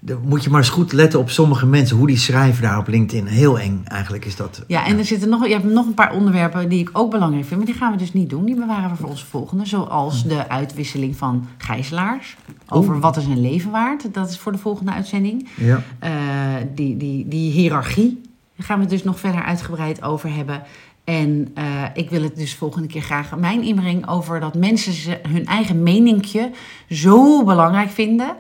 daar 0.01 0.17
moet 0.23 0.45
je 0.45 0.51
maar 0.51 0.61
eens 0.61 0.69
goed 0.69 0.93
letten 0.93 1.19
op 1.19 1.31
sommige 1.31 1.67
mensen, 1.67 1.97
hoe 1.97 2.07
die 2.07 2.17
schrijven 2.17 2.63
daar 2.63 2.79
op 2.79 2.89
LinkedIn. 2.89 3.27
Heel 3.27 3.59
eng, 3.59 3.81
eigenlijk 3.85 4.25
is 4.25 4.37
dat. 4.37 4.63
Ja, 4.67 4.87
en 4.87 4.99
er 4.99 5.05
zitten 5.05 5.29
nog, 5.29 5.47
je 5.47 5.53
hebt 5.53 5.65
nog 5.65 5.87
een 5.87 5.95
paar 5.95 6.13
onderwerpen 6.13 6.69
die 6.69 6.81
ik 6.81 6.91
ook 6.93 7.11
belangrijk 7.11 7.45
vind, 7.47 7.57
maar 7.57 7.67
die 7.69 7.79
gaan 7.79 7.93
we 7.93 7.99
dus 7.99 8.13
niet 8.13 8.31
doen. 8.31 8.45
Die 8.45 8.55
bewaren 8.55 8.91
we 8.91 8.97
voor 8.97 9.09
onze 9.09 9.27
volgende. 9.27 9.67
Zoals 9.67 10.25
de 10.25 10.49
uitwisseling 10.49 11.17
van 11.17 11.47
gijzelaars. 11.59 12.37
Over 12.69 12.93
Oeh. 12.93 13.03
wat 13.03 13.17
is 13.17 13.25
een 13.25 13.41
leven 13.41 13.71
waard. 13.71 14.15
Dat 14.15 14.31
is 14.31 14.39
voor 14.39 14.53
de 14.53 14.59
volgende 14.59 14.93
uitzending. 14.93 15.49
Ja. 15.57 15.83
Eh, 15.99 16.11
die, 16.75 16.97
die, 16.97 17.29
die 17.29 17.51
hiërarchie. 17.53 18.21
Daar 18.59 18.67
gaan 18.67 18.77
we 18.77 18.83
het 18.83 18.91
dus 18.93 19.05
nog 19.05 19.19
verder 19.21 19.43
uitgebreid 19.43 20.03
over 20.03 20.35
hebben. 20.35 20.63
En 21.05 21.51
eh, 21.55 21.65
ik 21.95 22.11
wil 22.11 22.23
het 22.23 22.37
dus 22.37 22.55
volgende 22.55 22.89
keer 22.89 23.03
graag 23.03 23.37
mijn 23.37 23.63
inbreng 23.63 24.09
over 24.09 24.41
dat 24.41 24.55
mensen 24.55 24.93
ze- 24.93 25.21
hun 25.29 25.47
eigen 25.47 25.83
meninkje 25.83 26.51
zo 26.91 27.45
belangrijk 27.45 27.91
vinden. 27.91 28.37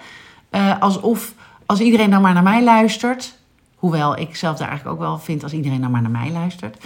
Eh, 0.50 0.80
alsof 0.80 1.32
als 1.66 1.80
iedereen 1.80 2.10
dan 2.10 2.22
maar 2.22 2.34
naar 2.34 2.42
mij 2.42 2.64
luistert. 2.64 3.36
Hoewel 3.76 4.18
ik 4.18 4.36
zelf 4.36 4.58
daar 4.58 4.68
eigenlijk 4.68 4.98
ook 5.00 5.06
wel 5.06 5.18
vind 5.18 5.42
als 5.42 5.52
iedereen 5.52 5.80
dan 5.80 5.90
maar 5.90 6.02
naar 6.02 6.10
mij 6.10 6.30
luistert. 6.32 6.84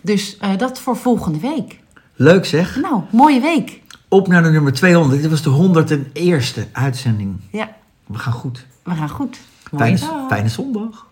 Dus 0.00 0.36
eh, 0.38 0.56
dat 0.56 0.80
voor 0.80 0.96
volgende 0.96 1.38
week. 1.38 1.78
Leuk 2.14 2.44
zeg. 2.46 2.76
Nou, 2.76 3.02
mooie 3.10 3.40
week. 3.40 3.80
Op 4.08 4.28
naar 4.28 4.42
de 4.42 4.50
nummer 4.50 4.72
200. 4.72 5.22
Dit 5.22 5.30
was 5.30 5.42
de 5.42 5.50
101ste 5.50 6.60
uitzending. 6.72 7.40
Ja, 7.50 7.76
We 8.06 8.18
gaan 8.18 8.32
goed. 8.32 8.66
we 8.82 8.94
gaan 8.94 9.08
goed. 9.08 9.38
Fijne, 9.76 9.98
fijne 10.28 10.48
zondag. 10.48 11.06